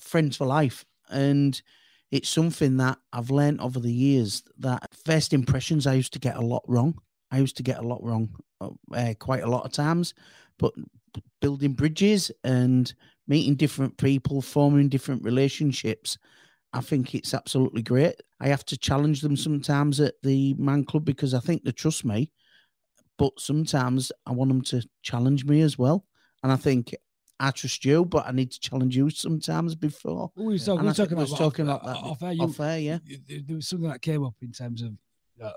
friends 0.00 0.36
for 0.36 0.46
life, 0.46 0.84
and 1.10 1.60
it's 2.10 2.28
something 2.28 2.76
that 2.78 2.98
I've 3.12 3.30
learned 3.30 3.60
over 3.60 3.80
the 3.80 3.92
years 3.92 4.42
that 4.58 4.88
first 5.04 5.32
impressions 5.32 5.86
I 5.86 5.94
used 5.94 6.12
to 6.14 6.18
get 6.18 6.36
a 6.36 6.40
lot 6.40 6.62
wrong. 6.66 6.98
I 7.30 7.38
used 7.38 7.56
to 7.58 7.62
get 7.62 7.78
a 7.78 7.86
lot 7.86 8.02
wrong 8.02 8.30
uh, 8.60 9.14
quite 9.18 9.42
a 9.42 9.50
lot 9.50 9.66
of 9.66 9.72
times, 9.72 10.14
but 10.58 10.72
building 11.40 11.74
bridges 11.74 12.30
and 12.44 12.92
meeting 13.26 13.54
different 13.54 13.96
people, 13.98 14.40
forming 14.40 14.88
different 14.88 15.22
relationships, 15.22 16.16
I 16.72 16.80
think 16.80 17.14
it's 17.14 17.34
absolutely 17.34 17.82
great. 17.82 18.14
I 18.40 18.48
have 18.48 18.64
to 18.66 18.76
challenge 18.76 19.20
them 19.20 19.36
sometimes 19.36 20.00
at 20.00 20.14
the 20.22 20.54
man 20.54 20.84
club 20.84 21.04
because 21.04 21.34
I 21.34 21.40
think 21.40 21.64
they 21.64 21.72
trust 21.72 22.04
me, 22.04 22.30
but 23.18 23.32
sometimes 23.38 24.12
I 24.26 24.32
want 24.32 24.48
them 24.48 24.62
to 24.62 24.86
challenge 25.02 25.44
me 25.44 25.60
as 25.60 25.78
well. 25.78 26.06
And 26.42 26.52
I 26.52 26.56
think 26.56 26.94
I 27.40 27.50
trust 27.52 27.84
you, 27.84 28.04
but 28.04 28.26
I 28.26 28.32
need 28.32 28.50
to 28.50 28.60
challenge 28.60 28.96
you 28.96 29.10
sometimes 29.10 29.74
before. 29.74 30.32
We 30.36 30.44
were 30.44 30.58
talking, 30.58 30.82
we 30.82 30.88
were 30.88 30.94
talking 30.94 31.12
about, 31.12 31.28
was 31.30 31.38
talking 31.38 31.64
about 31.66 31.84
that 31.84 31.96
off 31.96 32.22
air, 32.22 32.32
you- 32.32 32.42
Off 32.42 32.58
air, 32.60 32.78
yeah. 32.78 32.98
there 33.28 33.56
was 33.56 33.68
something 33.68 33.88
that 33.88 34.02
came 34.02 34.24
up 34.24 34.34
in 34.42 34.50
terms 34.52 34.82
of 34.82 34.92
uh, 35.42 35.52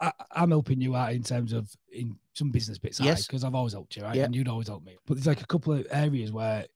I, 0.00 0.12
I'm 0.32 0.50
helping 0.50 0.80
you 0.80 0.96
out 0.96 1.12
in 1.12 1.22
terms 1.22 1.52
of 1.52 1.70
in 1.92 2.16
some 2.34 2.50
business 2.50 2.78
bits, 2.78 2.98
Yes. 2.98 3.26
because 3.26 3.44
I've 3.44 3.54
always 3.54 3.72
helped 3.72 3.96
you, 3.96 4.02
right? 4.02 4.16
Yeah. 4.16 4.24
And 4.24 4.34
you'd 4.34 4.48
always 4.48 4.66
help 4.68 4.84
me. 4.84 4.96
But 5.06 5.14
there's 5.14 5.26
like 5.28 5.40
a 5.42 5.46
couple 5.46 5.72
of 5.72 5.86
areas 5.90 6.32
where 6.32 6.66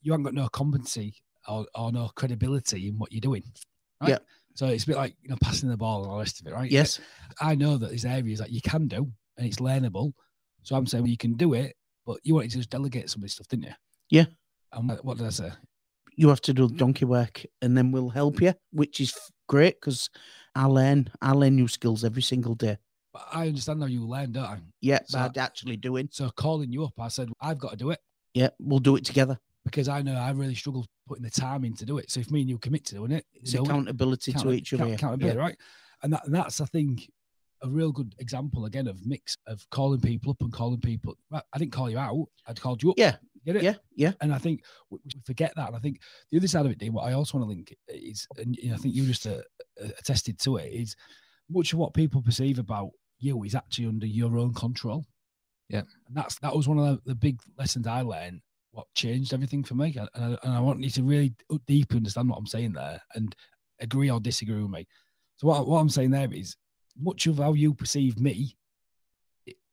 you 0.00 0.12
haven't 0.12 0.24
got 0.24 0.34
no 0.34 0.48
competency 0.48 1.14
or, 1.46 1.66
or 1.74 1.92
no 1.92 2.08
credibility 2.14 2.88
in 2.88 2.98
what 2.98 3.12
you're 3.12 3.20
doing, 3.20 3.44
right? 4.00 4.10
Yeah. 4.10 4.18
So 4.54 4.66
it's 4.66 4.84
a 4.84 4.86
bit 4.86 4.96
like 4.96 5.14
you 5.22 5.28
know 5.28 5.36
passing 5.42 5.68
the 5.68 5.76
ball 5.76 6.02
and 6.02 6.10
all 6.10 6.16
the 6.16 6.20
rest 6.22 6.40
of 6.40 6.46
it, 6.46 6.52
right? 6.54 6.70
Yes. 6.70 7.00
I 7.40 7.54
know 7.54 7.76
that 7.76 7.88
there's 7.90 8.04
areas 8.06 8.38
that 8.38 8.50
you 8.50 8.62
can 8.62 8.88
do 8.88 9.12
and 9.36 9.46
it's 9.46 9.58
learnable. 9.58 10.14
So 10.62 10.74
I'm 10.76 10.86
saying 10.86 11.04
well, 11.04 11.10
you 11.10 11.16
can 11.18 11.34
do 11.34 11.52
it, 11.54 11.76
but 12.06 12.18
you 12.22 12.34
wanted 12.34 12.50
to 12.52 12.58
just 12.58 12.70
delegate 12.70 13.08
some 13.10 13.20
of 13.20 13.22
this 13.24 13.32
stuff, 13.34 13.48
didn't 13.48 13.64
you? 13.64 13.72
Yeah. 14.10 14.24
And 14.72 14.90
what, 15.02 15.18
did 15.18 15.26
I 15.26 15.30
say? 15.30 15.50
you 16.14 16.28
have 16.28 16.42
to 16.42 16.52
do 16.52 16.68
donkey 16.68 17.06
work 17.06 17.42
and 17.62 17.76
then 17.76 17.90
we'll 17.90 18.10
help 18.10 18.40
you, 18.42 18.52
which 18.70 19.00
is 19.00 19.14
great 19.48 19.80
because 19.80 20.10
I 20.54 20.66
learn 20.66 21.08
I 21.22 21.32
learn 21.32 21.56
new 21.56 21.68
skills 21.68 22.04
every 22.04 22.20
single 22.22 22.54
day. 22.54 22.76
But 23.14 23.26
I 23.32 23.48
understand 23.48 23.80
how 23.80 23.86
you 23.88 24.06
learn, 24.06 24.32
don't 24.32 24.44
I? 24.44 24.58
Yeah, 24.82 25.00
So- 25.06 25.18
by 25.18 25.40
actually 25.40 25.76
doing. 25.78 26.08
So 26.12 26.28
calling 26.30 26.70
you 26.72 26.84
up, 26.84 26.92
I 26.98 27.08
said 27.08 27.30
I've 27.40 27.58
got 27.58 27.70
to 27.72 27.76
do 27.76 27.90
it 27.90 28.00
Yeah, 28.34 28.48
we'll 28.58 28.78
do 28.78 28.96
it 28.96 29.04
together. 29.06 29.38
because 29.64 29.88
I 29.88 30.02
know 30.02 30.14
I 30.14 30.30
really 30.32 30.54
struggle 30.54 30.86
putting 31.06 31.24
the 31.24 31.30
time 31.30 31.64
in 31.64 31.74
to 31.76 31.86
do 31.86 31.96
it. 31.98 32.10
So 32.10 32.20
if 32.20 32.30
me 32.30 32.40
and 32.42 32.48
you 32.50 32.58
commit 32.58 32.84
to 32.86 32.94
doing 32.96 33.12
it, 33.12 33.24
It's 33.34 33.54
accountability 33.54 34.32
to 34.34 34.52
each 34.52 34.72
other. 34.74 34.84
account- 34.84 34.90
yeah. 34.90 34.96
accountability, 34.96 35.38
right? 35.38 35.56
And 36.02 36.12
that 36.12 36.26
and 36.26 36.34
that's 36.34 36.60
I 36.60 36.66
think 36.66 37.10
a 37.62 37.68
real 37.68 37.92
good 37.92 38.14
example 38.18 38.64
again 38.64 38.86
of 38.86 39.06
mix 39.06 39.36
of 39.46 39.64
calling 39.70 40.00
people 40.00 40.30
up 40.32 40.40
and 40.40 40.52
calling 40.52 40.80
people. 40.80 41.16
I 41.32 41.58
didn't 41.58 41.72
call 41.72 41.90
you 41.90 41.98
out. 41.98 42.26
I'd 42.46 42.60
called 42.60 42.82
you 42.82 42.90
up. 42.90 42.98
Yeah, 42.98 43.16
Get 43.44 43.56
it? 43.56 43.62
Yeah, 43.62 43.74
yeah. 43.96 44.12
And 44.20 44.32
I 44.32 44.38
think 44.38 44.62
we 44.90 44.98
we 45.04 45.20
forget 45.24 45.52
that. 45.56 45.68
And 45.68 45.76
I 45.76 45.80
think 45.80 46.00
the 46.30 46.38
other 46.38 46.46
side 46.46 46.64
of 46.64 46.72
it, 46.72 46.78
Dean, 46.78 46.92
what 46.92 47.08
I 47.08 47.12
also 47.12 47.38
want 47.38 47.50
to 47.50 47.54
link 47.54 47.74
is, 47.88 48.26
and 48.38 48.56
I 48.72 48.76
think 48.76 48.94
you 48.94 49.04
just 49.04 49.26
uh, 49.26 49.40
uh, 49.82 49.88
attested 49.98 50.38
to 50.40 50.56
it, 50.58 50.72
is 50.72 50.94
much 51.50 51.72
of 51.72 51.78
what 51.78 51.94
people 51.94 52.22
perceive 52.22 52.58
about 52.58 52.90
you 53.18 53.42
is 53.42 53.54
actually 53.54 53.86
under 53.86 54.06
your 54.06 54.36
own 54.36 54.54
control. 54.54 55.04
Yeah. 55.68 55.82
And 56.06 56.16
that's 56.16 56.38
that 56.40 56.54
was 56.54 56.68
one 56.68 56.78
of 56.78 56.84
the, 56.84 57.10
the 57.10 57.14
big 57.14 57.40
lessons 57.58 57.86
I 57.86 58.02
learned. 58.02 58.42
What 58.70 58.86
changed 58.94 59.34
everything 59.34 59.64
for 59.64 59.74
me, 59.74 59.94
and 59.98 60.08
I, 60.14 60.38
and 60.44 60.54
I 60.54 60.60
want 60.60 60.82
you 60.82 60.90
to 60.90 61.02
really 61.02 61.34
deeply 61.66 61.98
understand 61.98 62.30
what 62.30 62.38
I'm 62.38 62.46
saying 62.46 62.72
there, 62.72 63.02
and 63.14 63.34
agree 63.80 64.10
or 64.10 64.20
disagree 64.20 64.62
with 64.62 64.70
me. 64.70 64.86
So 65.36 65.48
what 65.48 65.66
what 65.66 65.78
I'm 65.78 65.90
saying 65.90 66.10
there 66.10 66.32
is, 66.32 66.56
much 66.98 67.26
of 67.26 67.38
how 67.38 67.52
you 67.54 67.74
perceive 67.74 68.18
me, 68.20 68.56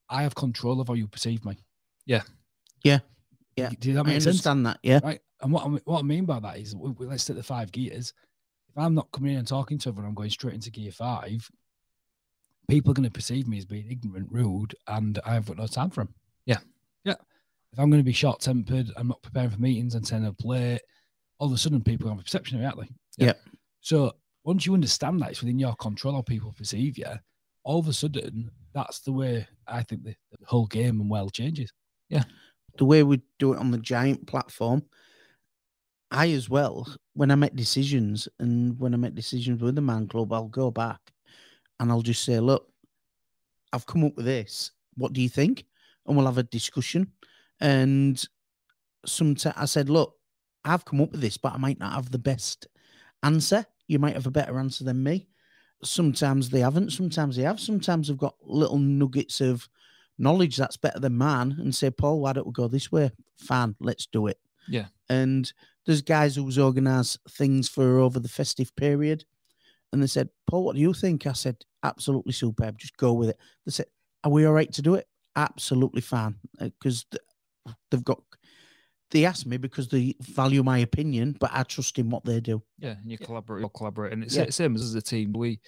I 0.10 0.24
have 0.24 0.36
control 0.36 0.82
of 0.82 0.88
how 0.88 0.94
you 0.96 1.08
perceive 1.08 1.46
me. 1.46 1.58
Yeah. 2.06 2.24
Yeah. 2.84 3.00
Yeah. 3.56 3.70
Did 3.80 3.96
that 3.96 4.02
I 4.02 4.04
make 4.04 4.14
sense? 4.16 4.28
understand 4.28 4.66
that. 4.66 4.80
Yeah, 4.84 5.00
Right. 5.04 5.20
And 5.42 5.52
what 5.54 5.66
I, 5.66 5.70
mean- 5.70 5.82
what 5.86 6.00
I 6.00 6.02
mean 6.04 6.26
by 6.26 6.40
that 6.40 6.58
is, 6.58 6.76
we, 6.76 6.92
we- 6.92 7.06
let's 7.06 7.26
take 7.26 7.38
the 7.38 7.44
five 7.44 7.72
gears. 7.72 8.14
If 8.70 8.78
I'm 8.78 8.94
not 8.96 9.12
coming 9.12 9.32
in 9.34 9.40
and 9.40 9.48
talking 9.48 9.78
to 9.80 9.90
everyone, 9.90 10.10
I'm 10.10 10.16
going 10.16 10.30
straight 10.30 10.54
into 10.54 10.70
gear 10.72 10.92
five. 10.92 11.50
People 12.70 12.92
are 12.92 12.94
going 12.94 13.06
to 13.08 13.12
perceive 13.12 13.48
me 13.48 13.58
as 13.58 13.66
being 13.66 13.90
ignorant, 13.90 14.28
rude, 14.32 14.76
and 14.88 15.18
I 15.26 15.34
have 15.34 15.48
got 15.48 15.58
no 15.58 15.66
time 15.68 15.90
for 15.90 16.04
them. 16.04 16.14
Yeah. 16.46 16.60
Yeah. 17.04 17.16
If 17.74 17.80
I'm 17.80 17.90
going 17.90 18.00
to 18.02 18.06
be 18.06 18.14
short 18.14 18.42
tempered, 18.42 18.92
I'm 18.96 19.08
not 19.08 19.22
preparing 19.24 19.50
for 19.50 19.60
meetings 19.60 19.96
and 19.96 20.06
turning 20.06 20.28
up 20.28 20.44
late, 20.44 20.82
all 21.40 21.48
of 21.48 21.54
a 21.54 21.58
sudden 21.58 21.82
people 21.84 22.10
have 22.10 22.20
a 22.20 22.24
perception 22.24 22.58
of 22.58 22.62
me, 22.62 22.66
aren't 22.68 22.80
they? 22.82 23.26
Yeah. 23.26 23.34
So 23.82 24.14
once 24.50 24.66
you 24.66 24.74
understand 24.74 25.22
that 25.22 25.30
it's 25.30 25.42
within 25.42 25.60
your 25.60 25.76
control 25.76 26.16
how 26.16 26.24
people 26.24 26.52
perceive 26.58 26.98
you, 26.98 27.06
all 27.64 27.78
of 27.78 27.88
a 27.88 27.94
sudden, 27.94 28.50
that's 28.74 28.98
the 29.02 29.12
way 29.12 29.48
I 29.68 29.84
think 29.84 30.04
the, 30.04 30.16
the 30.32 30.48
whole 30.48 30.66
game 30.66 31.00
and 31.00 31.08
world 31.08 31.34
changes. 31.34 31.72
Yeah. 32.10 32.24
The 32.80 32.86
way 32.86 33.04
we 33.04 33.22
do 33.38 33.54
it 33.54 33.60
on 33.60 33.70
the 33.70 33.78
giant 33.78 34.26
platform. 34.26 34.82
I 36.10 36.32
as 36.32 36.50
well, 36.50 36.92
when 37.14 37.30
I 37.30 37.36
make 37.36 37.56
decisions 37.56 38.28
and 38.40 38.80
when 38.80 38.96
I 38.96 38.98
make 38.98 39.14
decisions 39.14 39.62
with 39.62 39.76
the 39.76 39.82
man 39.82 40.08
club, 40.08 40.34
I'll 40.34 40.48
go 40.48 40.72
back 40.72 41.00
and 41.80 41.92
I'll 41.92 42.02
just 42.02 42.24
say, 42.24 42.40
look, 42.40 42.68
I've 43.72 43.86
come 43.86 44.04
up 44.04 44.16
with 44.16 44.26
this. 44.26 44.72
What 44.96 45.14
do 45.14 45.22
you 45.22 45.30
think? 45.30 45.64
And 46.08 46.18
we'll 46.18 46.26
have 46.26 46.40
a 46.40 46.44
discussion. 46.44 47.12
And 47.62 48.20
sometimes 49.06 49.56
I 49.56 49.66
said, 49.66 49.92
look, 49.92 50.16
I've 50.66 50.86
come 50.86 51.02
up 51.02 51.12
with 51.12 51.22
this, 51.22 51.38
but 51.38 51.54
I 51.54 51.58
might 51.58 51.78
not 51.78 51.94
have 51.94 52.10
the 52.10 52.18
best 52.18 52.66
answer. 53.22 53.64
You 53.90 54.00
might 54.00 54.14
have 54.14 54.28
a 54.28 54.32
better 54.32 54.58
answer 54.58 54.86
than 54.86 55.04
me. 55.04 55.28
Sometimes 55.84 56.50
they 56.50 56.62
haven't. 56.62 56.92
Sometimes 56.92 57.36
they 57.36 57.42
have. 57.42 57.60
Sometimes 57.60 58.08
they've 58.08 58.18
got 58.18 58.36
little 58.42 58.78
nuggets 58.78 59.42
of 59.42 59.68
knowledge 60.18 60.56
that's 60.58 60.78
better 60.78 61.00
than 61.00 61.18
mine 61.18 61.56
and 61.60 61.74
say, 61.74 61.90
Paul, 61.90 62.22
why 62.22 62.34
don't 62.34 62.46
we 62.46 62.54
go 62.54 62.68
this 62.68 62.92
way? 62.92 63.12
Fine, 63.38 63.76
let's 63.80 64.06
do 64.06 64.28
it. 64.28 64.38
Yeah. 64.68 64.86
And 65.10 65.52
there's 65.86 66.02
guys 66.02 66.36
who's 66.36 66.60
organised 66.60 67.18
things 67.32 67.68
for 67.68 67.98
over 67.98 68.20
the 68.20 68.30
festive 68.30 68.76
period. 68.76 69.26
And 69.92 70.04
they 70.04 70.08
said, 70.08 70.30
Paul, 70.46 70.66
what 70.66 70.76
do 70.76 70.82
you 70.82 70.94
think? 70.94 71.26
I 71.26 71.34
said, 71.34 71.58
absolutely 71.84 72.34
superb. 72.34 72.78
Just 72.78 72.98
go 72.98 73.14
with 73.14 73.30
it. 73.30 73.38
They 73.66 73.72
said, 73.72 73.88
are 74.24 74.32
we 74.32 74.46
all 74.46 74.54
right 74.54 74.72
to 74.74 74.82
do 74.84 74.96
it? 74.96 75.08
Absolutely 75.36 76.02
fine. 76.02 76.36
Because 76.60 77.06
they've 77.90 78.04
got, 78.04 78.22
they 79.12 79.26
asked 79.26 79.46
me 79.46 79.58
because 79.58 79.88
they 79.88 80.16
value 80.22 80.64
my 80.64 80.80
opinion, 80.80 81.36
but 81.40 81.52
I 81.54 81.64
trust 81.64 81.98
in 82.00 82.10
what 82.10 82.26
they 82.26 82.40
do. 82.40 82.62
Yeah, 82.78 82.96
and 83.02 83.10
you 83.12 83.18
collaborate, 83.18 83.62
you 83.64 83.70
collaborate, 83.70 84.14
and 84.14 84.24
it's 84.24 84.36
Yeah. 84.36 84.46
the 84.46 84.52
same 84.52 84.76
as 84.76 84.94
a 84.96 85.02
team. 85.02 85.34
We 85.34 85.60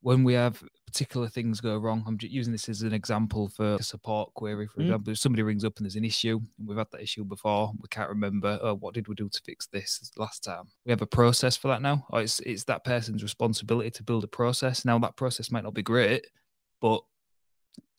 when 0.00 0.24
we 0.24 0.32
have 0.32 0.64
particular 0.84 1.28
things 1.28 1.60
go 1.60 1.78
wrong, 1.78 2.02
I'm 2.08 2.18
just 2.18 2.32
using 2.32 2.52
this 2.52 2.68
as 2.68 2.82
an 2.82 2.92
example 2.92 3.48
for 3.48 3.76
a 3.76 3.82
support 3.84 4.34
query. 4.34 4.66
For 4.66 4.80
Mm. 4.80 4.82
example, 4.82 5.12
if 5.12 5.18
somebody 5.20 5.42
rings 5.44 5.64
up 5.64 5.76
and 5.76 5.84
there's 5.86 5.94
an 5.94 6.04
issue, 6.04 6.40
and 6.58 6.66
we've 6.68 6.76
had 6.76 6.90
that 6.90 7.02
issue 7.02 7.24
before, 7.24 7.72
we 7.80 7.86
can't 7.88 8.08
remember. 8.08 8.58
Oh, 8.60 8.74
what 8.74 8.94
did 8.94 9.06
we 9.06 9.14
do 9.14 9.28
to 9.28 9.40
fix 9.44 9.68
this 9.68 10.10
last 10.16 10.42
time? 10.42 10.64
We 10.84 10.90
have 10.90 11.02
a 11.02 11.06
process 11.06 11.56
for 11.56 11.68
that 11.68 11.82
now. 11.82 12.04
Or 12.10 12.20
it's 12.20 12.40
it's 12.40 12.64
that 12.64 12.82
person's 12.84 13.22
responsibility 13.22 13.92
to 13.92 14.02
build 14.02 14.24
a 14.24 14.28
process. 14.28 14.84
Now 14.84 14.98
that 14.98 15.14
process 15.16 15.52
might 15.52 15.62
not 15.62 15.74
be 15.74 15.84
great, 15.84 16.26
but 16.80 17.04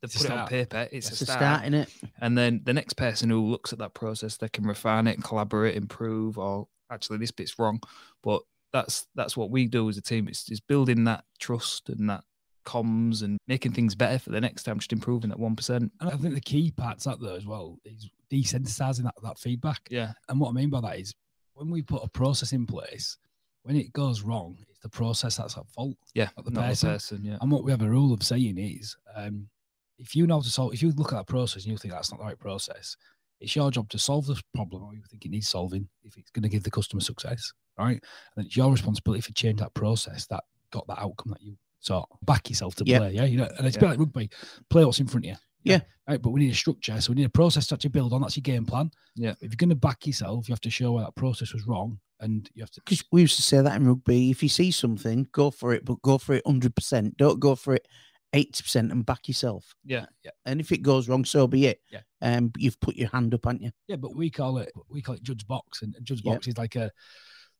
they 0.03 0.05
It's 0.07 0.15
a 0.15 0.19
put 0.19 0.27
it 0.27 0.37
on 0.39 0.47
paper. 0.47 0.87
It's 0.91 1.09
a 1.09 1.13
a 1.13 1.15
start. 1.15 1.39
start 1.39 1.65
in 1.65 1.73
it. 1.73 1.89
And 2.19 2.37
then 2.37 2.61
the 2.65 2.73
next 2.73 2.93
person 2.93 3.29
who 3.29 3.41
looks 3.45 3.71
at 3.73 3.79
that 3.79 3.93
process, 3.93 4.37
they 4.37 4.49
can 4.49 4.65
refine 4.65 5.07
it, 5.07 5.23
collaborate, 5.23 5.75
improve, 5.75 6.37
or 6.37 6.67
actually 6.91 7.17
this 7.19 7.31
bit's 7.31 7.57
wrong. 7.57 7.81
But 8.21 8.41
that's 8.71 9.07
that's 9.15 9.37
what 9.37 9.49
we 9.49 9.65
do 9.67 9.87
as 9.89 9.97
a 9.97 10.01
team. 10.01 10.27
It's, 10.27 10.49
it's 10.49 10.59
building 10.59 11.05
that 11.05 11.23
trust 11.39 11.89
and 11.89 12.09
that 12.09 12.23
comms 12.65 13.23
and 13.23 13.37
making 13.47 13.71
things 13.73 13.93
better 13.95 14.17
for 14.19 14.29
the 14.31 14.41
next 14.41 14.63
time, 14.63 14.79
just 14.79 14.93
improving 14.93 15.29
that 15.29 15.39
one 15.39 15.55
percent. 15.55 15.91
And 15.99 16.09
I 16.09 16.15
think 16.17 16.33
the 16.33 16.41
key 16.41 16.71
part's 16.71 17.05
that 17.05 17.19
though 17.19 17.35
as 17.35 17.45
well 17.45 17.77
is 17.85 18.09
desensitizing 18.31 19.03
that, 19.03 19.15
that 19.23 19.37
feedback. 19.39 19.81
Yeah, 19.89 20.13
And 20.29 20.39
what 20.39 20.49
I 20.49 20.53
mean 20.53 20.69
by 20.69 20.81
that 20.81 20.99
is 20.99 21.13
when 21.53 21.69
we 21.69 21.81
put 21.81 22.03
a 22.03 22.09
process 22.09 22.51
in 22.51 22.65
place, 22.65 23.17
when 23.63 23.75
it 23.75 23.93
goes 23.93 24.21
wrong, 24.21 24.57
it's 24.69 24.79
the 24.79 24.89
process 24.89 25.37
that's 25.37 25.57
at 25.57 25.67
fault. 25.69 25.95
yeah, 26.13 26.29
Not 26.35 26.45
the 26.45 26.51
not 26.51 26.61
the 26.61 26.67
person. 26.69 26.89
person. 26.89 27.21
Yeah, 27.23 27.37
And 27.41 27.51
what 27.51 27.63
we 27.63 27.71
have 27.71 27.81
a 27.83 27.89
rule 27.89 28.11
of 28.13 28.23
saying 28.23 28.57
is, 28.57 28.97
um, 29.15 29.47
if 29.97 30.15
you 30.15 30.27
know 30.27 30.41
to 30.41 30.49
solve, 30.49 30.73
if 30.73 30.81
you 30.81 30.91
look 30.91 31.13
at 31.13 31.17
that 31.17 31.27
process 31.27 31.63
and 31.63 31.71
you 31.71 31.77
think 31.77 31.93
that's 31.93 32.11
not 32.11 32.19
the 32.19 32.25
right 32.25 32.39
process, 32.39 32.95
it's 33.39 33.55
your 33.55 33.71
job 33.71 33.89
to 33.89 33.99
solve 33.99 34.25
this 34.25 34.41
problem 34.53 34.83
or 34.83 34.93
you 34.93 35.01
think 35.09 35.25
it 35.25 35.31
needs 35.31 35.49
solving 35.49 35.87
if 36.03 36.17
it's 36.17 36.31
going 36.31 36.43
to 36.43 36.49
give 36.49 36.63
the 36.63 36.71
customer 36.71 37.01
success, 37.01 37.51
right? 37.77 37.91
And 37.91 38.01
then 38.37 38.45
it's 38.45 38.55
your 38.55 38.71
responsibility 38.71 39.21
to 39.21 39.33
change 39.33 39.59
that 39.59 39.73
process 39.73 40.25
that 40.27 40.43
got 40.71 40.87
that 40.87 40.99
outcome 40.99 41.31
that 41.31 41.41
you 41.41 41.57
sought. 41.79 42.07
Back 42.23 42.49
yourself 42.49 42.75
to 42.75 42.85
play, 42.85 43.11
yeah. 43.11 43.25
You 43.25 43.37
know, 43.37 43.49
and 43.57 43.67
it's 43.67 43.77
a 43.77 43.79
bit 43.79 43.89
like 43.89 43.99
rugby, 43.99 44.29
play 44.69 44.85
what's 44.85 44.99
in 44.99 45.07
front 45.07 45.25
of 45.25 45.31
you. 45.31 45.37
Yeah. 45.63 45.79
Right, 46.07 46.21
but 46.21 46.31
we 46.31 46.41
need 46.41 46.51
a 46.51 46.55
structure, 46.55 46.99
so 46.99 47.11
we 47.11 47.17
need 47.17 47.25
a 47.25 47.29
process 47.29 47.67
to 47.67 47.75
actually 47.75 47.91
build 47.91 48.11
on. 48.11 48.21
That's 48.21 48.35
your 48.35 48.41
game 48.41 48.65
plan. 48.65 48.91
Yeah. 49.15 49.35
If 49.39 49.51
you're 49.51 49.57
going 49.57 49.69
to 49.69 49.75
back 49.75 50.05
yourself, 50.05 50.49
you 50.49 50.53
have 50.53 50.61
to 50.61 50.69
show 50.69 50.91
where 50.91 51.05
that 51.05 51.15
process 51.15 51.53
was 51.53 51.65
wrong, 51.65 51.99
and 52.19 52.49
you 52.53 52.61
have 52.61 52.71
to. 52.71 52.81
Because 52.81 53.05
we 53.13 53.21
used 53.21 53.37
to 53.37 53.41
say 53.41 53.61
that 53.61 53.75
in 53.77 53.87
rugby. 53.87 54.29
If 54.29 54.43
you 54.43 54.49
see 54.49 54.71
something, 54.71 55.27
go 55.31 55.49
for 55.49 55.73
it, 55.73 55.85
but 55.85 56.01
go 56.01 56.17
for 56.17 56.33
it 56.33 56.43
100%. 56.45 57.15
Don't 57.15 57.39
go 57.39 57.55
for 57.55 57.75
it 57.75 57.87
80% 58.33 58.91
and 58.91 59.05
back 59.05 59.27
yourself. 59.27 59.75
yeah, 59.85 60.05
Yeah, 60.23 60.31
And 60.45 60.59
if 60.59 60.71
it 60.71 60.79
goes 60.79 61.07
wrong, 61.07 61.23
so 61.25 61.47
be 61.47 61.67
it. 61.67 61.81
Yeah. 61.91 62.01
Um, 62.21 62.51
you've 62.57 62.79
put 62.79 62.95
your 62.95 63.09
hand 63.09 63.33
up, 63.33 63.45
haven't 63.45 63.61
you? 63.61 63.71
Yeah, 63.87 63.97
but 63.97 64.15
we 64.15 64.29
call 64.29 64.57
it 64.57 64.71
we 64.89 65.01
call 65.01 65.15
it 65.15 65.23
judge 65.23 65.45
box, 65.47 65.81
and 65.81 65.95
judge 66.03 66.21
Yeah. 66.23 66.33
box 66.33 66.47
is 66.47 66.57
like 66.57 66.75
a 66.75 66.91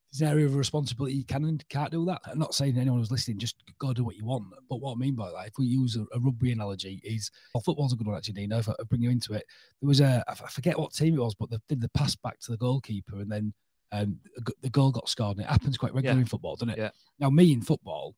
it's 0.10 0.22
an 0.22 0.28
area 0.28 0.46
of 0.46 0.56
responsibility. 0.56 1.16
You 1.16 1.26
can 1.26 1.44
and 1.46 1.68
can't 1.70 1.90
do 1.92 2.06
that. 2.06 2.22
I'm 2.26 2.38
not 2.38 2.54
saying 2.54 2.78
anyone 2.78 3.00
who's 3.00 3.10
listening 3.12 3.40
just 3.40 3.56
go 3.80 3.94
do 3.94 4.04
what 4.04 4.16
you 4.16 4.26
want, 4.26 4.46
but 4.70 4.78
what 4.80 4.94
I 4.94 4.96
mean 4.96 5.16
by 5.16 5.32
that, 5.32 5.48
if 5.48 5.54
we 5.58 5.66
use 5.66 5.96
a, 5.96 6.02
a 6.16 6.20
rugby 6.20 6.52
analogy, 6.52 7.02
is 7.04 7.32
well, 7.54 7.62
football's 7.64 7.94
a 7.94 7.96
good 7.96 8.06
one 8.08 8.16
actually. 8.18 8.36
Dino, 8.36 8.60
if 8.60 8.70
I 8.70 8.74
bring 8.90 9.02
you 9.02 9.10
into 9.10 9.34
it, 9.34 9.44
there 9.82 9.88
was 9.88 10.02
a 10.02 10.24
I 10.28 10.34
forget 10.36 10.78
what 10.78 10.94
team 10.94 11.16
it 11.16 11.20
was, 11.22 11.36
but 11.36 11.50
they 11.50 11.58
did 11.68 11.82
the 11.82 11.90
pass 11.90 12.16
back 12.16 12.40
to 12.42 12.52
the 12.52 12.58
goalkeeper, 12.58 13.20
and 13.22 13.32
then 13.32 13.54
um, 13.92 14.20
the 14.38 14.54
the 14.62 14.70
goal 14.70 14.92
got 14.92 15.10
scored, 15.10 15.38
and 15.38 15.46
it 15.46 15.50
happens 15.50 15.78
quite 15.78 15.94
regularly 15.94 16.20
Yeah. 16.20 16.24
in 16.24 16.28
football, 16.28 16.56
doesn't 16.56 16.70
it? 16.70 16.78
Yeah. 16.80 16.92
Now, 17.20 17.30
me 17.30 17.52
in 17.52 17.62
football, 17.62 18.16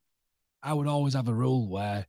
I 0.63 0.73
would 0.73 0.87
always 0.87 1.13
have 1.15 1.27
a 1.29 1.33
rule 1.33 1.69
where 1.69 2.05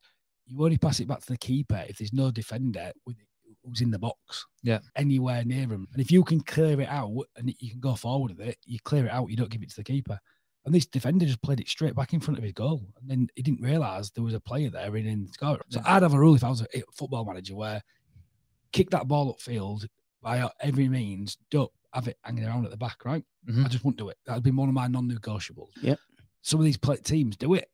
you 0.47 0.63
only 0.63 0.77
pass 0.77 0.99
it 0.99 1.07
back 1.07 1.19
to 1.21 1.27
the 1.33 1.37
keeper 1.37 1.83
if 1.87 1.97
there's 1.97 2.13
no 2.13 2.31
defender 2.31 2.91
with 3.05 3.17
who's 3.63 3.81
in 3.81 3.91
the 3.91 3.99
box 3.99 4.45
Yeah. 4.63 4.79
anywhere 4.95 5.43
near 5.43 5.67
him. 5.67 5.87
And 5.91 6.01
if 6.01 6.09
you 6.09 6.23
can 6.23 6.39
clear 6.41 6.79
it 6.79 6.87
out 6.87 7.11
and 7.35 7.53
you 7.59 7.71
can 7.71 7.81
go 7.81 7.95
forward 7.95 8.37
with 8.37 8.47
it, 8.47 8.57
you 8.65 8.79
clear 8.79 9.05
it 9.05 9.11
out, 9.11 9.29
you 9.29 9.35
don't 9.35 9.49
give 9.49 9.61
it 9.61 9.69
to 9.71 9.75
the 9.75 9.83
keeper. 9.83 10.17
And 10.65 10.73
this 10.73 10.85
defender 10.85 11.25
just 11.25 11.41
played 11.41 11.59
it 11.59 11.67
straight 11.67 11.93
back 11.95 12.13
in 12.13 12.21
front 12.21 12.37
of 12.37 12.43
his 12.45 12.53
goal. 12.53 12.81
And 13.01 13.09
then 13.09 13.27
he 13.35 13.41
didn't 13.41 13.61
realise 13.61 14.09
there 14.11 14.23
was 14.23 14.33
a 14.33 14.39
player 14.39 14.69
there 14.69 14.95
in, 14.95 15.25
the 15.25 15.31
score. 15.33 15.59
So. 15.69 15.81
I'd 15.85 16.01
have 16.03 16.13
a 16.13 16.19
rule 16.19 16.35
if 16.35 16.43
I 16.45 16.49
was 16.49 16.61
a 16.61 16.83
football 16.93 17.25
manager 17.25 17.55
where 17.55 17.81
kick 18.71 18.89
that 18.91 19.07
ball 19.07 19.33
upfield 19.35 19.85
by 20.21 20.49
every 20.61 20.87
means, 20.87 21.37
don't 21.51 21.71
have 21.93 22.07
it 22.07 22.17
hanging 22.23 22.45
around 22.45 22.65
at 22.65 22.71
the 22.71 22.77
back, 22.77 23.03
right? 23.05 23.23
Mhm. 23.49 23.65
I 23.65 23.67
just 23.67 23.83
wouldn't 23.83 23.97
do 23.99 24.09
it. 24.09 24.17
That'd 24.25 24.43
be 24.43 24.51
one 24.51 24.69
of 24.69 24.75
my 24.75 24.87
non 24.87 25.09
negotiables. 25.09 25.71
Yeah. 25.81 25.95
Some 26.41 26.59
of 26.59 26.65
these 26.65 26.77
play- 26.77 26.97
teams 26.97 27.35
do 27.37 27.53
it. 27.53 27.69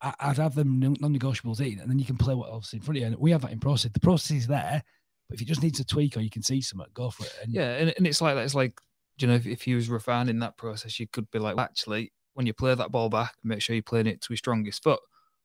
I'd 0.00 0.36
have 0.38 0.54
them 0.54 0.78
non 0.78 0.96
negotiables 0.96 1.60
in, 1.60 1.80
and 1.80 1.90
then 1.90 1.98
you 1.98 2.04
can 2.04 2.16
play 2.16 2.34
what 2.34 2.50
else 2.50 2.72
in 2.72 2.80
front 2.80 2.98
of 2.98 3.00
you. 3.00 3.06
And 3.08 3.16
we 3.16 3.30
have 3.32 3.42
that 3.42 3.50
in 3.52 3.58
process. 3.60 3.90
The 3.92 4.00
process 4.00 4.36
is 4.36 4.46
there, 4.46 4.82
but 5.28 5.34
if 5.34 5.40
you 5.40 5.46
just 5.46 5.62
need 5.62 5.74
to 5.76 5.84
tweak 5.84 6.16
or 6.16 6.20
you 6.20 6.30
can 6.30 6.42
see 6.42 6.60
something, 6.60 6.86
go 6.94 7.10
for 7.10 7.24
it. 7.24 7.34
And 7.42 7.52
yeah. 7.52 7.74
And, 7.76 7.92
and 7.96 8.06
it's 8.06 8.20
like 8.20 8.34
that. 8.36 8.44
It's 8.44 8.54
like 8.54 8.80
you 9.18 9.26
know, 9.26 9.34
if, 9.34 9.46
if 9.46 9.66
you 9.66 9.74
was 9.76 9.88
refining 9.90 10.38
that 10.38 10.56
process, 10.56 11.00
you 11.00 11.08
could 11.08 11.28
be 11.32 11.40
like, 11.40 11.58
actually, 11.58 12.12
when 12.34 12.46
you 12.46 12.52
play 12.54 12.72
that 12.74 12.92
ball 12.92 13.08
back, 13.08 13.34
make 13.42 13.60
sure 13.60 13.74
you're 13.74 13.82
playing 13.82 14.06
it 14.06 14.20
to 14.20 14.26
your 14.30 14.36
strongest 14.36 14.82
foot. 14.84 15.00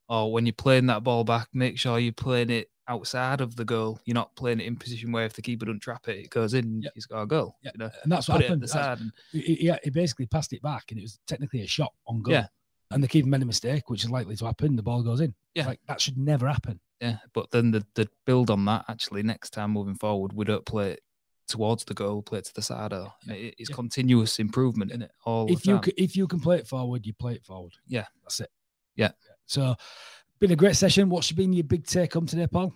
Or 0.10 0.32
when 0.32 0.46
you're 0.46 0.54
playing 0.54 0.86
that 0.88 1.04
ball 1.04 1.24
back, 1.24 1.48
make 1.54 1.80
sure 1.80 1.98
you're 1.98 2.14
playing 2.14 2.52
it 2.52 2.70
outside 2.88 3.42
of 3.42 3.56
the 3.56 3.66
goal. 3.66 4.00
You're 4.06 4.14
not 4.14 4.36
playing 4.36 4.60
it 4.60 4.66
in 4.68 4.76
position 4.76 5.12
where 5.12 5.26
if 5.26 5.34
the 5.34 5.42
keeper 5.42 5.66
doesn't 5.66 5.80
trap 5.80 6.08
it, 6.08 6.18
it 6.26 6.30
goes 6.30 6.54
in. 6.54 6.82
Yeah. 6.84 6.90
He's 6.94 7.08
got 7.08 7.22
a 7.24 7.26
goal. 7.26 7.56
Yeah, 7.64 7.72
You 7.74 7.80
know, 7.86 7.92
and 8.04 8.12
that's 8.12 8.28
put 8.28 8.34
what 8.34 8.42
happened. 8.44 8.62
the 8.62 8.68
That's- 8.68 9.00
side. 9.00 9.00
And, 9.00 9.12
he, 9.32 9.56
he- 9.56 9.74
he 9.86 9.90
basically 9.90 10.28
passed 10.28 10.54
it 10.54 10.62
back, 10.62 10.84
and 10.92 11.00
it 11.00 11.04
was 11.04 11.20
technically 11.26 11.62
a 11.62 11.68
shot 11.68 11.94
on 12.06 12.22
goal. 12.22 12.34
Yeah. 12.34 12.48
And 12.94 13.04
the 13.04 13.08
keeper 13.08 13.28
made 13.28 13.42
a 13.42 13.46
mistake, 13.46 13.90
which 13.90 14.04
is 14.04 14.10
likely 14.10 14.36
to 14.36 14.46
happen. 14.46 14.76
The 14.76 14.84
ball 14.84 15.04
goes 15.04 15.20
in. 15.22 15.34
Yeah. 15.56 15.68
Like 15.68 15.80
that 15.88 16.00
should 16.02 16.18
never 16.18 16.48
happen. 16.48 16.80
Yeah, 17.02 17.18
but 17.34 17.52
then 17.52 17.72
the, 17.72 17.86
the 17.96 18.08
build 18.26 18.50
on 18.50 18.64
that 18.66 18.86
actually 18.88 19.24
next 19.24 19.50
time 19.52 19.72
moving 19.72 19.96
forward, 19.96 20.32
we 20.34 20.46
don't 20.46 20.66
play 20.66 20.92
it 20.94 21.02
towards 21.50 21.84
the 21.84 21.94
goal, 21.94 22.22
play 22.22 22.40
it 22.40 22.46
to 22.46 22.54
the 22.54 22.62
side. 22.62 22.94
Or 22.94 23.12
Yeah, 23.26 23.34
it- 23.34 23.56
it's 23.58 23.70
yeah. 23.70 23.76
continuous 23.76 24.40
improvement 24.40 24.92
in 24.92 25.02
it 25.02 25.12
all 25.26 25.52
if 25.52 25.64
the 25.64 25.70
you 25.70 25.74
time. 25.76 25.84
can, 25.84 25.94
if 25.98 26.16
you 26.16 26.28
can 26.28 26.40
play 26.40 26.58
it 26.58 26.68
forward, 26.68 27.06
you 27.06 27.14
play 27.14 27.34
it 27.34 27.44
forward. 27.44 27.74
Yeah. 27.88 28.06
That's 28.24 28.40
it. 28.40 28.50
Yeah. 28.96 29.12
So, 29.46 29.76
been 30.40 30.52
a 30.52 30.56
great 30.56 30.76
session. 30.78 31.10
What's 31.10 31.32
been 31.32 31.52
your 31.54 31.64
big 31.66 31.86
take 31.86 32.14
home 32.14 32.26
today, 32.26 32.48
Paul? 32.48 32.74